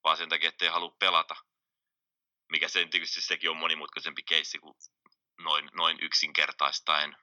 vaan 0.05 0.17
sen 0.17 0.29
takia, 0.29 0.49
ettei 0.49 0.69
halua 0.69 0.97
pelata. 0.99 1.37
Mikä 2.51 2.69
sen 2.69 2.91
tietysti 2.91 3.21
sekin 3.21 3.51
on 3.51 3.57
monimutkaisempi 3.57 4.23
keissi 4.23 4.59
kuin 4.59 4.75
noin, 5.39 5.71
noin 5.73 5.99
yksinkertaistaen 6.03 7.17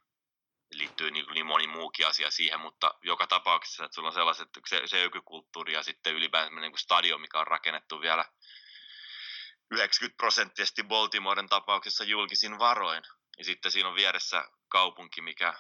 liittyy 0.78 1.12
niin, 1.12 1.26
niin 1.34 1.46
moni 1.46 1.68
muukin 1.68 2.08
asia 2.08 2.32
siihen, 2.32 2.60
mutta 2.60 2.94
joka 3.02 3.28
tapauksessa, 3.28 3.86
että 3.86 3.96
sulla 3.96 4.08
on 4.08 4.14
sellaiset, 4.14 4.50
se, 4.68 4.82
se 4.86 5.04
ökykulttuuri 5.04 5.74
ja 5.74 5.84
sitten 5.84 6.14
ylipäänsä 6.14 6.60
niin 6.60 6.72
kuin 6.72 6.80
stadion, 6.80 7.22
mikä 7.22 7.40
on 7.40 7.48
rakennettu 7.48 8.02
vielä 8.02 8.26
90 9.72 10.18
prosenttisesti 10.18 10.84
Baltimoren 10.84 11.50
tapauksessa 11.50 12.04
julkisin 12.04 12.60
varoin. 12.60 13.04
Ja 13.38 13.46
sitten 13.46 13.72
siinä 13.72 13.90
on 13.90 13.96
vieressä 13.96 14.46
kaupunki, 14.68 15.22
mikä 15.22 15.54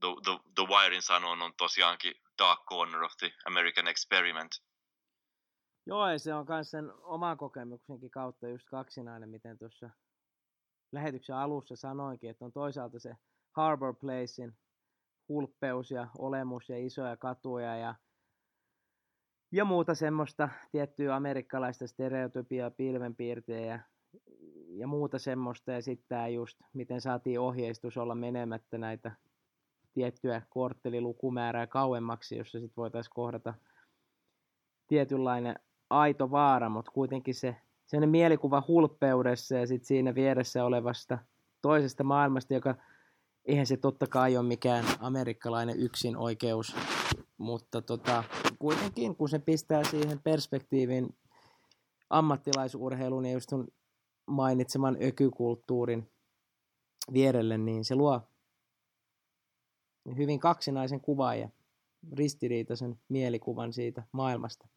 The, 0.00 0.08
The, 0.24 0.32
The 0.54 0.64
Wirein 0.74 1.02
sanon 1.02 1.42
on 1.42 1.54
tosiaankin 1.56 2.14
Dark 2.38 2.60
Corner 2.64 3.02
of 3.02 3.12
the 3.18 3.32
American 3.44 3.88
Experiment. 3.88 4.52
Joo, 5.86 6.10
ja 6.10 6.18
se 6.18 6.34
on 6.34 6.46
myös 6.48 6.70
sen 6.70 6.92
oman 7.02 7.36
kokemuksenkin 7.36 8.10
kautta 8.10 8.48
just 8.48 8.66
kaksinainen, 8.70 9.28
miten 9.28 9.58
tuossa 9.58 9.90
lähetyksen 10.92 11.36
alussa 11.36 11.76
sanoinkin, 11.76 12.30
että 12.30 12.44
on 12.44 12.52
toisaalta 12.52 12.98
se 12.98 13.10
Harbor 13.56 13.94
Placein 13.94 14.56
hulppeus 15.28 15.90
ja 15.90 16.08
olemus 16.18 16.68
ja 16.68 16.86
isoja 16.86 17.16
katuja 17.16 17.76
ja, 17.76 17.94
ja 19.52 19.64
muuta 19.64 19.94
semmoista 19.94 20.48
tiettyä 20.72 21.16
amerikkalaista 21.16 21.86
stereotypiaa, 21.86 22.70
pilvenpiirtejä 22.70 23.80
ja, 24.68 24.86
muuta 24.86 25.18
semmoista. 25.18 25.72
Ja 25.72 25.82
sitten 25.82 26.34
just, 26.34 26.58
miten 26.72 27.00
saatiin 27.00 27.40
ohjeistus 27.40 27.96
olla 27.96 28.14
menemättä 28.14 28.78
näitä 28.78 29.12
tiettyä 29.92 30.42
korttelilukumäärää 30.50 31.66
kauemmaksi, 31.66 32.36
jossa 32.36 32.60
sitten 32.60 32.76
voitaisiin 32.76 33.14
kohdata 33.14 33.54
tietynlainen 34.86 35.56
aito 35.90 36.30
vaara, 36.30 36.68
mutta 36.68 36.92
kuitenkin 36.92 37.34
se 37.34 37.56
sellainen 37.86 38.10
mielikuva 38.10 38.62
hulppeudessa 38.68 39.54
ja 39.54 39.66
sitten 39.66 39.86
siinä 39.86 40.14
vieressä 40.14 40.64
olevasta 40.64 41.18
toisesta 41.62 42.04
maailmasta, 42.04 42.54
joka 42.54 42.74
eihän 43.46 43.66
se 43.66 43.76
totta 43.76 44.06
kai 44.06 44.36
ole 44.36 44.46
mikään 44.46 44.84
amerikkalainen 45.00 45.80
yksin 45.80 46.16
oikeus, 46.16 46.76
mutta 47.38 47.82
tota, 47.82 48.24
kuitenkin 48.58 49.16
kun 49.16 49.28
se 49.28 49.38
pistää 49.38 49.84
siihen 49.84 50.20
perspektiivin 50.20 51.16
ammattilaisurheilun 52.10 53.26
ja 53.26 53.32
just 53.32 53.50
mainitseman 54.26 54.96
ökykulttuurin 55.02 56.10
vierelle, 57.12 57.58
niin 57.58 57.84
se 57.84 57.94
luo 57.94 58.20
hyvin 60.16 60.40
kaksinaisen 60.40 61.00
kuvan 61.00 61.40
ja 61.40 61.48
ristiriitaisen 62.12 63.00
mielikuvan 63.08 63.72
siitä 63.72 64.02
maailmasta. 64.12 64.68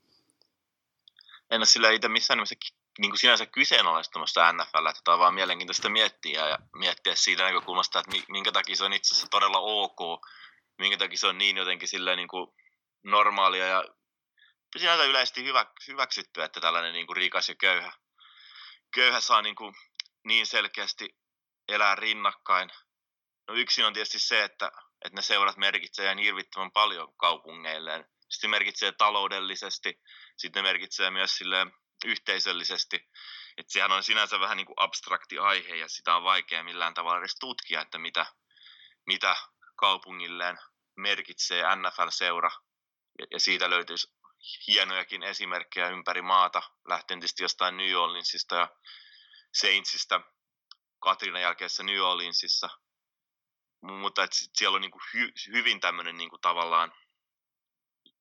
En 1.50 1.60
ole 1.60 1.66
sillä 1.66 1.92
itse 1.92 2.08
missään 2.08 2.38
nimessä 2.38 2.56
niin 3.00 3.12
kuin 3.12 3.20
sinänsä 3.20 3.46
kyseenalaistamassa 3.46 4.54
NFL, 4.54 4.86
että 4.86 5.02
tämä 5.04 5.14
on 5.14 5.20
vaan 5.20 5.34
mielenkiintoista 5.34 5.90
miettiä 5.90 6.48
ja 6.48 6.60
miettiä 6.76 7.16
siitä 7.16 7.44
näkökulmasta, 7.44 8.00
että 8.00 8.32
minkä 8.32 8.52
takia 8.52 8.76
se 8.76 8.84
on 8.84 8.94
itse 8.94 9.14
asiassa 9.14 9.28
todella 9.32 9.60
ok, 9.60 10.26
minkä 10.78 10.98
takia 10.98 11.18
se 11.18 11.28
on 11.28 11.38
niin 11.38 11.58
jotenkin 11.58 11.88
silleen 11.88 12.18
niin 12.18 12.28
kuin 12.28 12.48
normaalia 13.04 13.66
ja 13.66 13.84
sinänsä 14.78 15.04
yleisesti 15.04 15.44
hyvä, 15.44 15.66
hyväksyttyä, 15.88 16.46
että 16.46 16.60
tällainen 16.60 16.94
niin 16.94 17.08
kuin 17.08 17.18
rikas 17.18 17.50
ja 17.50 17.56
köyhä, 17.56 17.92
köyhä 18.96 19.22
saa 19.22 19.42
niin, 19.42 19.56
kuin 19.56 19.76
niin 20.24 20.46
selkeästi 20.46 21.18
elää 21.68 21.96
rinnakkain. 21.96 22.70
No 23.48 23.54
yksin 23.54 23.86
on 23.86 23.94
tietysti 23.94 24.20
se, 24.20 24.44
että 24.44 24.72
että 25.06 25.16
ne 25.16 25.22
seurat 25.22 25.58
merkitsee 25.58 26.06
ihan 26.06 26.18
hirvittävän 26.18 26.72
paljon 26.72 27.14
kaupungeilleen. 27.18 28.06
Sitten 28.30 28.50
merkitsee 28.50 28.92
taloudellisesti, 28.92 30.02
sitten 30.38 30.64
merkitsee 30.64 31.12
myös 31.12 31.38
sille 31.38 31.68
yhteisöllisesti. 32.06 33.10
Että 33.58 33.74
sehän 33.74 33.92
on 33.92 34.04
sinänsä 34.04 34.40
vähän 34.40 34.58
niin 34.58 34.66
kuin 34.66 34.80
abstrakti 34.80 35.40
aihe 35.40 35.76
ja 35.76 35.88
sitä 35.88 36.16
on 36.16 36.24
vaikea 36.24 36.64
millään 36.64 36.94
tavalla 36.94 37.20
edes 37.20 37.36
tutkia, 37.40 37.82
että 37.82 37.98
mitä, 37.98 38.26
mitä 39.06 39.36
kaupungilleen 39.76 40.60
merkitsee 40.96 41.64
NFL-seura. 41.76 42.52
Ja, 43.20 43.26
ja 43.32 43.40
siitä 43.40 43.70
löytyisi 43.70 44.08
hienojakin 44.68 45.24
esimerkkejä 45.24 45.90
ympäri 45.90 46.22
maata, 46.22 46.62
lähtien 46.88 47.20
tietysti 47.20 47.44
jostain 47.44 47.78
New 47.78 47.96
Orleansista 47.96 48.56
ja 48.56 48.70
Saintsista, 49.54 50.22
Katrinan 51.00 51.42
jälkeessä 51.42 51.84
New 51.84 52.00
Orleansissa– 52.00 52.70
mutta 53.82 54.24
et 54.24 54.32
siellä 54.34 54.76
on 54.76 54.82
niinku 54.82 55.02
hy, 55.14 55.32
hyvin 55.52 55.80
tämmöinen 55.80 56.18
niinku 56.18 56.38
tavallaan 56.38 56.94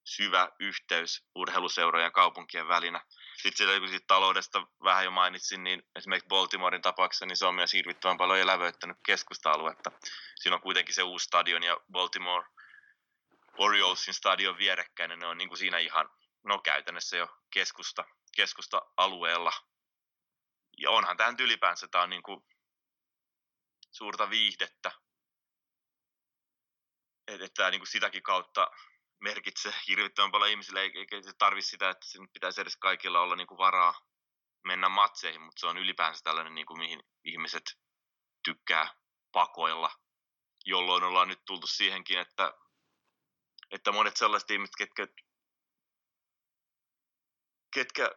syvä 0.05 0.49
yhteys 0.59 1.25
urheiluseurojen 1.35 2.05
ja 2.05 2.11
kaupunkien 2.11 2.69
välinä. 2.69 3.05
Sitten 3.43 3.57
siellä, 3.57 3.81
kun 3.81 3.89
sit 3.89 4.07
taloudesta 4.07 4.67
vähän 4.85 5.05
jo 5.05 5.11
mainitsin, 5.11 5.65
niin 5.65 5.83
esimerkiksi 5.97 6.29
Baltimorein 6.29 6.83
tapauksessa 6.83 7.27
niin 7.27 7.37
se 7.37 7.47
on 7.47 7.55
myös 7.55 7.73
hirvittävän 7.73 8.19
paljon 8.19 8.39
elävöittänyt 8.39 8.97
keskusta-aluetta. 9.07 9.93
Siinä 10.37 10.57
on 10.57 10.63
kuitenkin 10.63 10.95
se 10.95 11.03
uusi 11.03 11.25
stadion 11.25 11.63
ja 11.63 11.81
Baltimore 11.93 12.47
Oriolesin 13.59 14.15
stadion 14.15 14.59
vierekkäin, 14.59 15.19
ne 15.19 15.27
on 15.27 15.39
niin 15.39 15.49
kuin 15.49 15.59
siinä 15.59 15.79
ihan, 15.79 16.11
no 16.45 16.59
käytännössä 16.59 17.17
jo 17.17 17.29
keskusta, 17.51 18.05
keskusta-alueella. 18.37 19.53
Ja 20.79 20.91
onhan 20.91 21.17
tämä 21.17 21.35
ylipäänsä, 21.39 21.89
tämä 21.89 22.05
on 22.05 22.11
niin 22.11 22.23
kuin 22.23 22.41
suurta 23.91 24.31
viihdettä, 24.31 24.93
että, 27.27 27.45
että 27.45 27.71
niin 27.71 27.81
kuin 27.81 27.89
sitäkin 27.89 28.23
kautta 28.23 28.71
merkitsee 29.21 29.73
hirvittävän 29.89 30.31
paljon 30.31 30.51
ihmisille, 30.51 30.81
eikä 30.81 31.23
se 31.23 31.33
tarvitse 31.39 31.71
sitä, 31.71 31.91
että 31.91 32.07
sen 32.07 32.29
pitäisi 32.33 32.61
edes 32.61 32.77
kaikilla 32.77 33.21
olla 33.21 33.37
niin 33.37 33.47
kuin 33.47 33.59
varaa 33.59 33.95
mennä 34.65 34.89
matseihin, 34.89 35.43
mutta 35.43 35.61
se 35.61 35.67
on 35.67 35.79
ylipäänsä 35.79 36.21
tällainen, 36.25 36.55
niin 36.55 36.67
kuin 36.67 36.79
mihin 36.79 37.03
ihmiset 37.25 37.79
tykkää 38.45 38.95
pakoilla, 39.33 39.91
jolloin 40.65 41.05
ollaan 41.05 41.29
nyt 41.29 41.45
tultu 41.45 41.67
siihenkin, 41.67 42.19
että, 42.19 42.53
että 43.71 43.93
monet 43.93 44.17
sellaiset 44.17 44.51
ihmiset, 44.51 44.77
ketkä, 44.79 45.07
ketkä, 47.75 48.11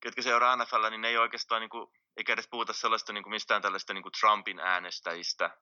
ketkä 0.00 0.22
seuraa 0.22 0.56
NFL, 0.56 0.90
niin 0.90 1.00
ne 1.00 1.08
ei 1.08 1.18
oikeastaan, 1.18 1.60
niin 1.60 1.70
kuin, 1.70 1.92
eikä 2.16 2.32
edes 2.32 2.48
puhuta 2.48 2.72
sellaista 2.72 3.12
niin 3.12 3.24
kuin 3.24 3.30
mistään 3.30 3.62
tällaista 3.62 3.94
niin 3.94 4.02
kuin 4.02 4.12
Trumpin 4.20 4.60
äänestäjistä, 4.60 5.58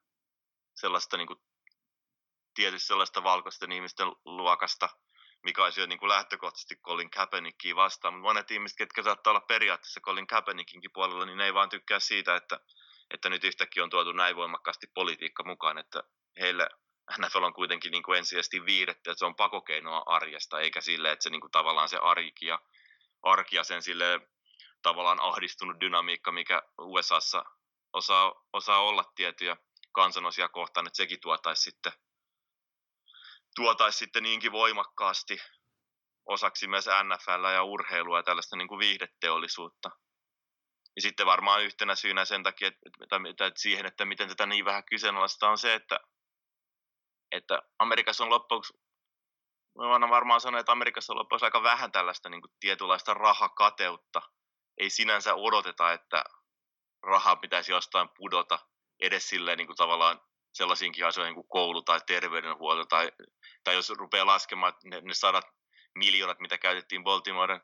sellaista 0.74 1.16
niin 1.16 1.26
kuin 1.26 1.40
tietysti 2.55 2.86
sellaista 2.86 3.22
valkoisten 3.22 3.72
ihmisten 3.72 4.09
luokasta, 4.24 4.88
mikä 5.42 5.64
olisi 5.64 5.80
jo 5.80 5.86
niin 5.86 5.98
kuin 5.98 6.09
lähtökohtaisesti 6.09 6.76
Colin 6.76 7.11
Kaepernickia 7.11 7.76
vastaan. 7.76 8.14
Mutta 8.14 8.28
monet 8.28 8.51
ihmiset, 8.51 8.78
ketkä 8.78 9.03
saattaa 9.03 9.30
olla 9.30 9.40
periaatteessa 9.40 10.01
Colin 10.01 10.26
Kaepernickinkin 10.26 10.90
puolella, 10.94 11.24
niin 11.24 11.38
ne 11.38 11.44
ei 11.44 11.55
vaan 11.55 11.68
tykkää 11.68 12.01
siitä, 12.01 12.36
että, 12.36 12.61
että 13.11 13.30
nyt 13.30 13.44
yhtäkkiä 13.44 13.84
on 13.84 13.90
tuotu 13.90 14.12
näin 14.12 14.36
voimakkaasti 14.36 14.86
politiikka 14.94 15.44
mukaan, 15.44 15.78
että 15.78 16.03
heille 16.40 16.68
NFL 17.18 17.42
on 17.42 17.55
kuitenkin 17.55 17.92
niin 17.92 18.03
kuin 18.03 18.18
ensisijaisesti 18.18 18.66
viidettä, 18.66 19.11
että 19.11 19.18
se 19.18 19.24
on 19.24 19.34
pakokeinoa 19.34 20.03
arjesta, 20.07 20.61
eikä 20.61 20.80
sille, 20.80 21.12
että 21.12 21.22
se 21.22 21.30
niin 21.30 21.40
kuin 21.40 21.51
tavallaan 21.51 21.88
se 21.88 21.96
arki 21.96 22.46
ja, 22.46 22.59
arki 23.22 23.57
ja 23.57 23.64
sen 23.64 23.82
sille 23.82 24.20
tavallaan 24.82 25.20
ahdistunut 25.20 25.80
dynamiikka, 25.80 26.32
mikä 26.32 26.62
USAssa 26.78 27.44
osaa, 27.92 28.44
osaa 28.53 28.80
olla 28.80 29.05
tiettyjä 29.14 29.57
kansanosia 29.92 30.48
kohtaan, 30.48 30.86
että 30.86 30.96
sekin 30.96 31.20
tuotaisi 31.20 31.62
sitten, 31.62 31.92
tuotaisi 33.57 33.98
sitten 33.98 34.22
niinkin 34.22 34.53
voimakkaasti 34.53 35.38
osaksi 36.26 36.68
myös 36.68 36.86
NFL 36.86 37.44
ja 37.44 37.62
urheilua 37.62 38.18
ja 38.18 38.22
tällaista 38.22 38.57
niin 38.57 38.68
kuin 38.68 38.78
viihdeteollisuutta. 38.78 39.90
Ja 40.96 41.03
sitten 41.03 41.26
varmaan 41.26 41.62
yhtenä 41.62 41.94
syynä 41.94 42.24
sen 42.24 42.42
takia, 42.42 42.68
että, 42.68 43.16
että 43.44 43.53
siihen, 43.57 43.86
että 43.86 44.05
miten 44.05 44.28
tätä 44.28 44.46
niin 44.46 44.64
vähän 44.64 44.84
kyseenalaista 44.84 45.51
on 45.51 45.59
se, 45.59 45.74
että, 45.74 46.01
että 47.32 47.62
Amerikassa 47.78 48.24
on 48.24 48.30
loppuksi, 48.30 48.72
mä 49.78 50.11
varmaan 50.11 50.40
sanoa, 50.40 50.61
että 50.61 50.72
Amerikassa 50.72 51.12
on 51.12 51.18
loppuksi 51.18 51.44
aika 51.44 51.62
vähän 51.62 51.92
tällaista 51.92 52.28
niin 52.28 52.42
kuin 52.42 52.53
tietynlaista 52.61 53.14
rahakateutta. 53.14 54.22
Ei 54.78 54.90
sinänsä 54.90 55.34
odoteta, 55.34 55.92
että 55.92 56.24
rahaa 57.03 57.36
pitäisi 57.36 57.72
jostain 57.72 58.09
pudota 58.16 58.59
edes 59.01 59.28
silleen 59.28 59.59
niin 59.59 59.66
kuin 59.66 59.76
tavallaan 59.76 60.20
sellaisiinkin 60.53 61.07
asioihin 61.07 61.34
kuin 61.34 61.48
koulu 61.48 61.82
tai 61.82 62.01
terveydenhuolto 62.07 62.84
tai, 62.84 63.12
tai 63.64 63.74
jos 63.74 63.90
rupeaa 63.90 64.26
laskemaan 64.26 64.72
ne, 64.84 65.01
ne 65.01 65.14
sadat 65.14 65.44
miljoonat, 65.94 66.40
mitä 66.40 66.59
käytettiin 66.59 67.05
Baltimoren 67.05 67.61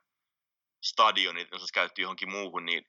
stadionit, 0.84 1.48
jos 1.52 1.72
käytettiin 1.72 2.02
johonkin 2.02 2.30
muuhun, 2.30 2.64
niin 2.64 2.84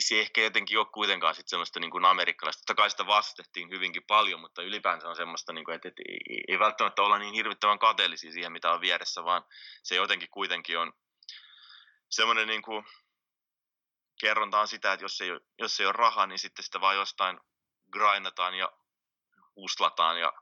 se 0.00 0.20
ehkä 0.20 0.40
jotenkin 0.40 0.78
ole 0.78 0.86
kuitenkaan 0.94 1.34
sit 1.34 1.48
semmoista 1.48 1.80
niin 1.80 1.90
kuin 1.90 2.04
amerikkalaista. 2.04 2.60
Totta 2.60 2.74
kai 2.74 2.90
sitä 2.90 3.06
vastettiin 3.06 3.70
hyvinkin 3.70 4.02
paljon, 4.06 4.40
mutta 4.40 4.62
ylipäänsä 4.62 5.08
on 5.08 5.16
semmoista, 5.16 5.52
niin 5.52 5.64
kuin, 5.64 5.74
että, 5.74 5.88
että 5.88 6.02
ei, 6.08 6.44
ei 6.48 6.58
välttämättä 6.58 7.02
olla 7.02 7.18
niin 7.18 7.34
hirvittävän 7.34 7.78
kateellisia 7.78 8.32
siihen, 8.32 8.52
mitä 8.52 8.72
on 8.72 8.80
vieressä, 8.80 9.24
vaan 9.24 9.44
se 9.82 9.94
jotenkin 9.94 10.30
kuitenkin 10.30 10.78
on 10.78 10.92
semmoinen 12.10 12.46
niin 12.46 12.62
kuin, 12.62 12.84
kerrontaan 14.20 14.68
sitä, 14.68 14.92
että 14.92 15.04
jos 15.04 15.20
ei, 15.20 15.28
jos 15.58 15.80
ei 15.80 15.86
ole 15.86 15.92
rahaa, 15.92 16.26
niin 16.26 16.38
sitten 16.38 16.64
sitä 16.64 16.80
vaan 16.80 16.96
jostain 16.96 17.40
grindataan 17.92 18.54
ja 18.54 18.72
uslataan 19.56 20.20
ja 20.20 20.32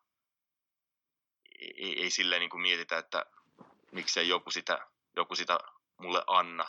ei, 1.58 2.02
ei 2.02 2.10
silleen 2.10 2.40
niin 2.40 2.50
kuin 2.50 2.60
mietitä, 2.60 2.98
että 2.98 3.26
miksei 3.92 4.28
joku 4.28 4.50
sitä, 4.50 4.86
joku 5.16 5.34
sitä 5.34 5.58
mulle 6.00 6.24
anna, 6.26 6.68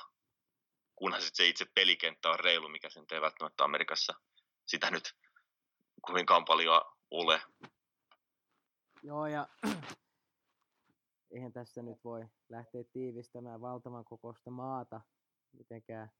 kunhan 0.95 1.21
se 1.21 1.47
itse 1.47 1.65
pelikenttä 1.75 2.29
on 2.29 2.39
reilu, 2.39 2.69
mikä 2.69 2.89
sen 2.89 3.05
ei 3.11 3.21
välttämättä 3.21 3.63
Amerikassa 3.63 4.13
sitä 4.65 4.91
nyt 4.91 5.15
kuinkaan 6.05 6.45
paljon 6.45 6.81
ole. 7.11 7.41
Joo, 9.03 9.27
ja 9.27 9.47
eihän 11.35 11.53
tässä 11.53 11.81
nyt 11.81 12.03
voi 12.03 12.25
lähteä 12.49 12.83
tiivistämään 12.93 13.61
valtavan 13.61 14.05
kokoista 14.05 14.51
maata 14.51 15.01
mitenkään 15.51 16.11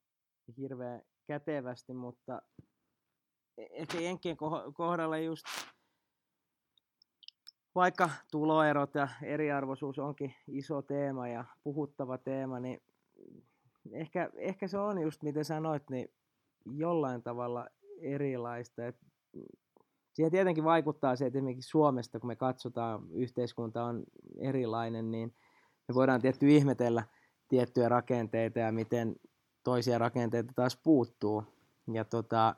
hirveän 0.58 1.02
kätevästi, 1.28 1.94
mutta 1.94 2.42
e-, 3.58 3.68
ehkä 3.72 4.00
Jenkkien 4.00 4.38
kohdalla 4.74 5.18
just 5.18 5.46
vaikka 7.76 8.10
tuloerot 8.32 8.96
ja 8.96 9.08
eriarvoisuus 9.24 10.00
onkin 10.00 10.36
iso 10.48 10.82
teema 10.82 11.28
ja 11.28 11.46
puhuttava 11.64 12.18
teema, 12.18 12.60
niin 12.60 12.82
ehkä, 13.92 14.30
ehkä 14.36 14.68
se 14.68 14.78
on 14.78 15.02
just 15.02 15.24
miten 15.24 15.46
sanoit, 15.46 15.90
niin 15.90 16.10
jollain 16.66 17.24
tavalla 17.24 17.68
erilaista. 18.02 18.86
Et 18.86 18.98
siihen 20.14 20.32
tietenkin 20.32 20.64
vaikuttaa 20.64 21.16
se, 21.16 21.26
että 21.26 21.40
esimerkiksi 21.40 21.70
Suomesta, 21.70 22.20
kun 22.20 22.28
me 22.28 22.36
katsotaan, 22.36 23.08
yhteiskunta 23.12 23.84
on 23.84 24.04
erilainen, 24.38 25.12
niin 25.12 25.36
me 25.88 25.96
voidaan 25.96 26.22
tietty 26.22 26.50
ihmetellä 26.50 27.04
tiettyjä 27.48 27.90
rakenteita 27.90 28.60
ja 28.60 28.72
miten 28.72 29.16
toisia 29.64 29.98
rakenteita 29.98 30.54
taas 30.56 30.80
puuttuu. 30.84 31.44
Ja 31.94 32.06
tota, 32.06 32.56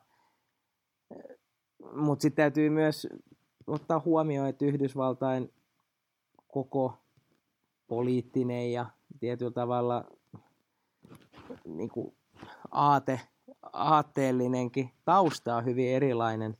mutta 1.95 2.21
sitten 2.21 2.43
täytyy 2.43 2.69
myös 2.69 3.07
ottaa 3.67 4.01
huomioon, 4.05 4.49
että 4.49 4.65
Yhdysvaltain 4.65 5.53
koko 6.47 6.93
poliittinen 7.87 8.71
ja 8.71 8.85
tietyllä 9.19 9.51
tavalla 9.51 10.05
niin 11.65 11.89
kuin 11.89 12.15
aate, 12.71 13.19
aatteellinenkin 13.73 14.91
tausta 15.05 15.55
on 15.55 15.65
hyvin 15.65 15.87
erilainen 15.89 16.57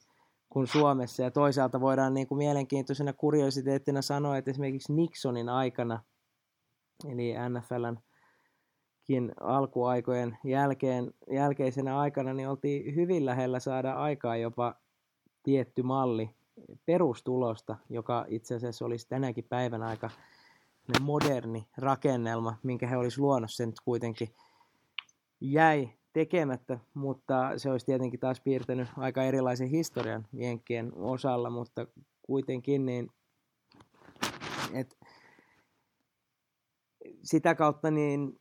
kuin 0.50 0.68
Suomessa. 0.68 1.24
Ja 1.24 1.32
toisaalta 1.32 1.82
voidaan 1.82 2.14
niin 2.14 2.28
kuin 2.28 2.38
mielenkiintoisena 2.38 3.14
kuriositeettina 3.14 4.02
sanoa, 4.02 4.38
että 4.38 4.52
esimerkiksi 4.52 4.94
Nixonin 4.94 5.50
aikana, 5.50 6.04
eli 7.10 7.34
NFLn 7.50 7.98
alkuaikojen 9.40 10.38
jälkeen, 10.44 11.14
jälkeisenä 11.32 12.00
aikana, 12.00 12.34
niin 12.34 12.50
oltiin 12.50 12.96
hyvin 12.96 13.26
lähellä 13.26 13.60
saada 13.60 13.94
aikaa 13.94 14.38
jopa 14.38 14.76
tietty 15.44 15.84
malli 15.84 16.30
perustulosta, 16.86 17.78
joka 17.90 18.26
itse 18.28 18.56
asiassa 18.56 18.86
olisi 18.86 19.08
tänäkin 19.08 19.44
päivän 19.50 19.84
aika 19.84 20.10
moderni 21.02 21.68
rakennelma, 21.78 22.58
minkä 22.64 22.88
he 22.88 22.98
olisi 22.98 23.20
luonut. 23.20 23.52
Sen 23.52 23.74
kuitenkin 23.84 24.30
jäi 25.42 25.90
tekemättä, 26.14 26.80
mutta 26.94 27.52
se 27.58 27.72
olisi 27.72 27.86
tietenkin 27.86 28.20
taas 28.20 28.42
piirtänyt 28.42 28.88
aika 28.98 29.24
erilaisen 29.24 29.68
historian 29.68 30.28
Jenkkien 30.34 30.92
osalla, 30.96 31.50
mutta 31.50 31.88
kuitenkin 32.22 32.86
niin, 32.86 33.12
et 34.74 34.98
sitä 37.24 37.56
kautta 37.56 37.92
niin 37.92 38.38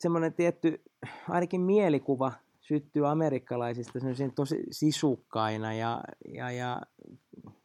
semmoinen 0.00 0.34
tietty 0.34 0.82
ainakin 1.28 1.60
mielikuva 1.60 2.32
syttyy 2.68 3.08
amerikkalaisista 3.08 3.98
tosi 4.34 4.62
sisukkaina 4.70 5.74
ja, 5.74 6.00
ja, 6.34 6.50
ja 6.50 6.80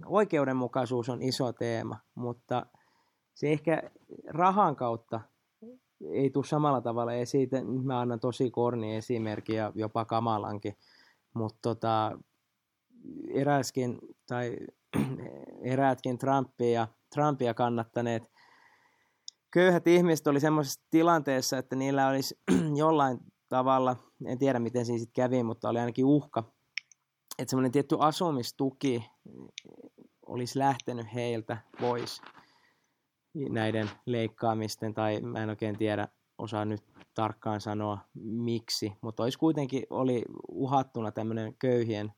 oikeudenmukaisuus 0.05 1.09
on 1.09 1.21
iso 1.21 1.53
teema, 1.53 1.97
mutta 2.15 2.65
se 3.33 3.51
ehkä 3.51 3.83
rahan 4.27 4.75
kautta 4.75 5.21
ei 6.11 6.29
tule 6.29 6.45
samalla 6.45 6.81
tavalla 6.81 7.13
esiin. 7.13 7.49
Mä 7.83 7.99
annan 7.99 8.19
tosi 8.19 8.51
korni 8.51 8.95
esimerkki 8.95 9.55
ja 9.55 9.71
jopa 9.75 10.05
kamalankin, 10.05 10.77
mutta 11.33 11.59
tota, 11.61 12.19
eräskin, 13.33 13.99
tai 14.27 14.57
eräätkin 15.73 16.17
Trumpia, 16.17 16.87
Trumpia 17.15 17.53
kannattaneet 17.53 18.33
köyhät 19.53 19.87
ihmiset 19.87 20.27
oli 20.27 20.39
semmoisessa 20.39 20.81
tilanteessa, 20.89 21.57
että 21.57 21.75
niillä 21.75 22.07
olisi 22.07 22.35
jollain 22.83 23.19
tavalla, 23.49 23.95
en 24.27 24.37
tiedä 24.39 24.59
miten 24.59 24.85
siinä 24.85 24.99
sitten 24.99 25.23
kävi, 25.23 25.43
mutta 25.43 25.69
oli 25.69 25.79
ainakin 25.79 26.05
uhka, 26.05 26.43
että 27.39 27.49
semmoinen 27.49 27.71
tietty 27.71 27.97
asumistuki 27.99 29.05
olisi 30.25 30.59
lähtenyt 30.59 31.13
heiltä 31.13 31.57
pois 31.79 32.21
näiden 33.49 33.89
leikkaamisten, 34.05 34.93
tai 34.93 35.21
mä 35.21 35.43
en 35.43 35.49
oikein 35.49 35.77
tiedä, 35.77 36.07
osaa 36.37 36.65
nyt 36.65 36.83
tarkkaan 37.13 37.61
sanoa 37.61 37.97
miksi, 38.23 38.93
mutta 39.01 39.23
olisi 39.23 39.37
kuitenkin 39.37 39.83
oli 39.89 40.23
uhattuna 40.51 41.11
tämmöinen 41.11 41.55
köyhien 41.59 42.13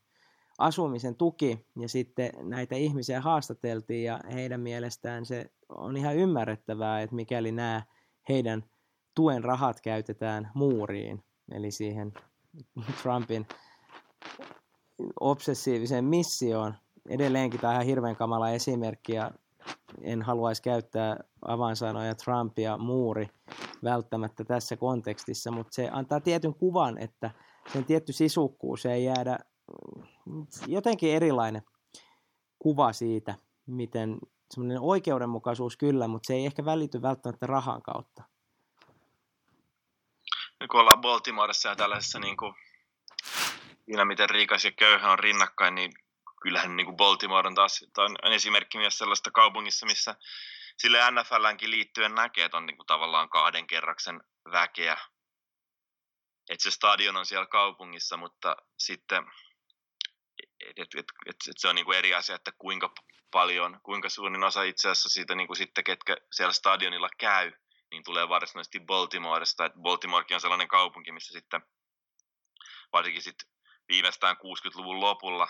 asumisen 0.58 1.16
tuki, 1.16 1.66
ja 1.80 1.90
sitten 1.90 2.32
näitä 2.42 2.76
ihmisiä 2.76 3.22
haastateltiin, 3.22 4.04
ja 4.04 4.20
heidän 4.34 4.62
mielestään 4.62 5.26
se 5.26 5.52
on 5.70 5.98
ihan 5.98 6.16
ymmärrettävää, 6.16 7.02
että 7.02 7.16
mikäli 7.16 7.52
nämä 7.52 7.84
heidän 8.30 8.64
tuen 9.16 9.44
rahat 9.44 9.82
käytetään 9.82 10.52
muuriin, 10.54 11.24
eli 11.52 11.72
siihen 11.72 12.14
Trumpin 13.02 13.48
obsessiiviseen 15.20 16.06
missioon, 16.06 16.76
edelleenkin 17.10 17.60
tämä 17.60 17.74
ihan 17.74 17.86
hirveän 17.86 18.16
kamala 18.16 18.50
esimerkki, 18.50 19.14
ja 19.14 19.32
en 20.02 20.22
haluaisi 20.22 20.62
käyttää 20.62 21.18
avainsanoja 21.46 22.16
Trump 22.16 22.60
ja 22.60 22.78
muuri 22.78 23.30
välttämättä 23.84 24.44
tässä 24.44 24.78
kontekstissa, 24.78 25.52
mutta 25.52 25.74
se 25.74 25.90
antaa 25.92 26.20
tietyn 26.20 26.54
kuvan, 26.54 26.98
että 26.98 27.32
sen 27.74 27.86
tietty 27.86 28.14
sisukkuus 28.14 28.86
ei 28.86 29.06
jäädä 29.06 29.40
jotenkin 30.68 31.14
erilainen 31.14 31.62
kuva 32.60 32.94
siitä, 32.94 33.36
miten 33.66 34.18
semmoinen 34.54 34.82
oikeudenmukaisuus 34.82 35.78
kyllä, 35.78 36.08
mutta 36.08 36.28
se 36.28 36.34
ei 36.34 36.46
ehkä 36.46 36.66
välity 36.66 37.02
välttämättä 37.02 37.48
rahan 37.48 37.82
kautta. 37.82 38.24
Kun 40.72 40.80
ollaan 40.80 41.02
Baltimoressa 41.02 41.70
ja 41.70 41.76
tällaisessa 41.76 42.20
niin 42.20 42.38
kuin, 42.38 42.56
siinä 43.86 44.06
miten 44.06 44.30
rikas 44.30 44.66
ja 44.66 44.72
köyhä 44.72 45.12
on 45.12 45.20
rinnakkain, 45.20 45.76
niin 45.76 45.92
kyllähän 46.42 46.76
niin 46.76 46.86
kuin 46.86 46.98
Baltimore 46.98 47.48
on 47.48 47.56
taas 47.56 47.86
on 47.98 48.34
esimerkki 48.34 48.78
myös 48.78 48.98
sellaista 48.98 49.32
kaupungissa, 49.32 49.86
missä 49.86 50.16
sille 50.78 51.00
NFLänkin 51.12 51.72
liittyen 51.72 52.16
näkee, 52.16 52.46
että 52.46 52.58
on 52.58 52.66
niin 52.66 52.78
kuin 52.78 52.88
tavallaan 52.88 53.30
kahden 53.30 53.68
kerraksen 53.68 54.24
väkeä. 54.52 54.98
Että 56.50 56.64
se 56.64 56.72
stadion 56.72 57.18
on 57.18 57.26
siellä 57.26 57.46
kaupungissa, 57.46 58.18
mutta 58.18 58.56
sitten 58.78 59.24
et, 60.44 60.80
et, 60.80 60.88
et, 60.98 61.06
et, 61.26 61.36
et 61.50 61.58
se 61.58 61.68
on 61.68 61.76
niin 61.76 61.86
kuin 61.86 61.98
eri 61.98 62.14
asia, 62.14 62.36
että 62.36 62.52
kuinka 62.58 62.94
paljon, 63.32 63.80
kuinka 63.84 64.10
suurin 64.10 64.44
osa 64.44 64.64
itse 64.64 64.90
asiassa 64.90 65.10
siitä 65.10 65.36
niin 65.36 65.48
kuin 65.48 65.58
sitten, 65.58 65.84
ketkä 65.84 66.18
siellä 66.32 66.54
stadionilla 66.54 67.10
käy, 67.18 67.52
niin 67.96 68.04
tulee 68.04 68.30
varsinaisesti 68.30 68.80
Baltimoresta. 68.80 69.66
Et 69.66 69.74
Baltimorekin 69.82 70.36
on 70.36 70.42
sellainen 70.42 70.68
kaupunki, 70.68 71.12
missä 71.12 71.34
sitten 71.34 71.62
varsinkin 72.94 73.22
sitten 73.22 73.50
viimeistään 73.90 74.36
60-luvun 74.36 75.00
lopulla 75.00 75.48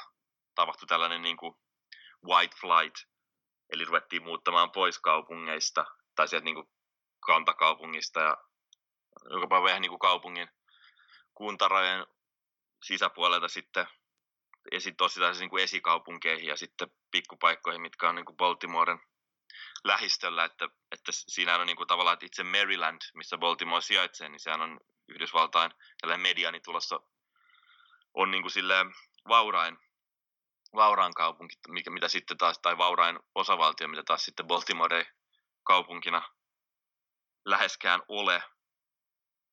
tapahtui 0.56 0.88
tällainen 0.88 1.22
niin 1.22 1.38
kuin 1.38 1.56
white 2.26 2.56
flight, 2.56 2.96
eli 3.74 3.86
ruvettiin 3.86 4.24
muuttamaan 4.24 4.72
pois 4.72 5.00
kaupungeista 5.00 5.86
tai 6.16 6.28
sieltä 6.28 6.46
niin 6.46 6.56
kuin 6.56 6.68
kantakaupungista 7.20 8.20
ja 8.20 8.38
joka 9.30 9.48
päivä 9.48 9.70
ihan 9.70 9.82
niin 9.82 9.90
kuin 9.90 10.00
kaupungin 10.00 10.48
kuntarajojen 11.34 12.06
sisäpuolelta 12.84 13.48
sitten 13.48 13.88
esi, 14.72 14.92
tosiaan 14.92 15.38
niin 15.40 15.50
kuin 15.50 15.64
esikaupunkeihin 15.64 16.48
ja 16.48 16.58
sitten 16.58 16.88
pikkupaikkoihin, 17.12 17.82
mitkä 17.82 18.10
on 18.10 18.16
niin 18.16 18.26
kuin 18.26 18.38
Baltimoren 18.38 19.00
lähistöllä, 19.84 20.46
että, 20.46 20.70
että 20.92 21.12
siinä 21.12 21.56
on 21.56 21.68
niin 21.68 21.78
kuin 21.78 21.88
tavallaan, 21.88 22.14
että 22.14 22.26
itse 22.26 22.44
Maryland, 22.44 23.02
missä 23.14 23.38
Baltimore 23.38 23.82
sijaitsee, 23.82 24.30
niin 24.30 24.40
sehän 24.40 24.62
on 24.62 24.80
Yhdysvaltain 25.08 25.72
tällainen 26.02 26.22
mediani 26.22 26.60
tulossa, 26.60 27.00
on 28.14 28.32
niin 28.32 28.44
kuin 28.44 28.52
silleen 28.52 28.94
vaurain, 29.28 29.78
vauraan 30.76 31.14
kaupunki, 31.14 31.56
mikä, 31.68 31.90
mitä 31.90 32.08
sitten 32.08 32.38
taas, 32.38 32.60
tai 32.60 32.78
vaurain 32.78 33.20
osavaltio, 33.36 33.88
mitä 33.88 34.04
taas 34.04 34.26
sitten 34.26 34.48
Baltimore 34.48 35.08
kaupunkina 35.64 36.30
läheskään 37.46 38.02
ole. 38.08 38.44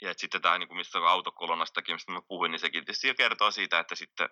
Ja 0.02 0.10
että 0.10 0.20
sitten 0.20 0.42
tämä, 0.42 0.58
niin 0.58 0.68
kuin 0.68 0.76
mistä 0.76 0.98
autokolonnastakin, 0.98 1.94
mistä 1.94 2.12
mä 2.12 2.22
puhuin, 2.28 2.50
niin 2.52 2.60
sekin 2.60 2.84
tietysti 2.84 3.14
kertoo 3.14 3.50
siitä, 3.50 3.78
että 3.78 3.94
sitten 3.94 4.28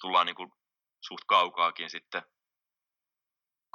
tullaan 0.00 0.26
niin 0.26 0.36
kuin 0.36 0.52
suht 1.00 1.24
kaukaakin 1.26 1.90
sitten 1.90 2.22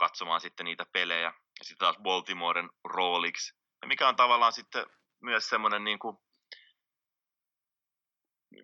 katsomaan 0.02 0.42
sitten 0.42 0.66
niitä 0.66 0.86
pelejä. 0.94 1.34
Ja 1.60 1.64
sitten 1.64 1.86
taas 1.86 1.98
Baltimoren 2.04 2.70
rooliksi. 2.84 3.54
Ja 3.82 3.88
mikä 3.88 4.08
on 4.08 4.16
tavallaan 4.16 4.54
sitten 4.54 4.86
myös 5.22 5.50
semmoinen, 5.50 5.84
niin 5.84 6.00
kuin, 6.00 6.18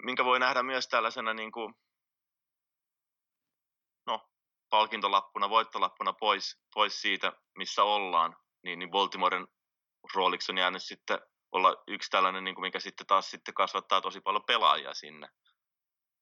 minkä 0.04 0.26
voi 0.26 0.40
nähdä 0.40 0.64
myös 0.64 0.88
tällaisena 0.88 1.34
niin 1.34 1.52
kuin, 1.52 1.74
no, 4.06 4.30
palkintolappuna, 4.70 5.50
voittolappuna 5.50 6.14
pois, 6.14 6.62
pois 6.74 7.02
siitä, 7.02 7.34
missä 7.58 7.84
ollaan. 7.84 8.36
Niin, 8.64 8.80
niin 8.80 8.92
Baltimoren 8.92 9.48
rooliksi 10.14 10.52
on 10.52 10.58
jäänyt 10.58 10.84
sitten 10.84 11.20
olla 11.52 11.84
yksi 11.88 12.10
tällainen, 12.10 12.44
niin 12.44 12.56
kuin 12.56 12.66
mikä 12.66 12.80
sitten 12.80 13.08
taas 13.08 13.30
sitten 13.30 13.54
kasvattaa 13.54 14.02
tosi 14.02 14.22
paljon 14.22 14.46
pelaajia 14.46 14.94
sinne. 14.94 15.28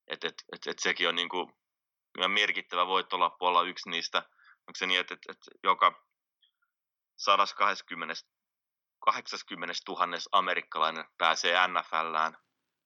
Et, 0.08 0.24
et, 0.24 0.36
et, 0.54 0.68
et 0.68 0.80
sekin 0.80 1.10
on 1.10 1.16
niin 1.16 1.30
kuin 1.30 1.54
merkittävä 2.28 2.88
voittolappu 2.88 3.46
olla 3.46 3.64
yksi 3.64 3.90
niistä. 3.90 4.24
Onko 4.68 4.76
se 4.78 4.86
niin, 4.88 5.00
että, 5.00 5.14
että, 5.14 5.32
että 5.32 5.52
joka 5.64 6.06
120 7.16 8.14
80 9.00 9.74
000 9.88 10.08
amerikkalainen 10.32 11.06
pääsee 11.18 11.68
NFLään, 11.68 12.38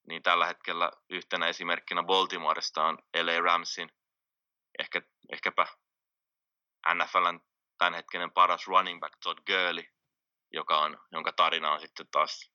niin 0.07 0.23
tällä 0.23 0.45
hetkellä 0.45 0.91
yhtenä 1.09 1.47
esimerkkinä 1.47 2.03
Baltimoresta 2.03 2.83
on 2.83 2.97
LA 3.23 3.41
Ramsin 3.41 3.89
ehkä, 4.79 5.01
ehkäpä 5.33 5.67
NFLn 6.93 7.39
tämänhetkinen 7.77 8.31
paras 8.31 8.67
running 8.67 8.99
back 8.99 9.17
Todd 9.23 9.39
Gurley, 9.45 9.83
joka 10.51 10.79
on, 10.79 10.97
jonka 11.11 11.31
tarina 11.31 11.71
on 11.71 11.79
sitten 11.79 12.07
taas 12.11 12.51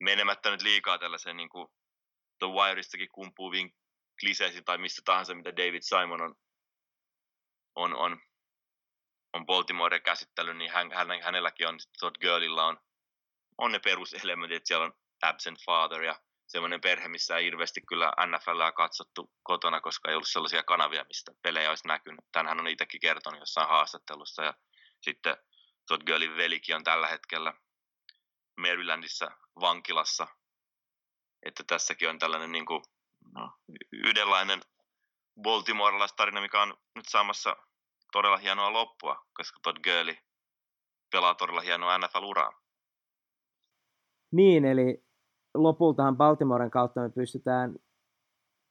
menemättä 0.00 0.50
nyt 0.50 0.62
liikaa 0.62 0.98
tällaiseen 0.98 1.36
niin 1.36 1.48
kuin 1.48 1.68
The 2.38 2.46
Wireistakin 2.46 3.08
kumpuviin 3.12 3.76
kliseisiin 4.20 4.64
tai 4.64 4.78
mistä 4.78 5.02
tahansa, 5.04 5.34
mitä 5.34 5.56
David 5.56 5.82
Simon 5.82 6.22
on, 6.22 6.34
on, 7.74 7.96
on, 7.96 8.20
on 9.32 9.46
Baltimore 9.46 10.00
käsittänyt, 10.00 10.56
niin 10.56 10.70
hän, 10.70 10.92
hän, 10.92 11.08
hänelläkin 11.22 11.68
on, 11.68 11.78
Todd 12.00 12.16
Girlilla 12.20 12.64
on, 12.64 12.78
on 13.58 13.72
ne 13.72 13.78
peruselementit, 13.78 14.56
että 14.56 14.68
siellä 14.68 14.84
on 14.84 14.92
absent 15.22 15.58
father 15.64 16.02
ja 16.02 16.20
semmoinen 16.46 16.80
perhe, 16.80 17.08
missä 17.08 17.36
ei 17.36 17.44
hirveästi 17.44 17.80
kyllä 17.88 18.12
NFLää 18.26 18.72
katsottu 18.72 19.32
kotona, 19.42 19.80
koska 19.80 20.08
ei 20.08 20.14
ollut 20.14 20.28
sellaisia 20.28 20.62
kanavia, 20.62 21.04
mistä 21.04 21.32
pelejä 21.42 21.68
olisi 21.68 21.88
näkynyt. 21.88 22.20
Tänhän 22.32 22.60
on 22.60 22.68
itsekin 22.68 23.00
kertonut 23.00 23.40
jossain 23.40 23.68
haastattelussa. 23.68 24.42
Ja 24.42 24.54
sitten 25.00 25.36
Todd 25.88 26.02
Girlin 26.06 26.36
velikin 26.36 26.76
on 26.76 26.84
tällä 26.84 27.06
hetkellä 27.06 27.54
Marylandissa 28.60 29.30
vankilassa. 29.60 30.26
Että 31.42 31.64
tässäkin 31.66 32.08
on 32.08 32.18
tällainen 32.18 32.52
niin 32.52 32.66
kuin 32.66 32.82
no, 33.34 33.52
yhdenlainen 33.92 34.60
Baltimorelaistarina, 35.42 36.40
mikä 36.40 36.62
on 36.62 36.76
nyt 36.94 37.04
saamassa 37.08 37.56
todella 38.12 38.36
hienoa 38.36 38.72
loppua, 38.72 39.16
koska 39.34 39.60
Todd 39.62 39.76
Gurley 39.84 40.14
pelaa 41.12 41.34
todella 41.34 41.60
hienoa 41.60 41.98
NFL-uraa. 41.98 42.52
Niin, 44.32 44.64
eli 44.64 45.04
lopultahan 45.54 46.16
Baltimoren 46.16 46.70
kautta 46.70 47.00
me 47.00 47.08
pystytään 47.08 47.76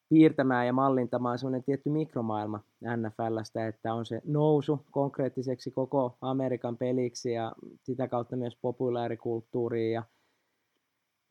piirtämään 0.09 0.67
ja 0.67 0.73
mallintamaan 0.73 1.39
semmoinen 1.39 1.63
tietty 1.63 1.89
mikromaailma 1.89 2.63
NFLstä, 2.81 3.67
että 3.67 3.93
on 3.93 4.05
se 4.05 4.21
nousu 4.25 4.86
konkreettiseksi 4.91 5.71
koko 5.71 6.17
Amerikan 6.21 6.77
peliksi 6.77 7.31
ja 7.31 7.51
sitä 7.83 8.07
kautta 8.07 8.36
myös 8.36 8.57
populaarikulttuuriin 8.61 9.93
ja 9.93 10.03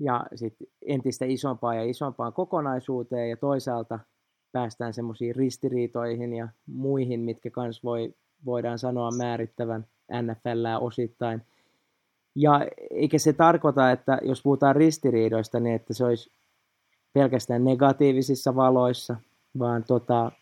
ja 0.00 0.26
sitten 0.34 0.66
entistä 0.86 1.24
isompaan 1.24 1.76
ja 1.76 1.84
isompaan 1.84 2.32
kokonaisuuteen 2.32 3.30
ja 3.30 3.36
toisaalta 3.36 3.98
päästään 4.55 4.94
semmoisiin 4.94 5.36
ristiriitoihin 5.36 6.32
ja 6.34 6.48
muihin, 6.66 7.20
mitkä 7.20 7.50
kans 7.50 7.84
voi, 7.84 8.14
voidaan 8.44 8.78
sanoa 8.78 9.11
määrittävän 9.11 9.86
NFLää 10.22 10.78
osittain. 10.78 11.42
Ja 12.34 12.66
eikä 12.90 13.18
se 13.18 13.32
tarkoita, 13.32 13.90
että 13.90 14.18
jos 14.22 14.42
puhutaan 14.42 14.76
ristiriidoista, 14.76 15.61
niin 15.61 15.76
että 15.76 15.94
se 15.94 16.05
olisi 16.05 16.30
pelkästään 17.12 17.64
negatiivisissa 17.64 18.57
valoissa, 18.57 19.16
vaan 19.59 19.84
tota, 19.84 20.32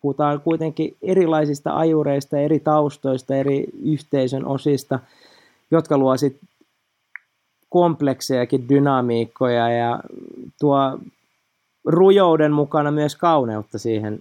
puhutaan 0.00 0.40
kuitenkin 0.40 0.96
erilaisista 1.02 1.78
ajureista, 1.78 2.38
eri 2.38 2.60
taustoista, 2.60 3.34
eri 3.34 3.64
yhteisön 3.82 4.46
osista, 4.46 4.98
jotka 5.70 5.98
luo 5.98 6.16
sitten 6.16 6.48
kompleksejakin 7.68 8.68
dynamiikkoja 8.68 9.68
ja 9.68 10.00
tuo 10.60 10.98
rujouden 11.84 12.52
mukana 12.52 12.90
myös 12.90 13.16
kauneutta 13.16 13.78
siihen 13.78 14.20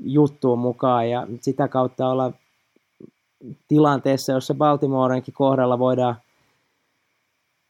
juttuun 0.00 0.58
mukaan 0.58 1.10
ja 1.10 1.26
sitä 1.40 1.68
kautta 1.68 2.08
olla 2.08 2.32
tilanteessa, 3.68 4.32
jossa 4.32 4.54
Baltimorenkin 4.54 5.34
kohdalla 5.34 5.78
voidaan 5.78 6.16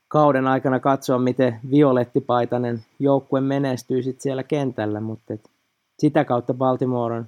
kauden 0.09 0.47
aikana 0.47 0.81
katsoa, 0.81 1.19
miten 1.19 1.61
violettipaitainen 1.71 2.85
joukkue 2.99 3.41
menestyy 3.41 4.03
sit 4.03 4.21
siellä 4.21 4.43
kentällä, 4.43 5.01
mutta 5.01 5.35
et 5.35 5.51
sitä 5.99 6.25
kautta 6.25 6.55
Baltimore 6.55 7.17
on 7.17 7.27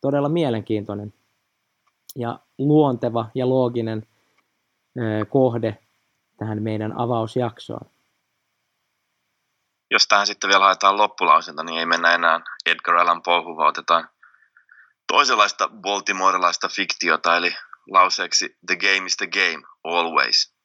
todella 0.00 0.28
mielenkiintoinen 0.28 1.12
ja 2.16 2.38
luonteva 2.58 3.26
ja 3.34 3.48
looginen 3.48 4.06
kohde 5.28 5.78
tähän 6.36 6.62
meidän 6.62 6.98
avausjaksoon. 6.98 7.86
Jos 9.90 10.06
tähän 10.06 10.26
sitten 10.26 10.48
vielä 10.48 10.64
haetaan 10.64 10.96
loppulausinta, 10.96 11.64
niin 11.64 11.78
ei 11.78 11.86
mennä 11.86 12.14
enää 12.14 12.40
Edgar 12.66 12.96
Allan 12.96 13.22
Poe, 13.22 13.56
vaan 13.56 13.68
otetaan 13.68 14.08
toisenlaista 15.06 15.68
baltimorelaista 15.68 16.68
fiktiota, 16.68 17.36
eli 17.36 17.56
lauseeksi 17.90 18.56
The 18.66 18.76
game 18.76 19.06
is 19.06 19.16
the 19.16 19.26
game, 19.26 19.62
always. 19.84 20.59